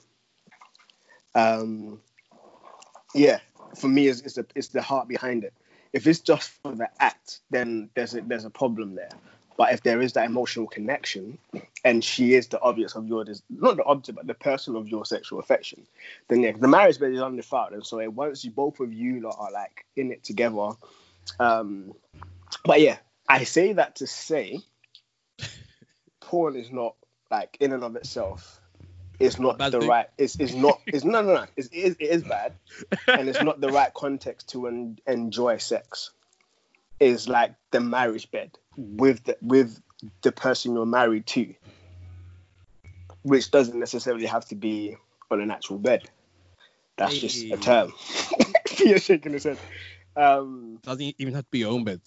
Um, 1.35 2.01
yeah, 3.15 3.41
for 3.77 3.89
me, 3.89 4.09
it's 4.09 4.21
it's, 4.21 4.39
a, 4.39 4.47
it's 4.55 4.69
the 4.69 4.83
heart 4.83 5.09
behind 5.09 5.45
it. 5.45 5.53
If 5.93 6.07
it's 6.07 6.21
just 6.21 6.51
for 6.63 6.75
the 6.75 6.89
act, 7.01 7.41
then 7.51 7.91
there's 7.95 8.15
a, 8.15 8.21
there's 8.21 8.45
a 8.45 8.51
problem 8.51 8.95
there. 8.95 9.11
But 9.57 9.75
if 9.75 9.83
there 9.83 10.01
is 10.01 10.15
that 10.15 10.25
emotional 10.25 10.67
connection, 10.67 11.37
and 11.85 12.03
she 12.03 12.35
is 12.35 12.49
the 12.49 12.61
object 12.63 12.97
of 12.97 13.07
your 13.07 13.27
not 13.51 13.77
the 13.77 13.85
object, 13.85 14.17
but 14.17 14.27
the 14.27 14.35
person 14.35 14.77
of 14.77 14.89
your 14.89 15.05
sexual 15.05 15.39
affection, 15.39 15.83
then 16.29 16.41
yeah, 16.41 16.53
the 16.53 16.69
marriage 16.69 16.99
bed 16.99 17.13
is 17.13 17.21
undefiled, 17.21 17.73
and 17.73 17.85
so 17.85 18.01
it, 18.01 18.13
once 18.13 18.45
you 18.45 18.53
both 18.53 18.81
of 18.81 18.93
you 18.93 19.21
lot 19.21 19.37
are 19.39 19.53
like 19.53 19.85
in 19.97 20.13
it 20.13 20.25
together. 20.25 20.71
Um, 21.39 21.93
but 22.65 22.81
yeah, 22.81 22.99
I 23.31 23.45
say 23.45 23.75
that 23.75 23.97
to 23.97 24.07
say, 24.07 24.59
porn 26.21 26.57
is 26.57 26.71
not 26.73 26.97
like 27.31 27.57
in 27.61 27.73
and 27.73 27.85
of 27.85 27.95
itself 27.97 28.61
It's 29.21 29.39
not 29.39 29.59
the 29.59 29.71
thing. 29.71 29.89
right 29.89 30.09
it's, 30.19 30.37
it's 30.41 30.53
not 30.55 30.81
it's 30.89 31.05
no 31.05 31.23
no 31.23 31.35
no 31.35 31.47
it's, 31.57 31.69
it, 31.69 31.77
is, 31.77 31.97
it 32.01 32.11
is 32.11 32.23
bad 32.25 32.55
and 33.07 33.29
it's 33.29 33.41
not 33.41 33.61
the 33.61 33.69
right 33.71 33.93
context 33.95 34.49
to 34.51 34.67
en- 34.67 34.99
enjoy 35.07 35.59
sex 35.59 36.11
is 36.99 37.29
like 37.29 37.55
the 37.71 37.81
marriage 37.81 38.31
bed 38.33 38.51
with 38.77 39.23
the 39.25 39.37
with 39.43 39.81
the 40.23 40.33
person 40.33 40.75
you're 40.75 40.87
married 40.87 41.27
to 41.27 41.55
which 43.23 43.51
doesn't 43.51 43.79
necessarily 43.79 44.27
have 44.27 44.45
to 44.47 44.55
be 44.57 44.97
on 45.31 45.41
an 45.41 45.51
actual 45.53 45.79
bed 45.79 46.11
that's 46.97 47.19
just 47.19 47.45
a 47.45 47.49
Hey. 47.51 47.57
term 47.57 47.93
you're 48.85 48.99
shaking 48.99 49.33
his 49.35 49.45
head 49.45 49.59
um 50.17 50.79
doesn't 50.83 51.15
even 51.19 51.35
have 51.35 51.45
to 51.45 51.51
be 51.51 51.61
your 51.61 51.73
own 51.73 51.85
bed. 51.85 52.01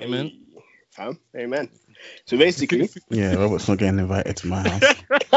Amen. 0.00 0.32
Hey, 0.96 1.04
fam 1.04 1.18
amen 1.36 1.68
so 2.24 2.36
basically 2.36 2.88
Yeah, 3.10 3.34
Robert's 3.34 3.68
not 3.68 3.78
getting 3.78 3.98
invited 3.98 4.36
to 4.38 4.46
my 4.46 4.68
house. 4.68 4.82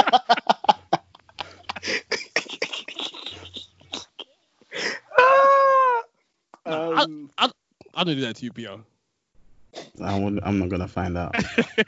um, 6.66 7.30
I 7.38 7.50
don't 8.04 8.16
do 8.16 8.22
that 8.22 8.36
to 8.38 8.46
you, 8.46 8.52
Peter. 8.52 8.78
I 10.02 10.20
wouldn't, 10.20 10.46
I'm 10.46 10.60
not 10.60 10.70
gonna 10.70 10.88
find 10.88 11.18
out. 11.18 11.36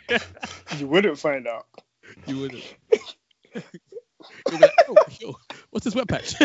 you 0.77 0.87
wouldn't 0.87 1.17
find 1.17 1.47
out. 1.47 1.65
You 2.27 2.39
wouldn't. 2.39 2.63
Like, 4.51 4.71
oh, 4.89 4.95
yo, 5.19 5.35
what's 5.71 5.85
this 5.85 5.95
wet 5.95 6.07
patch? 6.07 6.35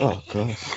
Oh 0.00 0.22
gosh. 0.32 0.76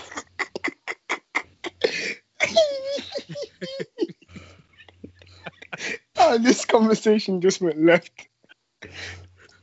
this 6.41 6.65
conversation 6.65 7.41
just 7.41 7.61
went 7.61 7.84
left. 7.84 8.27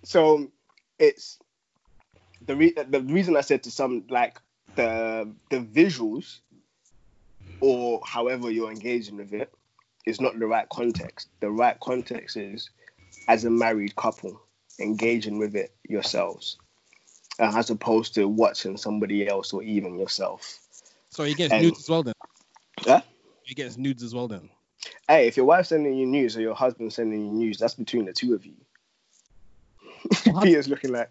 So 0.04 0.50
it's 0.98 1.38
the 2.46 2.56
re- 2.56 2.74
the 2.88 3.00
reason 3.02 3.36
I 3.36 3.42
said 3.42 3.62
to 3.64 3.70
some 3.70 4.04
like 4.08 4.38
the 4.76 5.30
the 5.50 5.60
visuals 5.60 6.38
or 7.60 8.00
however 8.06 8.50
you're 8.50 8.70
engaging 8.70 9.16
with 9.16 9.32
it 9.32 9.52
is 10.06 10.20
not 10.20 10.38
the 10.38 10.46
right 10.46 10.68
context. 10.70 11.28
The 11.40 11.50
right 11.50 11.78
context 11.80 12.36
is 12.36 12.70
as 13.28 13.44
a 13.44 13.50
married 13.50 13.94
couple 13.96 14.40
engaging 14.78 15.38
with 15.38 15.54
it 15.54 15.72
yourselves, 15.86 16.56
uh, 17.38 17.52
as 17.54 17.68
opposed 17.68 18.14
to 18.14 18.26
watching 18.26 18.78
somebody 18.78 19.28
else 19.28 19.52
or 19.52 19.62
even 19.62 19.98
yourself. 19.98 20.58
so 21.10 21.24
he 21.24 21.34
gets 21.34 21.52
And- 21.52 21.62
nudes 21.64 21.80
as 21.80 21.88
well 21.90 22.02
then. 22.02 22.14
Huh? 22.80 23.02
He 23.42 23.54
gets 23.54 23.76
nudes 23.76 24.02
as 24.02 24.14
well 24.14 24.26
then. 24.28 24.48
Hey, 25.10 25.26
if 25.26 25.36
your 25.36 25.44
wife's 25.44 25.70
sending 25.70 25.94
you 25.94 26.06
news 26.06 26.36
or 26.36 26.40
your 26.40 26.54
husband's 26.54 26.94
sending 26.94 27.26
you 27.26 27.32
news, 27.32 27.58
that's 27.58 27.74
between 27.74 28.04
the 28.04 28.12
two 28.12 28.32
of 28.32 28.46
you. 28.46 28.54
Well, 30.32 30.40
Peter's 30.40 30.68
looking 30.68 30.92
like, 30.92 31.10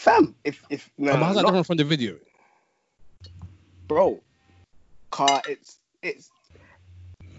fam, 0.00 0.34
if 0.42 0.64
if 0.68 0.90
no, 0.98 1.12
Um, 1.12 1.20
how's 1.20 1.36
that 1.36 1.42
not- 1.42 1.50
different 1.50 1.66
from 1.68 1.76
the 1.76 1.84
video? 1.84 2.16
bro, 3.86 4.20
car, 5.12 5.42
it's 5.48 5.78
it's 6.02 6.28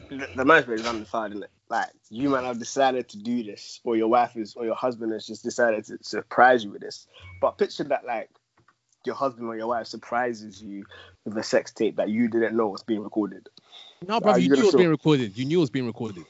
the, 0.10 0.30
the 0.34 0.46
marriage 0.46 0.66
bed 0.68 0.80
is 0.80 0.86
undefiled, 0.88 1.32
isn't 1.32 1.44
it? 1.44 1.50
Like 1.70 1.90
you 2.10 2.30
might 2.30 2.46
have 2.46 2.58
decided 2.58 3.10
to 3.10 3.18
do 3.18 3.44
this, 3.44 3.82
or 3.84 3.98
your 3.98 4.08
wife 4.08 4.38
is, 4.38 4.56
or 4.56 4.64
your 4.64 4.76
husband 4.76 5.12
has 5.12 5.28
just 5.28 5.44
decided 5.44 5.84
to 5.88 5.98
surprise 6.02 6.64
you 6.64 6.72
with 6.72 6.82
this. 6.82 7.06
But 7.42 7.58
picture 7.58 7.84
that, 7.84 8.06
like 8.06 8.30
your 9.08 9.16
husband 9.16 9.48
or 9.48 9.58
your 9.58 9.68
wife 9.68 9.88
surprises 9.88 10.62
you 10.62 10.86
with 11.26 11.36
a 11.38 11.44
sex 11.44 11.72
tape 11.72 11.96
that 11.96 12.10
you 12.10 12.28
didn't 12.28 12.56
know 12.56 12.68
was 12.68 12.84
being 12.84 13.02
recorded. 13.02 13.50
No, 14.08 14.20
bro, 14.20 14.36
you 14.36 14.44
you 14.44 14.50
knew 14.50 14.60
it 14.60 14.64
was 14.66 14.72
show- 14.72 14.78
being 14.78 14.90
recorded. 14.90 15.36
You 15.36 15.46
knew 15.46 15.58
it 15.58 15.62
was 15.62 15.70
being 15.72 15.88
recorded. 15.88 16.26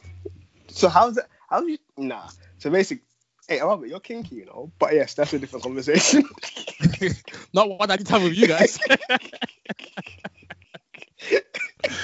So 0.69 0.87
how's 0.87 1.15
that? 1.15 1.27
How 1.49 1.61
you? 1.63 1.77
Nah. 1.97 2.29
So 2.59 2.69
basically, 2.69 3.03
hey, 3.47 3.61
Robert, 3.61 3.87
you're 3.87 3.99
kinky, 3.99 4.35
you 4.35 4.45
know. 4.45 4.71
But 4.79 4.93
yes, 4.93 5.13
that's 5.15 5.33
a 5.33 5.39
different 5.39 5.63
conversation. 5.63 6.23
Not 7.53 7.69
what 7.69 7.91
I 7.91 7.97
did 7.97 8.07
have 8.07 8.23
with 8.23 8.35
you 8.35 8.47
guys. 8.47 8.79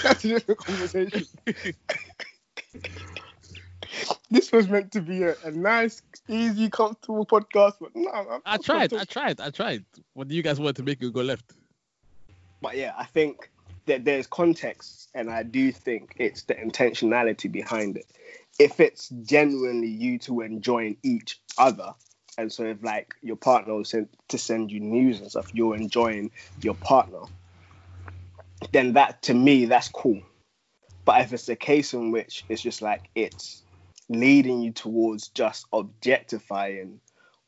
That's 0.03 0.25
a 0.25 0.27
different 0.27 0.59
conversation. 0.59 1.25
this 4.31 4.51
was 4.51 4.67
meant 4.67 4.91
to 4.93 5.01
be 5.01 5.23
a, 5.23 5.35
a 5.43 5.51
nice, 5.51 6.01
easy, 6.27 6.69
comfortable 6.69 7.25
podcast, 7.25 7.73
but 7.79 7.95
no, 7.95 8.11
I'm 8.11 8.41
I 8.45 8.57
tried, 8.57 8.93
I 8.93 9.03
tried, 9.03 9.39
I 9.39 9.49
tried. 9.49 9.85
What 10.13 10.27
do 10.27 10.35
you 10.35 10.43
guys 10.43 10.59
want 10.59 10.77
to 10.77 10.83
make 10.83 11.01
it 11.01 11.13
go 11.13 11.21
left? 11.21 11.53
But 12.61 12.77
yeah, 12.77 12.93
I 12.97 13.05
think 13.05 13.49
that 13.85 14.05
there's 14.05 14.27
context, 14.27 15.09
and 15.13 15.29
I 15.29 15.43
do 15.43 15.71
think 15.71 16.15
it's 16.17 16.43
the 16.43 16.55
intentionality 16.55 17.51
behind 17.51 17.97
it. 17.97 18.05
If 18.59 18.79
it's 18.79 19.09
genuinely 19.09 19.87
you 19.87 20.19
two 20.19 20.41
enjoying 20.41 20.97
each 21.03 21.41
other, 21.57 21.93
and 22.37 22.51
so 22.51 22.63
if 22.63 22.83
like 22.83 23.15
your 23.21 23.35
partner 23.35 23.75
was 23.75 23.89
sent 23.89 24.09
to 24.29 24.37
send 24.37 24.71
you 24.71 24.79
news 24.79 25.19
and 25.19 25.29
stuff, 25.29 25.53
you're 25.53 25.75
enjoying 25.75 26.31
your 26.61 26.75
partner, 26.75 27.21
then 28.71 28.93
that 28.93 29.23
to 29.23 29.33
me 29.33 29.65
that's 29.65 29.89
cool. 29.89 30.21
But 31.05 31.21
if 31.21 31.33
it's 31.33 31.49
a 31.49 31.55
case 31.55 31.93
in 31.93 32.11
which 32.11 32.45
it's 32.47 32.61
just 32.61 32.81
like 32.81 33.09
it's 33.15 33.62
leading 34.09 34.61
you 34.61 34.71
towards 34.71 35.29
just 35.29 35.65
objectifying 35.73 36.99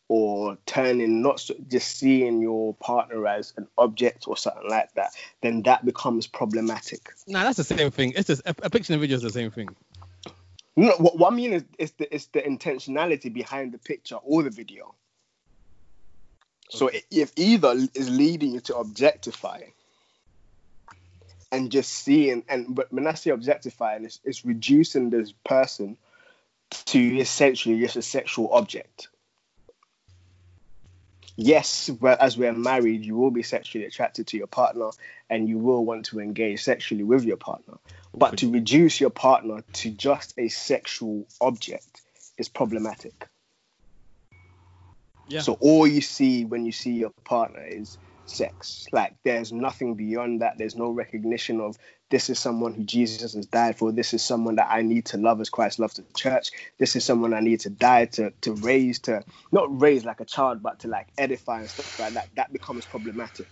or 0.08 0.58
turning 0.66 1.22
not 1.22 1.40
so, 1.40 1.56
just 1.68 1.98
seeing 1.98 2.42
your 2.42 2.76
partner 2.76 3.28
as 3.28 3.54
an 3.58 3.68
object 3.78 4.28
or 4.28 4.38
something 4.38 4.70
like 4.70 4.94
that, 4.94 5.12
then 5.42 5.64
that 5.64 5.84
becomes 5.84 6.28
problematic. 6.28 7.12
Nah, 7.28 7.44
that's 7.44 7.58
the 7.58 7.64
same 7.64 7.90
thing. 7.90 8.14
It's 8.16 8.28
just 8.28 8.42
a, 8.46 8.56
a 8.62 8.70
picture 8.70 8.94
and 8.94 9.02
video 9.02 9.16
is 9.18 9.24
the 9.24 9.32
same 9.32 9.50
thing. 9.50 9.76
No, 10.76 10.92
what, 10.98 11.18
what 11.18 11.34
I 11.34 11.36
mean 11.36 11.54
is, 11.54 11.64
is 11.80 11.92
the 11.94 12.14
it's 12.14 12.28
the 12.28 12.42
intentionality 12.42 13.34
behind 13.34 13.72
the 13.74 13.78
picture 13.80 14.18
or 14.18 14.44
the 14.44 14.50
video. 14.50 14.94
So 16.70 16.90
i- 16.92 17.02
if 17.10 17.32
either 17.36 17.74
is 17.94 18.10
leading 18.10 18.52
you 18.52 18.60
to 18.62 18.78
objectify 18.78 19.62
and 21.52 21.72
just 21.72 21.92
seeing, 21.92 22.44
and 22.50 22.76
but 22.76 22.92
when 22.92 23.08
I 23.08 23.14
say 23.14 23.32
objectifying, 23.32 24.06
it's, 24.06 24.20
it's 24.24 24.46
reducing 24.46 25.10
this 25.10 25.32
person 25.46 25.98
to 26.70 27.00
essentially 27.00 27.80
just 27.80 27.96
a 27.96 28.02
sexual 28.02 28.54
object. 28.54 29.10
Yes, 31.38 31.90
well, 32.00 32.16
as 32.20 32.38
we're 32.38 32.54
married, 32.54 33.04
you 33.04 33.16
will 33.16 33.32
be 33.32 33.44
sexually 33.44 33.86
attracted 33.86 34.28
to 34.28 34.38
your 34.38 34.48
partner 34.48 34.92
and 35.30 35.50
you 35.50 35.58
will 35.58 35.84
want 35.84 36.06
to 36.06 36.20
engage 36.22 36.64
sexually 36.64 37.04
with 37.04 37.26
your 37.26 37.38
partner. 37.38 37.74
But 38.14 38.38
to 38.38 38.52
reduce 38.52 39.02
your 39.02 39.10
partner 39.10 39.64
to 39.74 39.92
just 39.92 40.34
a 40.38 40.48
sexual 40.48 41.28
object 41.42 42.02
is 42.38 42.48
problematic. 42.48 43.28
Yeah. 45.28 45.42
So 45.42 45.58
all 45.60 45.86
you 45.86 46.02
see 46.02 46.46
when 46.46 46.66
you 46.66 46.72
see 46.72 46.94
your 46.94 47.12
partner 47.26 47.66
is 47.66 47.98
sex. 48.26 48.88
Like 48.92 49.16
there's 49.24 49.52
nothing 49.52 49.96
beyond 49.96 50.42
that. 50.42 50.58
There's 50.58 50.76
no 50.76 50.90
recognition 50.90 51.60
of 51.60 51.78
this 52.16 52.30
is 52.30 52.40
someone 52.40 52.74
who 52.74 52.86
Jesus 52.86 53.34
has 53.34 53.46
died 53.48 53.78
for. 53.78 53.92
This 53.92 54.14
is 54.14 54.24
someone 54.24 54.56
that 54.56 54.70
I 54.72 54.84
need 54.84 55.08
to 55.08 55.18
love 55.18 55.42
as 55.42 55.50
Christ 55.50 55.80
loves 55.80 55.96
the 55.96 56.06
church. 56.16 56.52
This 56.80 56.96
is 56.96 57.04
someone 57.04 57.34
I 57.34 57.42
need 57.42 57.60
to 57.62 57.70
die 57.70 58.06
to 58.06 58.32
to 58.44 58.54
raise 58.54 59.00
to 59.00 59.26
not 59.52 59.68
raise 59.82 60.06
like 60.06 60.22
a 60.22 60.26
child, 60.26 60.64
but 60.64 60.80
to 60.80 60.88
like 60.88 61.10
edify 61.18 61.60
and 61.60 61.70
stuff 61.70 61.88
like 62.00 62.14
that. 62.14 62.30
That 62.38 62.54
becomes 62.54 62.86
problematic 62.86 63.50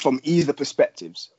from 0.00 0.18
either 0.24 0.54
perspectives. 0.54 1.30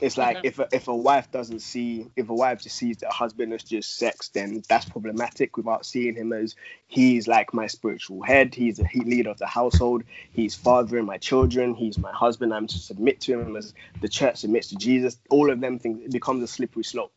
It's 0.00 0.18
like 0.18 0.38
mm-hmm. 0.38 0.46
if 0.46 0.58
a, 0.58 0.68
if 0.72 0.88
a 0.88 0.94
wife 0.94 1.30
doesn't 1.30 1.60
see 1.60 2.10
if 2.16 2.28
a 2.28 2.34
wife 2.34 2.62
just 2.62 2.76
sees 2.76 2.98
that 2.98 3.06
her 3.06 3.12
husband 3.12 3.52
is 3.52 3.62
just 3.62 3.96
sex, 3.96 4.28
then 4.28 4.62
that's 4.68 4.84
problematic. 4.86 5.56
Without 5.56 5.86
seeing 5.86 6.16
him 6.16 6.32
as 6.32 6.56
he's 6.88 7.28
like 7.28 7.54
my 7.54 7.68
spiritual 7.68 8.22
head, 8.22 8.54
he's 8.54 8.78
the 8.78 8.88
leader 8.94 9.30
of 9.30 9.38
the 9.38 9.46
household, 9.46 10.02
he's 10.32 10.54
fathering 10.54 11.06
my 11.06 11.18
children, 11.18 11.74
he's 11.74 11.96
my 11.98 12.12
husband. 12.12 12.52
I'm 12.52 12.66
to 12.66 12.78
submit 12.78 13.20
to 13.22 13.38
him 13.38 13.56
as 13.56 13.72
the 14.00 14.08
church 14.08 14.38
submits 14.38 14.68
to 14.68 14.76
Jesus. 14.76 15.16
All 15.30 15.50
of 15.50 15.60
them 15.60 15.78
things 15.78 16.04
it 16.04 16.12
becomes 16.12 16.42
a 16.42 16.48
slippery 16.48 16.84
slope. 16.84 17.12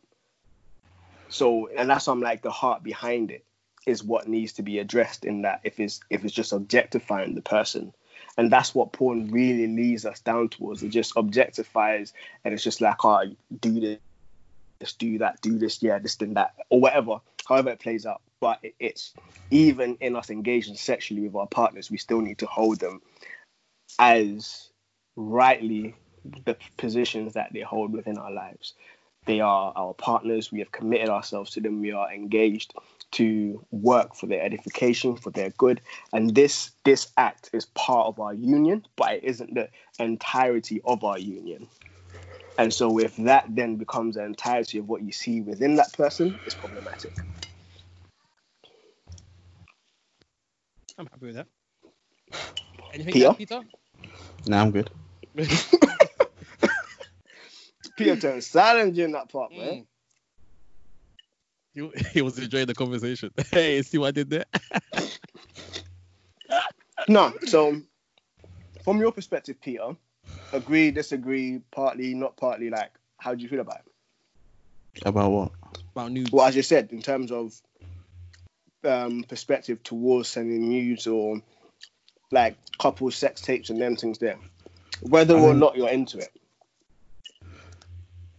So, 1.28 1.68
and 1.76 1.90
that's 1.90 2.06
why 2.06 2.12
I'm 2.12 2.20
like 2.20 2.42
the 2.42 2.50
heart 2.50 2.82
behind 2.82 3.30
it 3.30 3.44
is 3.86 4.04
what 4.04 4.28
needs 4.28 4.54
to 4.54 4.62
be 4.62 4.78
addressed. 4.78 5.24
In 5.24 5.42
that, 5.42 5.60
if 5.64 5.80
it's 5.80 6.00
if 6.10 6.24
it's 6.24 6.34
just 6.34 6.52
objectifying 6.52 7.34
the 7.34 7.42
person, 7.42 7.92
and 8.38 8.52
that's 8.52 8.74
what 8.74 8.92
porn 8.92 9.30
really 9.32 9.66
leads 9.66 10.06
us 10.06 10.20
down 10.20 10.48
towards. 10.48 10.82
It 10.82 10.90
just 10.90 11.14
objectifies, 11.16 12.12
and 12.44 12.54
it's 12.54 12.62
just 12.62 12.80
like, 12.80 13.04
oh, 13.04 13.24
do 13.60 13.98
this, 14.80 14.92
do 14.94 15.18
that, 15.18 15.40
do 15.42 15.58
this, 15.58 15.82
yeah, 15.82 15.98
this, 15.98 16.14
then 16.14 16.34
that, 16.34 16.54
or 16.70 16.80
whatever. 16.80 17.18
However 17.46 17.70
it 17.70 17.80
plays 17.80 18.06
out, 18.06 18.22
but 18.40 18.60
it, 18.62 18.74
it's 18.78 19.12
even 19.50 19.96
in 20.00 20.14
us 20.14 20.30
engaging 20.30 20.76
sexually 20.76 21.22
with 21.22 21.34
our 21.34 21.48
partners, 21.48 21.90
we 21.90 21.98
still 21.98 22.20
need 22.20 22.38
to 22.38 22.46
hold 22.46 22.78
them 22.78 23.02
as 23.98 24.70
rightly 25.16 25.96
the 26.44 26.56
positions 26.76 27.32
that 27.32 27.52
they 27.52 27.60
hold 27.60 27.92
within 27.92 28.18
our 28.18 28.30
lives. 28.30 28.74
They 29.26 29.40
are 29.40 29.72
our 29.74 29.94
partners. 29.94 30.52
We 30.52 30.60
have 30.60 30.70
committed 30.70 31.08
ourselves 31.08 31.50
to 31.52 31.60
them. 31.60 31.80
We 31.80 31.92
are 31.92 32.12
engaged 32.12 32.72
to 33.12 33.64
work 33.70 34.14
for 34.14 34.26
their 34.26 34.42
edification, 34.42 35.16
for 35.16 35.30
their 35.30 35.50
good. 35.50 35.80
And 36.12 36.34
this 36.34 36.72
this 36.84 37.10
act 37.16 37.50
is 37.52 37.66
part 37.66 38.06
of 38.06 38.20
our 38.20 38.34
union, 38.34 38.86
but 38.96 39.14
it 39.14 39.24
isn't 39.24 39.54
the 39.54 39.68
entirety 39.98 40.80
of 40.84 41.04
our 41.04 41.18
union. 41.18 41.68
And 42.58 42.74
so 42.74 42.98
if 42.98 43.16
that 43.16 43.46
then 43.48 43.76
becomes 43.76 44.16
the 44.16 44.24
entirety 44.24 44.78
of 44.78 44.88
what 44.88 45.02
you 45.02 45.12
see 45.12 45.40
within 45.40 45.76
that 45.76 45.92
person, 45.92 46.40
it's 46.44 46.56
problematic. 46.56 47.12
I'm 50.98 51.06
happy 51.06 51.26
with 51.26 51.36
that. 51.36 51.46
Anything 52.92 53.12
Peter? 53.12 53.26
else, 53.26 53.36
Peter? 53.36 53.60
Nah, 54.46 54.62
I'm 54.62 54.72
good. 54.72 54.90
Peter 57.96 58.16
turned 58.16 58.42
silent 58.42 58.94
during 58.94 59.12
that 59.12 59.30
part, 59.30 59.52
man. 59.52 59.60
Mm. 59.60 59.86
He, 61.78 61.90
he 62.14 62.22
was 62.22 62.38
enjoying 62.38 62.66
the 62.66 62.74
conversation. 62.74 63.30
Hey, 63.50 63.82
see 63.82 63.98
what 63.98 64.08
I 64.08 64.10
did 64.12 64.30
there? 64.30 64.44
No, 67.06 67.32
so 67.46 67.80
from 68.84 68.98
your 68.98 69.12
perspective, 69.12 69.58
Peter, 69.62 69.96
agree, 70.52 70.90
disagree, 70.90 71.62
partly, 71.70 72.12
not 72.12 72.36
partly, 72.36 72.68
like, 72.68 72.90
how 73.16 73.34
do 73.34 73.42
you 73.42 73.48
feel 73.48 73.60
about 73.60 73.78
it? 74.96 75.02
About 75.06 75.30
what? 75.30 75.52
About 75.92 76.12
news. 76.12 76.28
Well, 76.30 76.44
as 76.44 76.54
you 76.54 76.62
said, 76.62 76.90
in 76.92 77.00
terms 77.00 77.32
of 77.32 77.54
um, 78.84 79.24
perspective 79.26 79.82
towards 79.82 80.28
sending 80.28 80.68
news 80.68 81.06
or 81.06 81.40
like 82.30 82.58
couple 82.78 83.10
sex 83.10 83.40
tapes 83.40 83.70
and 83.70 83.80
them 83.80 83.96
things 83.96 84.18
there, 84.18 84.38
whether 85.00 85.34
or 85.34 85.54
not 85.54 85.76
you're 85.76 85.88
into 85.88 86.18
it. 86.18 86.37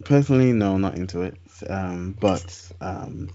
Personally, 0.05 0.53
no, 0.53 0.77
not 0.77 0.95
into 0.95 1.21
it. 1.21 1.35
Um, 1.67 2.15
but 2.19 2.71
um, 2.81 3.29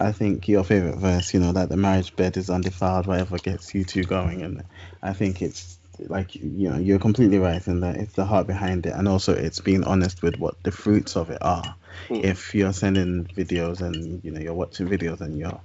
I 0.00 0.12
think 0.12 0.48
your 0.48 0.64
favorite 0.64 0.96
verse, 0.96 1.34
you 1.34 1.40
know, 1.40 1.52
that 1.52 1.68
the 1.68 1.76
marriage 1.76 2.16
bed 2.16 2.36
is 2.36 2.50
undefiled, 2.50 3.06
whatever 3.06 3.38
gets 3.38 3.74
you 3.74 3.84
two 3.84 4.04
going, 4.04 4.42
and 4.42 4.64
I 5.02 5.12
think 5.12 5.42
it's 5.42 5.78
like 6.08 6.34
you 6.34 6.68
know 6.68 6.76
you're 6.76 6.98
completely 6.98 7.38
right 7.38 7.64
in 7.68 7.80
that 7.80 7.96
it's 7.96 8.14
the 8.14 8.24
heart 8.24 8.46
behind 8.46 8.86
it, 8.86 8.94
and 8.94 9.06
also 9.06 9.32
it's 9.34 9.60
being 9.60 9.84
honest 9.84 10.22
with 10.22 10.38
what 10.38 10.60
the 10.62 10.72
fruits 10.72 11.16
of 11.16 11.30
it 11.30 11.38
are. 11.40 11.76
Mm. 12.08 12.24
If 12.24 12.54
you're 12.54 12.72
sending 12.72 13.24
videos 13.26 13.80
and 13.80 14.22
you 14.24 14.30
know 14.30 14.40
you're 14.40 14.54
watching 14.54 14.88
videos 14.88 15.20
and 15.20 15.38
you're 15.38 15.60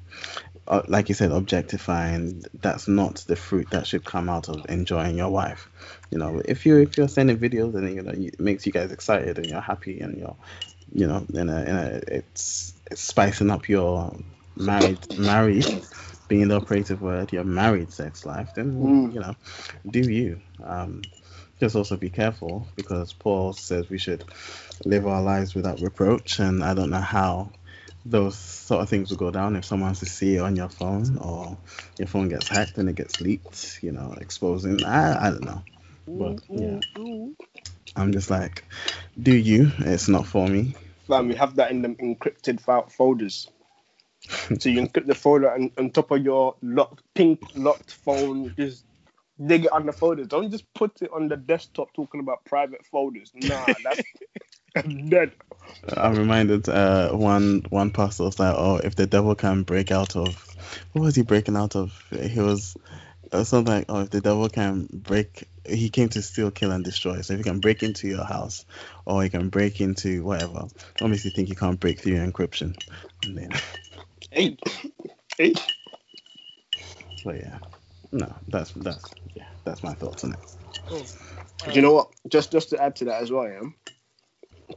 uh, 0.70 0.84
like 0.88 1.10
you 1.10 1.16
said, 1.16 1.32
objectifying, 1.32 2.46
that's 2.62 2.88
not 2.88 3.18
the 3.28 3.36
fruit 3.38 3.72
that 3.72 3.88
should 3.88 4.06
come 4.06 4.30
out 4.30 4.50
of 4.50 4.66
enjoying 4.70 5.18
your 5.18 5.32
wife. 5.32 5.70
You 6.12 6.20
know, 6.20 6.42
if 6.46 6.66
you 6.66 6.78
if 6.80 6.98
you're 6.98 7.10
sending 7.10 7.40
videos 7.40 7.76
and 7.76 7.96
you 7.96 8.04
know 8.04 8.14
it 8.16 8.40
makes 8.40 8.66
you 8.68 8.74
guys 8.74 8.92
excited 8.92 9.40
and 9.40 9.50
you're 9.50 9.62
happy 9.62 10.02
and 10.02 10.18
you're, 10.18 10.38
you 10.94 11.08
know, 11.08 11.26
in 11.34 11.50
a 11.50 11.62
in 11.64 11.76
a 11.78 12.02
it's, 12.08 12.74
it's 12.92 13.02
spicing 13.02 13.52
up 13.52 13.70
your 13.70 14.16
married 14.58 15.08
married 15.20 15.66
being 16.30 16.50
the 16.50 16.58
operative 16.58 17.02
word, 17.02 17.34
your 17.34 17.46
married 17.46 17.92
sex 17.94 18.26
life, 18.26 18.54
then 18.56 18.74
Mm. 18.74 19.14
you 19.14 19.20
know, 19.22 19.36
do 19.90 20.08
you. 20.08 20.42
Um, 20.64 21.10
just 21.60 21.76
also 21.76 21.98
be 21.98 22.10
careful 22.10 22.68
because 22.76 23.14
Paul 23.14 23.54
says 23.54 23.90
we 23.90 23.98
should 24.00 24.26
live 24.86 25.08
our 25.08 25.22
lives 25.22 25.56
without 25.56 25.82
reproach, 25.82 26.40
and 26.40 26.64
I 26.64 26.74
don't 26.74 26.90
know 26.92 27.02
how 27.02 27.52
those 28.06 28.38
sort 28.38 28.82
of 28.82 28.90
things 28.90 29.10
will 29.10 29.18
go 29.18 29.32
down 29.32 29.56
if 29.56 29.66
someone's 29.66 30.00
to 30.00 30.06
see 30.06 30.36
it 30.36 30.40
on 30.40 30.56
your 30.56 30.70
phone 30.70 31.18
or 31.18 31.58
your 31.98 32.08
phone 32.08 32.30
gets 32.30 32.48
hacked 32.48 32.78
and 32.78 32.90
it 32.90 32.96
gets 32.96 33.22
leaked, 33.22 33.80
you 33.82 33.92
know, 33.92 34.16
exposing. 34.20 34.84
I, 34.84 35.28
I 35.28 35.30
don't 35.32 35.44
know. 35.44 35.64
But 36.08 36.40
yeah, 36.50 36.80
I'm 37.96 38.12
just 38.12 38.30
like, 38.30 38.64
do 39.22 39.36
you? 39.36 39.72
It's 39.80 40.08
not 40.08 40.26
for 40.26 40.48
me. 40.48 40.76
Fam, 41.08 41.28
we 41.28 41.36
have 41.36 41.56
that 41.56 41.72
in 41.72 41.82
the 41.82 41.90
encrypted 41.90 42.62
folders. 42.92 43.48
so 44.60 44.70
you 44.70 44.82
encrypt 44.82 45.08
the 45.08 45.16
folder 45.16 45.50
and 45.50 45.72
on 45.78 45.90
top 45.90 46.12
of 46.12 46.24
your 46.24 46.56
locked, 46.62 47.04
pink 47.16 47.40
locked 47.56 47.94
phone, 47.94 48.54
just 48.58 48.86
dig 49.46 49.66
it 49.66 49.72
on 49.72 49.86
the 49.86 49.94
folders. 49.94 50.28
Don't 50.28 50.52
just 50.52 50.72
put 50.74 51.02
it 51.02 51.12
on 51.14 51.28
the 51.28 51.38
desktop 51.38 51.94
talking 51.94 52.20
about 52.20 52.46
private 52.46 52.86
folders. 52.86 53.32
Nah, 53.36 53.66
that's 53.84 54.02
dead. 55.10 55.32
I'm 55.98 56.16
reminded 56.16 56.68
uh, 56.70 57.12
one 57.12 57.64
one 57.70 57.92
pastor 57.92 58.24
was 58.24 58.40
like, 58.40 58.56
oh, 58.58 58.78
if 58.78 58.96
the 58.96 59.08
devil 59.08 59.36
can 59.36 59.64
break 59.64 59.92
out 59.92 60.16
of, 60.16 60.36
what 60.92 61.04
was 61.04 61.16
he 61.16 61.24
breaking 61.24 61.56
out 61.56 61.76
of? 61.76 61.94
He 62.12 62.40
was 62.40 62.76
uh, 63.32 63.44
something 63.44 63.74
like, 63.74 63.86
oh, 63.90 64.02
if 64.02 64.10
the 64.10 64.22
devil 64.22 64.50
can 64.50 64.88
break, 64.92 65.48
he 65.66 65.90
came 65.90 66.10
to 66.10 66.22
steal, 66.22 66.52
kill, 66.52 66.72
and 66.72 66.84
destroy. 66.84 67.22
So 67.22 67.34
if 67.34 67.40
he 67.40 67.44
can 67.44 67.60
break 67.60 67.84
into 67.84 68.08
your 68.08 68.26
house, 68.26 68.66
or 69.06 69.24
he 69.24 69.30
can 69.30 69.50
break 69.50 69.82
into 69.82 70.24
whatever, 70.24 70.68
obviously 71.02 71.32
think 71.32 71.48
he 71.48 71.56
can't 71.56 71.80
break 71.80 72.00
through 72.02 72.16
your 72.16 72.26
encryption. 72.28 72.76
And 73.24 73.38
then, 73.38 73.52
Hey, 74.32 74.58
hey. 75.38 75.54
but 77.26 77.38
yeah, 77.38 77.60
no, 78.12 78.34
that's 78.48 78.72
that's 78.74 79.14
yeah, 79.36 79.48
that's 79.66 79.84
my 79.84 79.94
thoughts 79.94 80.24
on 80.24 80.34
it. 80.34 80.40
Cool. 80.88 81.06
Do 81.66 81.72
you 81.72 81.82
know 81.82 81.94
what? 81.94 82.10
Just 82.30 82.52
just 82.52 82.70
to 82.72 82.82
add 82.82 82.96
to 82.98 83.06
that 83.06 83.22
as 83.22 83.32
well, 83.32 83.48
yeah. 83.48 83.62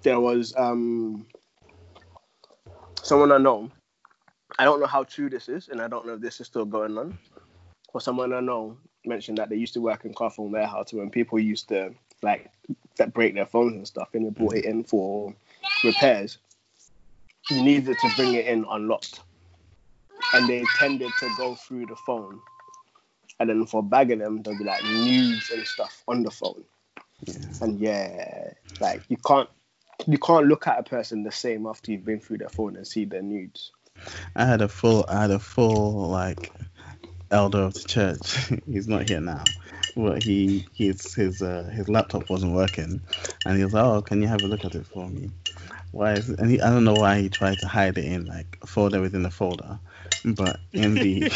There 0.02 0.20
was 0.20 0.54
um 0.56 1.26
someone 3.02 3.32
I 3.32 3.38
know. 3.38 3.70
I 4.58 4.64
don't 4.64 4.80
know 4.80 4.86
how 4.86 5.04
true 5.04 5.30
this 5.30 5.48
is, 5.48 5.68
and 5.68 5.80
I 5.80 5.88
don't 5.88 6.06
know 6.06 6.14
if 6.14 6.20
this 6.20 6.40
is 6.40 6.46
still 6.46 6.64
going 6.64 6.96
on. 6.98 7.18
But 7.92 8.02
someone 8.02 8.32
I 8.32 8.40
know 8.40 8.76
mentioned 9.04 9.38
that 9.38 9.48
they 9.48 9.56
used 9.56 9.74
to 9.74 9.80
work 9.80 10.04
in 10.04 10.14
Carphone 10.14 10.50
Warehouse 10.50 10.92
when 10.92 11.10
people 11.10 11.38
used 11.38 11.68
to 11.68 11.92
like 12.22 12.50
that 12.96 13.12
break 13.12 13.34
their 13.34 13.46
phones 13.46 13.74
and 13.74 13.86
stuff, 13.86 14.08
and 14.14 14.26
they 14.26 14.30
brought 14.30 14.56
it 14.56 14.64
in 14.64 14.84
for 14.84 15.34
repairs. 15.84 16.38
you 17.50 17.62
needed 17.62 17.98
to 17.98 18.10
bring 18.16 18.34
it 18.34 18.46
in 18.46 18.64
unlocked, 18.70 19.20
and 20.34 20.48
they 20.48 20.64
tended 20.76 21.10
to 21.18 21.30
go 21.36 21.54
through 21.54 21.86
the 21.86 21.96
phone. 22.06 22.38
And 23.40 23.48
then 23.48 23.66
for 23.66 23.82
bagging 23.82 24.20
them, 24.20 24.42
there'll 24.42 24.58
be 24.58 24.64
like 24.64 24.84
nudes 24.84 25.50
and 25.50 25.66
stuff 25.66 26.04
on 26.06 26.22
the 26.22 26.30
phone. 26.30 26.64
Yeah. 27.26 27.34
And 27.60 27.80
yeah, 27.80 28.52
like 28.80 29.02
you 29.08 29.16
can't 29.16 29.48
you 30.06 30.18
can't 30.18 30.46
look 30.46 30.66
at 30.66 30.78
a 30.78 30.82
person 30.82 31.22
the 31.22 31.32
same 31.32 31.66
after 31.66 31.92
you've 31.92 32.04
been 32.04 32.20
through 32.20 32.38
their 32.38 32.48
phone 32.48 32.76
and 32.76 32.86
see 32.86 33.04
their 33.04 33.22
nudes. 33.22 33.72
I 34.34 34.44
had 34.44 34.62
a 34.62 34.68
full, 34.68 35.04
I 35.08 35.22
had 35.22 35.30
a 35.30 35.38
full 35.38 36.08
like 36.08 36.52
elder 37.30 37.62
of 37.62 37.74
the 37.74 37.80
church. 37.80 38.36
He's 38.70 38.88
not 38.88 39.08
here 39.08 39.20
now. 39.20 39.44
But 39.96 40.22
he, 40.22 40.66
his, 40.74 41.14
his, 41.14 41.42
uh, 41.42 41.70
his 41.72 41.88
laptop 41.88 42.30
wasn't 42.30 42.54
working, 42.54 43.02
and 43.44 43.58
he 43.58 43.64
was 43.64 43.74
like, 43.74 43.84
"Oh, 43.84 44.00
can 44.00 44.22
you 44.22 44.28
have 44.28 44.42
a 44.42 44.46
look 44.46 44.64
at 44.64 44.74
it 44.74 44.86
for 44.86 45.06
me?" 45.06 45.30
Why 45.90 46.14
is 46.14 46.30
and 46.30 46.50
he, 46.50 46.60
I 46.62 46.70
don't 46.70 46.84
know 46.84 46.94
why 46.94 47.20
he 47.20 47.28
tried 47.28 47.58
to 47.58 47.68
hide 47.68 47.98
it 47.98 48.06
in 48.06 48.24
like 48.24 48.58
a 48.62 48.66
folder 48.66 49.02
within 49.02 49.26
a 49.26 49.30
folder, 49.30 49.78
but 50.24 50.58
in 50.72 50.94
the, 50.94 51.30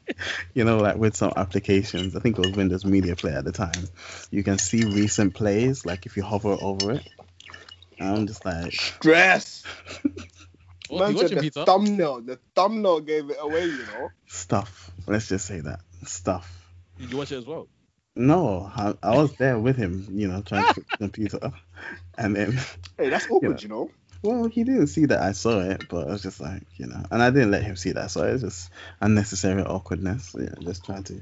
you 0.54 0.64
know, 0.64 0.78
like 0.78 0.96
with 0.96 1.14
some 1.14 1.34
applications, 1.36 2.16
I 2.16 2.20
think 2.20 2.38
it 2.38 2.46
was 2.46 2.56
Windows 2.56 2.86
Media 2.86 3.14
Player 3.14 3.38
at 3.38 3.44
the 3.44 3.52
time, 3.52 3.88
you 4.30 4.42
can 4.42 4.56
see 4.56 4.84
recent 4.84 5.34
plays 5.34 5.84
like 5.84 6.06
if 6.06 6.16
you 6.16 6.22
hover 6.22 6.56
over 6.58 6.92
it. 6.92 7.06
And 8.02 8.16
I'm 8.18 8.26
just 8.26 8.44
like, 8.44 8.72
Stress. 8.72 9.64
What 10.88 10.98
Man 11.00 11.16
said 11.16 11.30
the 11.30 11.40
Peter? 11.40 11.64
thumbnail, 11.64 12.20
the 12.22 12.38
thumbnail 12.54 13.00
gave 13.00 13.30
it 13.30 13.36
away, 13.40 13.66
you 13.66 13.86
know. 13.86 14.12
stuff. 14.26 14.90
Let's 15.06 15.28
just 15.28 15.46
say 15.46 15.60
that 15.60 15.80
stuff. 16.04 16.68
Did 16.98 17.10
you 17.10 17.16
watch 17.16 17.32
it 17.32 17.36
as 17.36 17.46
well? 17.46 17.68
No, 18.14 18.70
I, 18.74 18.94
I 19.02 19.14
was 19.14 19.32
there 19.36 19.58
with 19.58 19.76
him, 19.76 20.06
you 20.12 20.28
know, 20.28 20.42
trying 20.42 20.64
to 20.64 20.74
fix 20.74 20.86
the 20.98 20.98
computer. 20.98 21.52
And 22.18 22.36
then, 22.36 22.58
Hey, 22.98 23.08
that's 23.08 23.26
awkward, 23.30 23.62
you 23.62 23.68
know. 23.68 23.90
well, 24.22 24.48
he 24.48 24.64
didn't 24.64 24.88
see 24.88 25.06
that 25.06 25.20
I 25.22 25.32
saw 25.32 25.60
it, 25.60 25.88
but 25.88 26.08
I 26.08 26.12
was 26.12 26.22
just 26.22 26.40
like, 26.40 26.62
you 26.76 26.86
know, 26.86 27.02
and 27.10 27.22
I 27.22 27.30
didn't 27.30 27.52
let 27.52 27.62
him 27.62 27.76
see 27.76 27.92
that. 27.92 28.10
So 28.10 28.24
it's 28.24 28.42
just 28.42 28.70
unnecessary 29.00 29.62
awkwardness. 29.62 30.36
Yeah, 30.38 30.54
just 30.60 30.84
trying 30.84 31.04
to, 31.04 31.20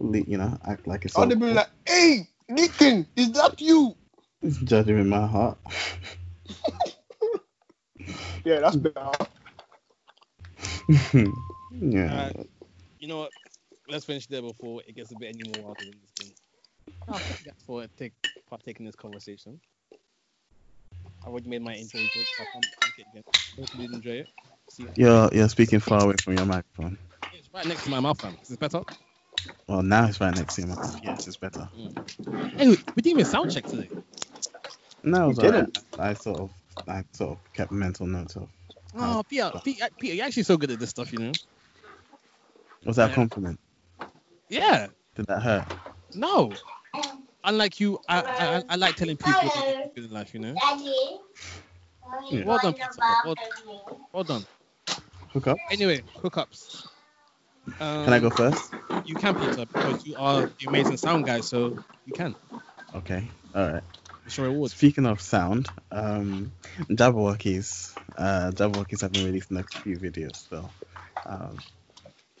you 0.00 0.36
know, 0.36 0.58
act 0.66 0.86
like 0.88 1.04
it's 1.04 1.16
I'd 1.16 1.20
all 1.22 1.30
have 1.30 1.38
been 1.38 1.54
like, 1.54 1.70
"Hey, 1.86 2.28
Nicken, 2.50 3.06
is 3.16 3.32
that 3.32 3.60
you?" 3.60 3.94
Judging 4.64 4.98
in 4.98 5.08
my 5.08 5.26
heart. 5.26 5.58
Yeah, 8.46 8.60
that's 8.60 8.76
better. 8.76 9.10
yeah. 11.72 12.14
Uh, 12.14 12.44
you 13.00 13.08
know 13.08 13.18
what? 13.18 13.32
Let's 13.88 14.04
finish 14.04 14.28
there 14.28 14.40
before 14.40 14.82
it 14.86 14.94
gets 14.94 15.10
a 15.10 15.16
bit 15.16 15.34
any 15.34 15.50
more 15.50 15.64
wilder 15.64 15.84
than 15.84 15.94
this 16.00 16.10
thing. 16.16 16.32
Oh, 17.08 17.18
thank 17.18 17.56
for 17.66 17.86
take, 17.98 18.12
partaking 18.48 18.82
in 18.82 18.86
this 18.86 18.94
conversation. 18.94 19.60
I 21.24 21.28
already 21.28 21.48
made 21.48 21.62
my 21.62 21.74
intro 21.74 21.98
joke, 21.98 22.10
so 22.14 22.44
I 22.44 22.46
can't 22.52 22.66
make 22.82 22.98
it 22.98 23.06
again. 23.10 23.22
Hope 23.58 23.68
you 23.74 23.88
did 23.88 23.96
enjoy 23.96 24.10
it. 24.10 24.28
See 24.68 24.84
you. 24.84 24.90
You're 24.94 25.28
you're 25.32 25.48
speaking 25.48 25.80
far 25.80 26.04
away 26.04 26.14
from 26.22 26.36
your 26.36 26.46
microphone. 26.46 26.96
It's 27.32 27.48
right 27.52 27.66
next 27.66 27.82
to 27.82 27.90
my 27.90 27.98
mouth, 27.98 28.20
fam. 28.20 28.36
Is 28.42 28.48
this 28.48 28.58
better? 28.58 28.82
Well, 29.66 29.82
now 29.82 30.06
it's 30.06 30.20
right 30.20 30.34
next 30.36 30.54
to 30.54 30.60
your 30.60 30.68
mouth. 30.68 31.00
Yes, 31.02 31.26
it's 31.26 31.36
better. 31.36 31.68
Hey, 32.56 32.68
we 32.68 32.76
didn't 32.76 33.06
even 33.06 33.24
sound 33.24 33.52
check 33.52 33.66
today. 33.66 33.88
No, 35.06 35.30
You 35.30 35.36
alright. 35.36 35.52
didn't. 35.52 35.78
I 35.98 36.14
sort 36.14 36.40
of 36.40 36.50
I 36.88 37.04
sort 37.12 37.38
of 37.38 37.52
kept 37.54 37.72
mental 37.72 38.06
notes 38.06 38.36
of. 38.36 38.48
Oh, 38.98 39.22
Peter, 39.28 39.52
Peter, 39.64 39.86
Peter, 40.00 40.14
you're 40.14 40.26
actually 40.26 40.42
so 40.42 40.56
good 40.56 40.70
at 40.70 40.80
this 40.80 40.90
stuff, 40.90 41.12
you 41.12 41.18
know? 41.20 41.32
Was 42.84 42.96
that 42.96 43.12
a 43.12 43.14
compliment? 43.14 43.58
Yeah. 44.48 44.88
Did 45.14 45.26
that 45.26 45.42
hurt? 45.42 45.64
No. 46.14 46.52
Unlike 47.44 47.80
you, 47.80 47.98
I, 48.08 48.22
I, 48.26 48.64
I 48.68 48.76
like 48.76 48.96
telling 48.96 49.16
people 49.16 49.32
what 49.42 49.66
they 49.94 50.00
do 50.00 50.06
in 50.08 50.12
life, 50.12 50.34
you 50.34 50.40
know? 50.40 50.54
Yeah. 52.30 52.44
Well 52.44 52.58
done, 52.58 52.74
Peter. 52.74 52.88
Well, 53.24 53.36
well 54.12 54.24
done. 54.24 54.44
Hook 55.32 55.46
up? 55.48 55.58
Anyway, 55.70 56.02
hookups. 56.22 56.86
Um, 57.80 58.04
Can 58.04 58.12
I 58.12 58.18
go 58.18 58.30
first? 58.30 58.72
You 59.04 59.14
can, 59.14 59.34
Peter, 59.34 59.66
because 59.66 60.06
you 60.06 60.16
are 60.16 60.42
the 60.58 60.66
amazing 60.66 60.96
sound 60.96 61.26
guy, 61.26 61.40
so 61.40 61.76
you 62.06 62.12
can. 62.12 62.34
Okay. 62.94 63.28
All 63.54 63.72
right. 63.72 63.82
Your 64.34 64.46
reward. 64.46 64.70
Speaking 64.72 65.06
of 65.06 65.20
sound, 65.20 65.68
um, 65.92 66.52
Jabbawockeez, 66.90 67.96
uh, 68.16 68.50
Jabbawockeez 68.52 69.00
have 69.02 69.12
been 69.12 69.24
releasing 69.26 69.56
a 69.56 69.62
few 69.62 69.98
videos, 69.98 70.48
so, 70.50 70.68
um, 71.24 71.58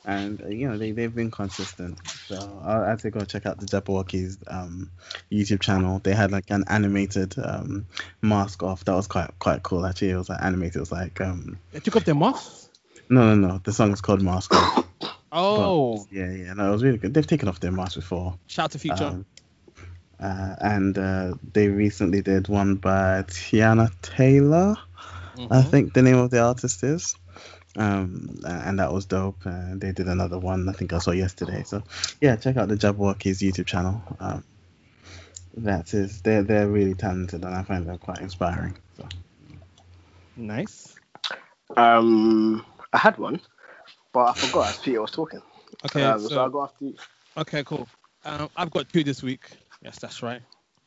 and 0.04 0.42
uh, 0.42 0.48
you 0.48 0.68
know 0.68 0.78
they 0.78 0.90
they've 0.92 1.14
been 1.14 1.30
consistent. 1.30 1.98
So 2.26 2.60
I 2.64 2.90
I'd 2.92 3.00
say 3.00 3.10
go 3.10 3.20
check 3.24 3.46
out 3.46 3.58
the 3.58 3.66
Jabbawockeez 3.66 4.38
um, 4.52 4.90
YouTube 5.30 5.60
channel. 5.60 6.00
They 6.02 6.14
had 6.14 6.32
like 6.32 6.50
an 6.50 6.64
animated 6.68 7.34
um, 7.38 7.86
mask 8.20 8.62
off 8.62 8.84
that 8.84 8.94
was 8.94 9.06
quite 9.06 9.30
quite 9.38 9.62
cool 9.62 9.86
actually. 9.86 10.10
It 10.10 10.16
was 10.16 10.28
like 10.28 10.42
animated. 10.42 10.76
It 10.76 10.80
was 10.80 10.92
like 10.92 11.20
um, 11.20 11.58
They 11.72 11.80
took 11.80 11.96
off 11.96 12.04
their 12.04 12.14
masks? 12.14 12.68
no 13.08 13.34
no 13.34 13.48
no. 13.48 13.60
The 13.62 13.72
song 13.72 13.92
is 13.92 14.00
called 14.00 14.22
Mask 14.22 14.52
Off. 14.54 14.84
Oh, 15.38 16.06
Yeah 16.10 16.30
yeah 16.30 16.54
no 16.54 16.68
it 16.68 16.70
was 16.70 16.82
really 16.82 16.96
good. 16.96 17.12
They've 17.12 17.26
taken 17.26 17.48
off 17.48 17.60
their 17.60 17.72
masks 17.72 17.96
before. 17.96 18.38
shout 18.46 18.66
out 18.66 18.70
to 18.70 18.78
Future. 18.78 19.04
Um, 19.04 19.26
uh, 20.20 20.56
and 20.60 20.96
uh, 20.98 21.34
they 21.52 21.68
recently 21.68 22.22
did 22.22 22.48
one 22.48 22.76
by 22.76 23.22
Teyana 23.22 23.90
Taylor, 24.02 24.76
I 25.50 25.62
Mhm. 25.62 25.70
think 25.70 25.92
the 25.92 26.02
name 26.02 26.16
of 26.16 26.30
the 26.30 26.40
artist 26.40 26.82
is. 26.82 27.14
Um, 27.76 28.38
and 28.46 28.78
that 28.78 28.92
was 28.92 29.04
dope. 29.04 29.42
Uh, 29.44 29.74
they 29.74 29.92
did 29.92 30.08
another 30.08 30.38
one, 30.38 30.68
I 30.68 30.72
think 30.72 30.92
I 30.94 30.98
saw 30.98 31.10
yesterday. 31.10 31.62
So, 31.64 31.82
yeah, 32.22 32.36
check 32.36 32.56
out 32.56 32.68
the 32.68 32.76
Jabbawockeez 32.76 33.42
YouTube 33.46 33.66
channel. 33.66 34.02
Um, 34.18 34.44
that 35.58 35.92
is, 35.92 36.22
they're, 36.22 36.42
they're 36.42 36.68
really 36.68 36.94
talented 36.94 37.44
and 37.44 37.54
I 37.54 37.62
find 37.62 37.86
them 37.86 37.98
quite 37.98 38.20
inspiring. 38.20 38.76
So, 38.96 39.06
Nice. 40.36 40.94
Um, 41.76 42.64
I 42.92 42.98
had 42.98 43.18
one, 43.18 43.40
but 44.12 44.28
I 44.28 44.34
forgot 44.34 44.70
as 44.70 44.78
Peter 44.78 45.00
was 45.02 45.10
talking. 45.10 45.42
Okay, 45.84 46.02
um, 46.02 46.20
so, 46.20 46.28
so, 46.28 46.40
I'll 46.42 46.50
go 46.50 46.62
after 46.64 46.84
you. 46.86 46.94
okay, 47.36 47.62
cool. 47.64 47.86
Um, 48.24 48.48
I've 48.56 48.70
got 48.70 48.88
two 48.88 49.04
this 49.04 49.22
week. 49.22 49.50
Yes, 49.86 49.98
that's 50.00 50.20
right. 50.20 50.42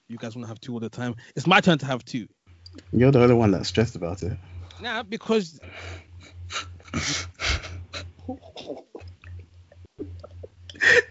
You 0.09 0.17
guys 0.17 0.35
want 0.35 0.43
to 0.43 0.49
have 0.49 0.59
two 0.59 0.73
all 0.73 0.81
the 0.81 0.89
time. 0.89 1.15
It's 1.33 1.47
my 1.47 1.61
turn 1.61 1.77
to 1.77 1.85
have 1.85 2.03
two. 2.03 2.27
you're 2.91 3.11
the 3.11 3.21
only 3.21 3.33
one 3.33 3.51
that's 3.51 3.69
stressed 3.69 3.95
about 3.95 4.23
it. 4.23 4.37
Nah, 4.81 5.03
because 5.03 5.57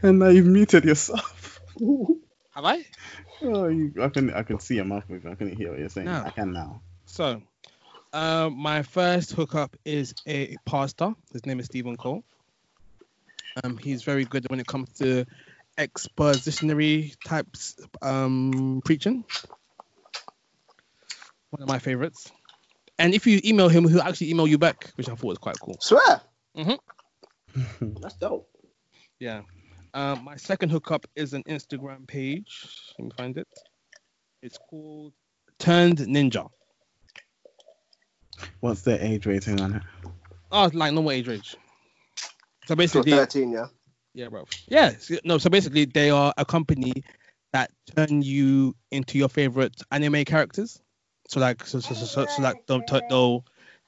And 0.03 0.19
now 0.19 0.29
you've 0.29 0.45
muted 0.45 0.85
yourself. 0.85 1.61
have 2.51 2.67
I? 2.67 2.85
Oh, 3.41 3.69
you, 3.69 3.95
I 4.03 4.11
can 4.11 4.35
I 4.35 4.43
can 4.43 4.61
see 4.61 4.75
your 4.75 4.85
mouth 4.85 5.05
moving. 5.09 5.33
I 5.33 5.35
couldn't 5.35 5.57
hear 5.57 5.71
what 5.71 5.79
you're 5.79 5.89
saying. 5.89 6.09
No. 6.09 6.25
I 6.27 6.31
can 6.31 6.53
now. 6.53 6.83
So, 7.07 7.41
uh, 8.13 8.51
my 8.53 8.83
first 8.83 9.33
hookup 9.33 9.75
is 9.87 10.13
a 10.27 10.57
pastor. 10.67 11.15
His 11.33 11.47
name 11.47 11.59
is 11.59 11.65
Steven 11.67 11.97
Cole. 11.97 12.23
Um, 13.65 13.79
he's 13.79 14.03
very 14.03 14.27
good 14.27 14.45
when 14.51 14.61
it 14.61 14.67
comes 14.67 14.91
to 14.99 15.25
expositionary 15.79 17.15
types 17.25 17.77
um, 18.03 18.83
preaching. 18.85 19.25
One 21.51 21.63
of 21.63 21.69
my 21.69 21.79
favorites. 21.79 22.31
And 22.99 23.15
if 23.15 23.27
you 23.27 23.41
email 23.45 23.69
him, 23.69 23.89
he'll 23.89 24.03
actually 24.03 24.31
email 24.31 24.47
you 24.47 24.59
back, 24.59 24.91
which 24.97 25.09
I 25.09 25.15
thought 25.15 25.29
was 25.29 25.39
quite 25.39 25.59
cool. 25.61 25.77
Swear. 25.81 26.21
Mhm. 26.57 26.79
That's 28.01 28.17
dope. 28.17 28.49
Yeah. 29.21 29.43
Um, 29.95 30.25
my 30.25 30.37
second 30.37 30.71
hookup 30.71 31.07
is 31.17 31.33
an 31.33 31.43
Instagram 31.45 32.07
page. 32.07 32.69
Let 32.99 33.05
me 33.05 33.11
find 33.17 33.39
it. 33.39 33.49
It's 34.43 34.59
called 34.69 35.13
Turned 35.59 35.99
Ninja. 35.99 36.49
What's 38.61 38.83
the 38.83 39.03
age 39.05 39.27
rating 39.27 39.61
on 39.61 39.75
it? 39.77 39.83
Oh, 40.53 40.65
it's 40.65 40.75
like 40.75 40.93
normal 40.93 41.13
age 41.13 41.29
range. 41.29 41.57
So 42.67 42.75
So 42.75 42.77
basically, 42.77 43.13
13, 43.13 43.51
yeah. 43.53 43.67
Yeah, 44.15 44.29
bro. 44.29 44.45
Yeah, 44.69 44.93
no. 45.25 45.39
So 45.39 45.51
basically, 45.51 45.85
they 45.85 46.11
are 46.11 46.33
a 46.37 46.45
company 46.45 46.93
that 47.53 47.71
turn 47.97 48.23
you 48.23 48.75
into 48.91 49.19
your 49.19 49.29
favorite 49.29 49.81
anime 49.91 50.25
characters. 50.25 50.81
So 51.29 51.41
like, 51.41 51.65
so 51.67 51.81
so 51.81 51.95
so, 51.95 52.07
so, 52.07 52.27
so 52.27 52.43
like 52.43 52.67
they'll, 52.67 52.83
t- 52.83 53.01
they'll 53.09 53.45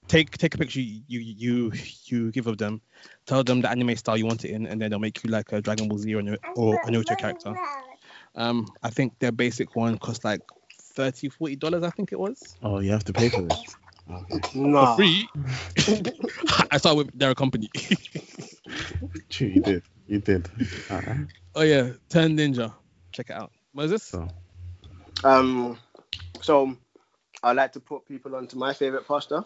take 0.08 0.36
take 0.36 0.54
a 0.54 0.58
picture 0.58 0.80
you 0.80 1.02
you 1.08 1.72
you 2.04 2.30
give 2.32 2.46
of 2.46 2.58
them, 2.58 2.80
tell 3.26 3.42
them 3.42 3.60
the 3.60 3.70
anime 3.70 3.96
style 3.96 4.16
you 4.16 4.26
want 4.26 4.44
it 4.44 4.50
in, 4.50 4.66
and 4.66 4.80
then 4.80 4.90
they'll 4.90 4.98
make 4.98 5.22
you 5.24 5.30
like 5.30 5.52
a 5.52 5.60
Dragon 5.60 5.88
Ball 5.88 5.98
Z 5.98 6.14
or, 6.14 6.20
a- 6.20 6.38
or 6.56 6.74
a 6.84 6.90
Naruto 6.90 7.16
character. 7.16 7.54
Um, 8.34 8.70
I 8.82 8.90
think 8.90 9.18
their 9.18 9.32
basic 9.32 9.74
one 9.74 9.98
cost 9.98 10.24
like 10.24 10.40
30 10.78 11.28
40 11.28 11.56
dollars. 11.56 11.82
I 11.82 11.90
think 11.90 12.12
it 12.12 12.18
was. 12.18 12.56
Oh, 12.62 12.80
you 12.80 12.90
have 12.90 13.04
to 13.04 13.12
pay 13.12 13.28
for 13.28 13.42
this. 13.42 13.76
Okay. 14.10 14.40
Nah. 14.54 14.86
For 14.86 14.96
free. 14.96 15.28
I 16.70 16.78
started 16.78 16.96
with 16.98 17.18
their 17.18 17.34
company. 17.34 17.68
True, 19.30 19.48
you 19.48 19.60
did. 19.62 19.82
You 20.10 20.18
did. 20.18 20.48
Alright. 20.90 21.28
oh 21.54 21.62
yeah, 21.62 21.92
Turn 22.08 22.36
Ninja. 22.36 22.74
Check 23.12 23.30
it 23.30 23.36
out. 23.36 23.52
Moses. 23.72 24.02
So, 24.02 24.26
Um, 25.22 25.78
so 26.40 26.76
I 27.44 27.52
like 27.52 27.72
to 27.74 27.80
put 27.80 28.08
people 28.08 28.34
onto 28.34 28.58
my 28.58 28.74
favorite 28.74 29.06
pastor. 29.06 29.44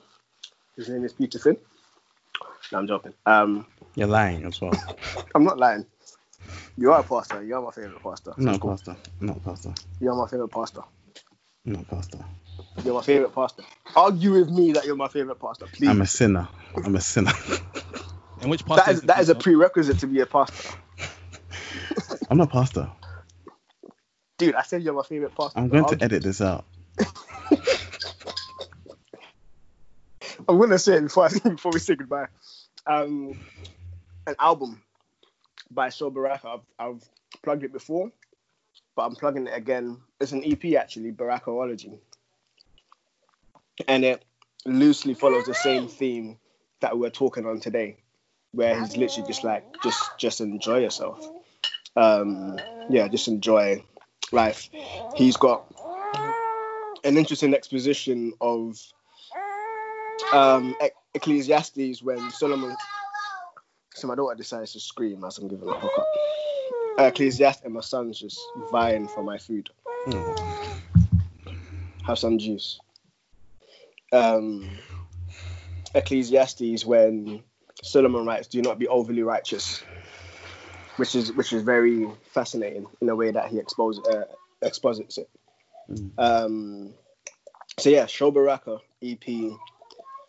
His 0.75 0.89
name 0.89 1.05
is 1.05 1.13
Peter 1.13 1.39
Finn. 1.39 1.59
No, 2.73 2.79
I'm 2.79 2.87
joking. 2.89 3.13
Um, 3.27 3.67
you're 3.95 4.09
lying 4.09 4.43
as 4.47 4.59
well. 4.59 4.73
I'm 5.35 5.45
not 5.45 5.59
lying. 5.59 5.85
You 6.79 6.93
are 6.93 7.01
a 7.01 7.05
pastor. 7.05 7.43
You 7.43 7.57
are 7.57 7.63
my 7.63 7.71
favorite 7.71 8.03
pastor. 8.03 8.33
I'm 8.39 8.45
not 8.47 8.57
a 8.57 8.61
pastor. 8.61 8.97
I'm 9.21 9.27
not 9.27 9.45
pastor. 9.45 9.75
You 10.01 10.11
are 10.13 10.17
my 10.17 10.27
favorite 10.27 10.49
pastor. 10.49 10.81
I'm 11.67 11.73
not 11.75 11.83
a 11.83 11.95
pastor. 11.95 12.25
You're 12.83 12.95
my 12.95 13.03
favorite 13.03 13.35
pastor. 13.35 13.65
Argue 13.95 14.33
with 14.33 14.49
me 14.49 14.73
that 14.73 14.87
you're 14.87 14.97
my 14.97 15.09
favorite 15.09 15.39
pastor, 15.39 15.67
please. 15.67 15.91
I'm 15.91 16.01
a 16.01 16.07
sinner. 16.07 16.49
I'm 16.83 16.97
a 16.97 17.01
sinner. 17.03 17.33
And 18.45 18.51
which 18.51 18.67
pastor 18.67 18.85
that 18.85 18.93
is 18.93 18.99
it, 19.03 19.07
that 19.07 19.21
is 19.21 19.31
a 19.31 19.35
prerequisite 19.35 20.01
to 20.01 20.07
be 20.07 20.21
a 20.21 20.27
pastor, 20.27 20.77
I'm 22.31 22.37
not 22.37 22.51
pastor. 22.51 22.91
dude. 24.37 24.55
I 24.55 24.61
said 24.61 24.83
you're 24.83 24.93
my 24.93 25.03
favorite 25.03 25.35
pastor. 25.35 25.59
I'm 25.59 25.71
going 25.71 25.87
to 25.87 26.05
edit 26.05 26.23
this 26.23 26.43
out. 26.43 26.67
I'm 30.47 30.59
gonna 30.59 30.79
say 30.79 30.97
it 30.97 31.05
before 31.05 31.25
I, 31.25 31.29
before 31.49 31.73
we 31.73 31.79
say 31.79 31.95
goodbye. 31.95 32.27
Um, 32.87 33.41
an 34.27 34.35
album 34.39 34.83
by 35.71 35.89
Sho 35.89 36.11
Baraka. 36.11 36.49
I've, 36.49 36.61
I've 36.79 37.03
plugged 37.43 37.65
it 37.65 37.73
before, 37.73 38.13
but 38.95 39.07
I'm 39.07 39.15
plugging 39.15 39.47
it 39.47 39.57
again. 39.57 40.03
It's 40.21 40.33
an 40.33 40.45
EP 40.45 40.75
actually, 40.75 41.13
Barakaology, 41.13 41.99
and 43.89 44.05
it 44.05 44.23
loosely 44.67 45.15
follows 45.15 45.47
the 45.47 45.55
same 45.55 45.89
theme 45.89 46.37
that 46.81 46.99
we're 46.99 47.09
talking 47.09 47.47
on 47.47 47.61
today, 47.61 48.04
where 48.55 48.79
he's 48.79 48.97
literally 48.97 49.27
just 49.27 49.45
like 49.45 49.65
just 49.83 50.03
just 50.19 50.41
enjoy 50.41 50.79
yourself. 50.79 51.27
Um, 51.97 52.59
yeah, 52.89 53.09
just 53.09 53.29
enjoy 53.29 53.85
life. 54.33 54.69
He's 55.15 55.37
got 55.37 55.65
an 57.05 57.17
interesting 57.17 57.55
exposition 57.55 58.33
of 58.41 58.81
um, 60.33 60.75
Ec- 60.81 60.95
Ecclesiastes 61.15 62.03
when 62.03 62.31
Solomon. 62.31 62.77
So 63.95 64.09
my 64.09 64.17
daughter 64.17 64.35
decides 64.35 64.73
to 64.73 64.81
scream 64.81 65.23
as 65.25 65.39
I'm 65.39 65.49
giving 65.49 65.69
her 65.69 65.75
a 65.75 65.79
hookup. 65.79 66.09
Uh, 66.99 67.03
Ecclesiastes 67.05 67.63
and 67.65 67.75
my 67.75 67.81
son's 67.81 68.19
just 68.19 68.41
vying 68.71 69.07
for 69.09 69.23
my 69.23 69.39
food. 69.39 69.71
Have 72.05 72.19
some 72.19 72.39
juice. 72.39 72.81
Um, 74.13 74.79
Ecclesiastes 75.95 76.85
when 76.85 77.43
Solomon 77.83 78.27
writes, 78.27 78.49
"Do 78.49 78.63
not 78.63 78.79
be 78.79 78.89
overly 78.89 79.23
righteous," 79.23 79.85
which 80.97 81.15
is 81.15 81.33
which 81.33 81.53
is 81.53 81.63
very 81.63 82.07
fascinating 82.33 82.87
in 83.01 83.07
the 83.07 83.17
way 83.17 83.31
that 83.31 83.49
he 83.49 83.59
exposes 83.59 84.05
uh, 84.07 84.25
exposits 84.63 85.19
it. 85.19 85.29
Um, 86.19 86.95
so 87.79 87.91
yeah, 87.91 88.07
Sho 88.07 88.31
Baraka 88.31 88.79
EP 89.03 89.29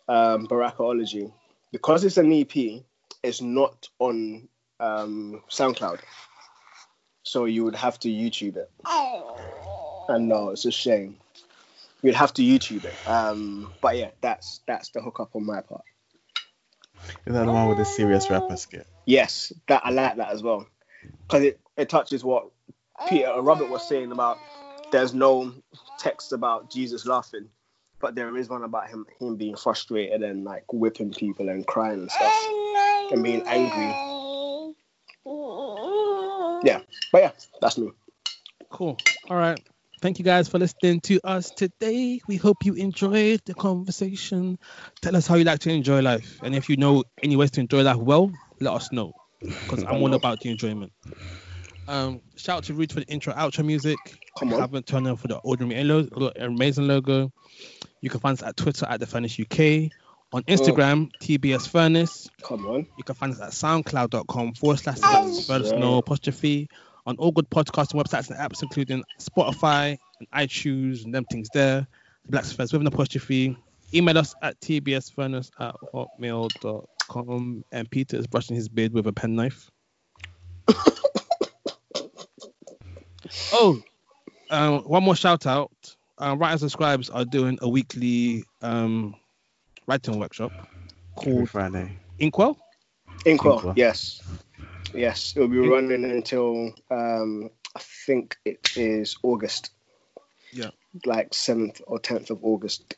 um, 0.08 0.46
Barakaology, 0.46 1.32
because 1.72 2.04
it's 2.04 2.16
an 2.16 2.32
EP, 2.32 2.82
it's 3.22 3.40
not 3.40 3.88
on 3.98 4.48
um, 4.80 5.42
SoundCloud. 5.50 6.00
So 7.22 7.44
you 7.44 7.64
would 7.64 7.74
have 7.74 7.98
to 8.00 8.08
YouTube 8.08 8.56
it. 8.56 8.70
And 10.08 10.28
no, 10.28 10.50
it's 10.50 10.64
a 10.64 10.70
shame. 10.70 11.16
You'd 12.02 12.14
have 12.14 12.32
to 12.34 12.42
YouTube 12.42 12.84
it. 12.84 12.94
Um, 13.06 13.72
but 13.80 13.96
yeah, 13.96 14.10
that's 14.20 14.60
that's 14.68 14.90
the 14.90 15.00
hookup 15.00 15.34
on 15.34 15.44
my 15.44 15.60
part. 15.60 15.82
Is 17.26 17.34
that 17.34 17.44
the 17.44 17.52
one 17.52 17.68
with 17.68 17.78
the 17.78 17.84
serious 17.84 18.30
rapper 18.30 18.56
skit? 18.56 18.86
Yes, 19.06 19.52
that 19.68 19.82
I 19.84 19.90
like 19.90 20.16
that 20.16 20.30
as 20.30 20.42
well, 20.42 20.66
because 21.26 21.42
it, 21.42 21.60
it 21.76 21.88
touches 21.88 22.24
what 22.24 22.50
Peter 23.08 23.28
or 23.28 23.42
Robert 23.42 23.68
was 23.68 23.86
saying 23.88 24.12
about 24.12 24.38
there's 24.92 25.14
no 25.14 25.52
text 26.00 26.32
about 26.32 26.70
Jesus 26.70 27.06
laughing, 27.06 27.48
but 28.00 28.14
there 28.14 28.36
is 28.36 28.48
one 28.48 28.62
about 28.62 28.88
him 28.88 29.06
him 29.20 29.36
being 29.36 29.56
frustrated 29.56 30.22
and 30.22 30.44
like 30.44 30.64
whipping 30.72 31.12
people 31.12 31.48
and 31.48 31.66
crying 31.66 32.00
and 32.00 32.10
stuff 32.10 32.34
and 33.12 33.22
being 33.22 33.42
angry. 33.46 33.94
Yeah, 36.64 36.80
but 37.12 37.22
yeah, 37.22 37.32
that's 37.60 37.78
me. 37.78 37.90
Cool. 38.70 38.96
All 39.28 39.36
right. 39.36 39.60
Thank 40.00 40.18
you 40.18 40.24
guys 40.24 40.48
for 40.48 40.58
listening 40.58 41.00
to 41.02 41.20
us 41.24 41.50
today. 41.50 42.20
We 42.28 42.36
hope 42.36 42.64
you 42.64 42.74
enjoyed 42.74 43.40
the 43.46 43.54
conversation. 43.54 44.58
Tell 45.00 45.16
us 45.16 45.26
how 45.26 45.36
you 45.36 45.44
like 45.44 45.60
to 45.60 45.70
enjoy 45.70 46.00
life. 46.00 46.38
And 46.42 46.54
if 46.54 46.68
you 46.68 46.76
know 46.76 47.04
any 47.22 47.34
ways 47.36 47.50
to 47.52 47.60
enjoy 47.60 47.82
life 47.82 47.96
well, 47.96 48.30
let 48.60 48.74
us 48.74 48.92
know. 48.92 49.14
Because 49.40 49.84
I'm 49.84 50.02
all 50.02 50.12
about 50.14 50.40
the 50.40 50.50
enjoyment. 50.50 50.92
Um, 51.88 52.20
shout 52.36 52.58
out 52.58 52.64
to 52.64 52.74
Ruth 52.74 52.92
for 52.92 53.00
the 53.00 53.06
intro 53.06 53.32
outro 53.32 53.64
music. 53.64 53.96
Come 54.38 54.52
on. 54.52 54.60
Haven't 54.60 54.86
turned 54.86 55.08
on 55.08 55.16
for 55.16 55.28
the 55.28 55.38
ordinary 55.38 55.84
lo- 55.84 56.30
amazing 56.36 56.86
logo. 56.86 57.32
You 58.02 58.10
can 58.10 58.20
find 58.20 58.36
us 58.38 58.42
at 58.42 58.56
Twitter 58.56 58.86
at 58.86 59.00
the 59.00 59.06
Furnace 59.06 59.38
UK. 59.40 59.92
On 60.32 60.42
Instagram, 60.42 61.10
TBS 61.22 61.68
Furnace. 61.68 62.28
Come 62.42 62.66
on. 62.66 62.86
You 62.98 63.04
can 63.04 63.14
find 63.14 63.32
us 63.32 63.40
at 63.40 63.50
soundcloud.com 63.50 64.54
forward 64.54 64.78
slash 64.78 64.98
furnace 64.98 65.70
no 65.72 65.98
apostrophe 65.98 66.68
on 67.06 67.16
all 67.16 67.32
good 67.32 67.48
podcasting 67.50 68.02
websites 68.02 68.30
and 68.30 68.38
apps, 68.38 68.62
including 68.62 69.02
Spotify 69.18 69.96
and 70.18 70.30
iTunes 70.32 71.04
and 71.04 71.14
them 71.14 71.24
things 71.24 71.48
there. 71.54 71.86
Black 72.28 72.44
Furnace 72.44 72.72
with 72.72 72.80
an 72.80 72.86
apostrophe. 72.88 73.56
Email 73.94 74.18
us 74.18 74.34
at 74.42 74.60
tbsfurnace 74.60 75.50
at 75.60 75.76
hotmail.com. 75.94 77.64
And 77.70 77.90
Peter 77.90 78.16
is 78.16 78.26
brushing 78.26 78.56
his 78.56 78.68
beard 78.68 78.92
with 78.92 79.06
a 79.06 79.12
penknife. 79.12 79.70
oh, 83.52 83.80
um, 84.50 84.80
one 84.80 85.04
more 85.04 85.14
shout 85.14 85.46
out. 85.46 85.70
Uh, 86.18 86.34
Writers 86.36 86.62
and 86.62 86.72
Scribes 86.72 87.10
are 87.10 87.24
doing 87.24 87.58
a 87.62 87.68
weekly 87.68 88.42
um, 88.62 89.14
writing 89.86 90.18
workshop 90.18 90.50
Every 91.20 91.32
called 91.32 91.50
Friday. 91.50 91.96
Inkwell. 92.18 92.58
Inkwell, 93.24 93.56
Inkwell. 93.58 93.74
yes. 93.76 94.20
Yes, 94.96 95.34
it'll 95.36 95.48
be 95.48 95.58
running 95.58 96.04
until 96.04 96.74
um, 96.90 97.50
I 97.74 97.80
think 97.80 98.36
it 98.44 98.76
is 98.76 99.16
August. 99.22 99.70
Yeah. 100.52 100.70
Like 101.04 101.32
7th 101.32 101.82
or 101.86 101.98
10th 101.98 102.30
of 102.30 102.38
August. 102.42 102.96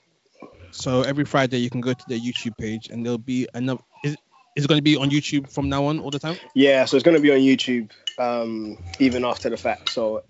So 0.71 1.03
every 1.03 1.25
Friday 1.25 1.59
you 1.59 1.71
can 1.71 1.81
go 1.81 1.93
to 1.93 2.05
their 2.09 2.19
YouTube 2.19 2.57
page 2.57 2.89
and 2.89 3.05
there'll 3.05 3.19
be 3.19 3.49
another. 3.55 3.81
Is, 4.05 4.17
is 4.55 4.65
it 4.65 4.69
going 4.69 4.79
to 4.79 4.83
be 4.83 4.97
on 4.97 5.11
YouTube 5.11 5.51
from 5.51 5.69
now 5.69 5.87
on 5.87 5.99
all 5.99 6.11
the 6.11 6.19
time? 6.19 6.37
Yeah, 6.55 6.85
so 6.85 6.97
it's 6.97 7.05
going 7.05 7.17
to 7.17 7.23
be 7.23 7.33
on 7.33 7.39
YouTube 7.39 7.91
um, 8.19 8.79
even 8.99 9.25
after 9.25 9.51
the 9.51 9.57
fact. 9.57 9.91
So 9.91 10.23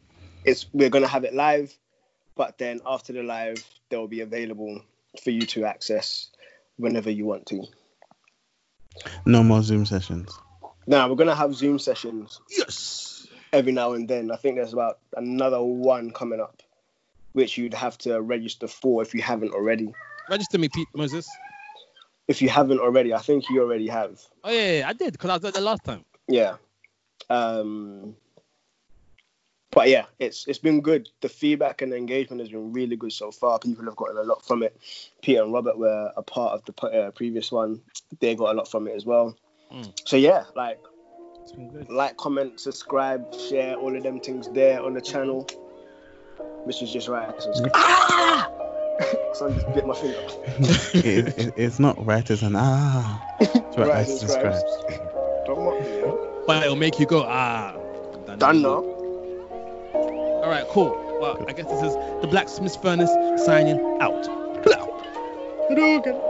it's 0.44 0.66
we're 0.72 0.90
going 0.90 1.04
to 1.04 1.10
have 1.10 1.24
it 1.24 1.34
live, 1.34 1.76
but 2.36 2.58
then 2.58 2.80
after 2.86 3.12
the 3.12 3.22
live, 3.22 3.62
they'll 3.90 4.06
be 4.06 4.20
available 4.20 4.80
for 5.22 5.30
you 5.30 5.42
to 5.42 5.64
access 5.64 6.30
whenever 6.76 7.10
you 7.10 7.26
want 7.26 7.46
to. 7.46 7.64
No 9.26 9.42
more 9.42 9.62
Zoom 9.62 9.86
sessions. 9.86 10.38
Now 10.88 11.06
we're 11.06 11.16
going 11.16 11.28
to 11.28 11.34
have 11.34 11.54
Zoom 11.54 11.78
sessions 11.78 12.40
Yes. 12.50 13.26
every 13.52 13.72
now 13.72 13.92
and 13.92 14.08
then. 14.08 14.30
I 14.30 14.36
think 14.36 14.56
there's 14.56 14.72
about 14.72 14.98
another 15.14 15.62
one 15.62 16.10
coming 16.12 16.40
up, 16.40 16.62
which 17.34 17.58
you'd 17.58 17.74
have 17.74 17.98
to 17.98 18.22
register 18.22 18.66
for 18.66 19.02
if 19.02 19.14
you 19.14 19.20
haven't 19.20 19.52
already. 19.52 19.92
Register 20.30 20.56
me, 20.56 20.70
Pete 20.70 20.88
Moses. 20.94 21.28
If 22.26 22.40
you 22.40 22.48
haven't 22.48 22.80
already, 22.80 23.12
I 23.12 23.18
think 23.18 23.50
you 23.50 23.60
already 23.60 23.86
have. 23.88 24.22
Oh 24.44 24.50
yeah, 24.50 24.78
yeah, 24.78 24.88
I 24.88 24.94
did 24.94 25.12
because 25.12 25.30
I 25.30 25.36
there 25.38 25.50
the 25.50 25.60
last 25.60 25.84
time. 25.84 26.06
Yeah. 26.26 26.56
Um, 27.28 28.16
but 29.70 29.90
yeah, 29.90 30.06
it's 30.18 30.46
it's 30.46 30.58
been 30.58 30.80
good. 30.80 31.10
The 31.20 31.28
feedback 31.28 31.82
and 31.82 31.92
the 31.92 31.96
engagement 31.96 32.40
has 32.40 32.48
been 32.48 32.72
really 32.72 32.96
good 32.96 33.12
so 33.12 33.30
far. 33.30 33.58
People 33.58 33.84
have 33.84 33.96
gotten 33.96 34.16
a 34.16 34.22
lot 34.22 34.42
from 34.46 34.62
it. 34.62 34.74
Peter 35.20 35.42
and 35.42 35.52
Robert 35.52 35.78
were 35.78 36.12
a 36.16 36.22
part 36.22 36.54
of 36.54 36.64
the 36.64 36.86
uh, 36.86 37.10
previous 37.10 37.52
one. 37.52 37.82
They 38.20 38.34
got 38.34 38.54
a 38.54 38.56
lot 38.56 38.70
from 38.70 38.88
it 38.88 38.94
as 38.96 39.04
well. 39.04 39.36
Mm. 39.72 39.92
So 40.04 40.16
yeah, 40.16 40.44
like 40.54 40.80
It's 41.42 41.52
been 41.52 41.68
good. 41.70 41.88
like, 41.90 42.16
comment, 42.16 42.60
subscribe, 42.60 43.34
share 43.34 43.74
all 43.76 43.94
of 43.96 44.02
them 44.02 44.20
things 44.20 44.48
there 44.48 44.82
on 44.82 44.94
the 44.94 45.00
channel. 45.00 45.46
Which 46.64 46.82
is 46.82 46.92
just 46.92 47.08
right. 47.08 47.30
So, 47.40 47.52
ah! 47.74 48.48
so 49.34 49.48
I 49.48 49.52
just 49.52 49.66
bit 49.74 49.86
my 49.86 49.94
finger. 49.94 50.18
it, 50.94 51.38
it, 51.38 51.54
it's 51.56 51.78
not 51.78 52.04
writers 52.04 52.42
an 52.42 52.54
ah. 52.56 53.22
It's 53.40 53.54
Writers 53.76 53.78
writers 53.78 54.22
and 54.22 54.22
and 54.22 54.30
scribes. 54.30 54.62
scribes. 54.80 55.00
Don't 55.46 55.64
mock 55.64 55.80
me, 55.80 55.98
yeah? 56.00 56.14
But 56.46 56.62
it'll 56.64 56.76
make 56.76 56.98
you 56.98 57.06
go 57.06 57.24
ah. 57.26 57.74
Done 58.38 58.62
now. 58.62 58.84
All 59.94 60.48
right, 60.48 60.66
cool. 60.68 60.90
Well, 61.20 61.44
I 61.48 61.52
guess 61.52 61.66
this 61.66 61.82
is 61.82 61.94
the 62.22 62.28
Blacksmith 62.30 62.76
Furnace 62.80 63.10
signing 63.44 63.78
out. 64.00 64.24
Hadouken. 65.70 66.27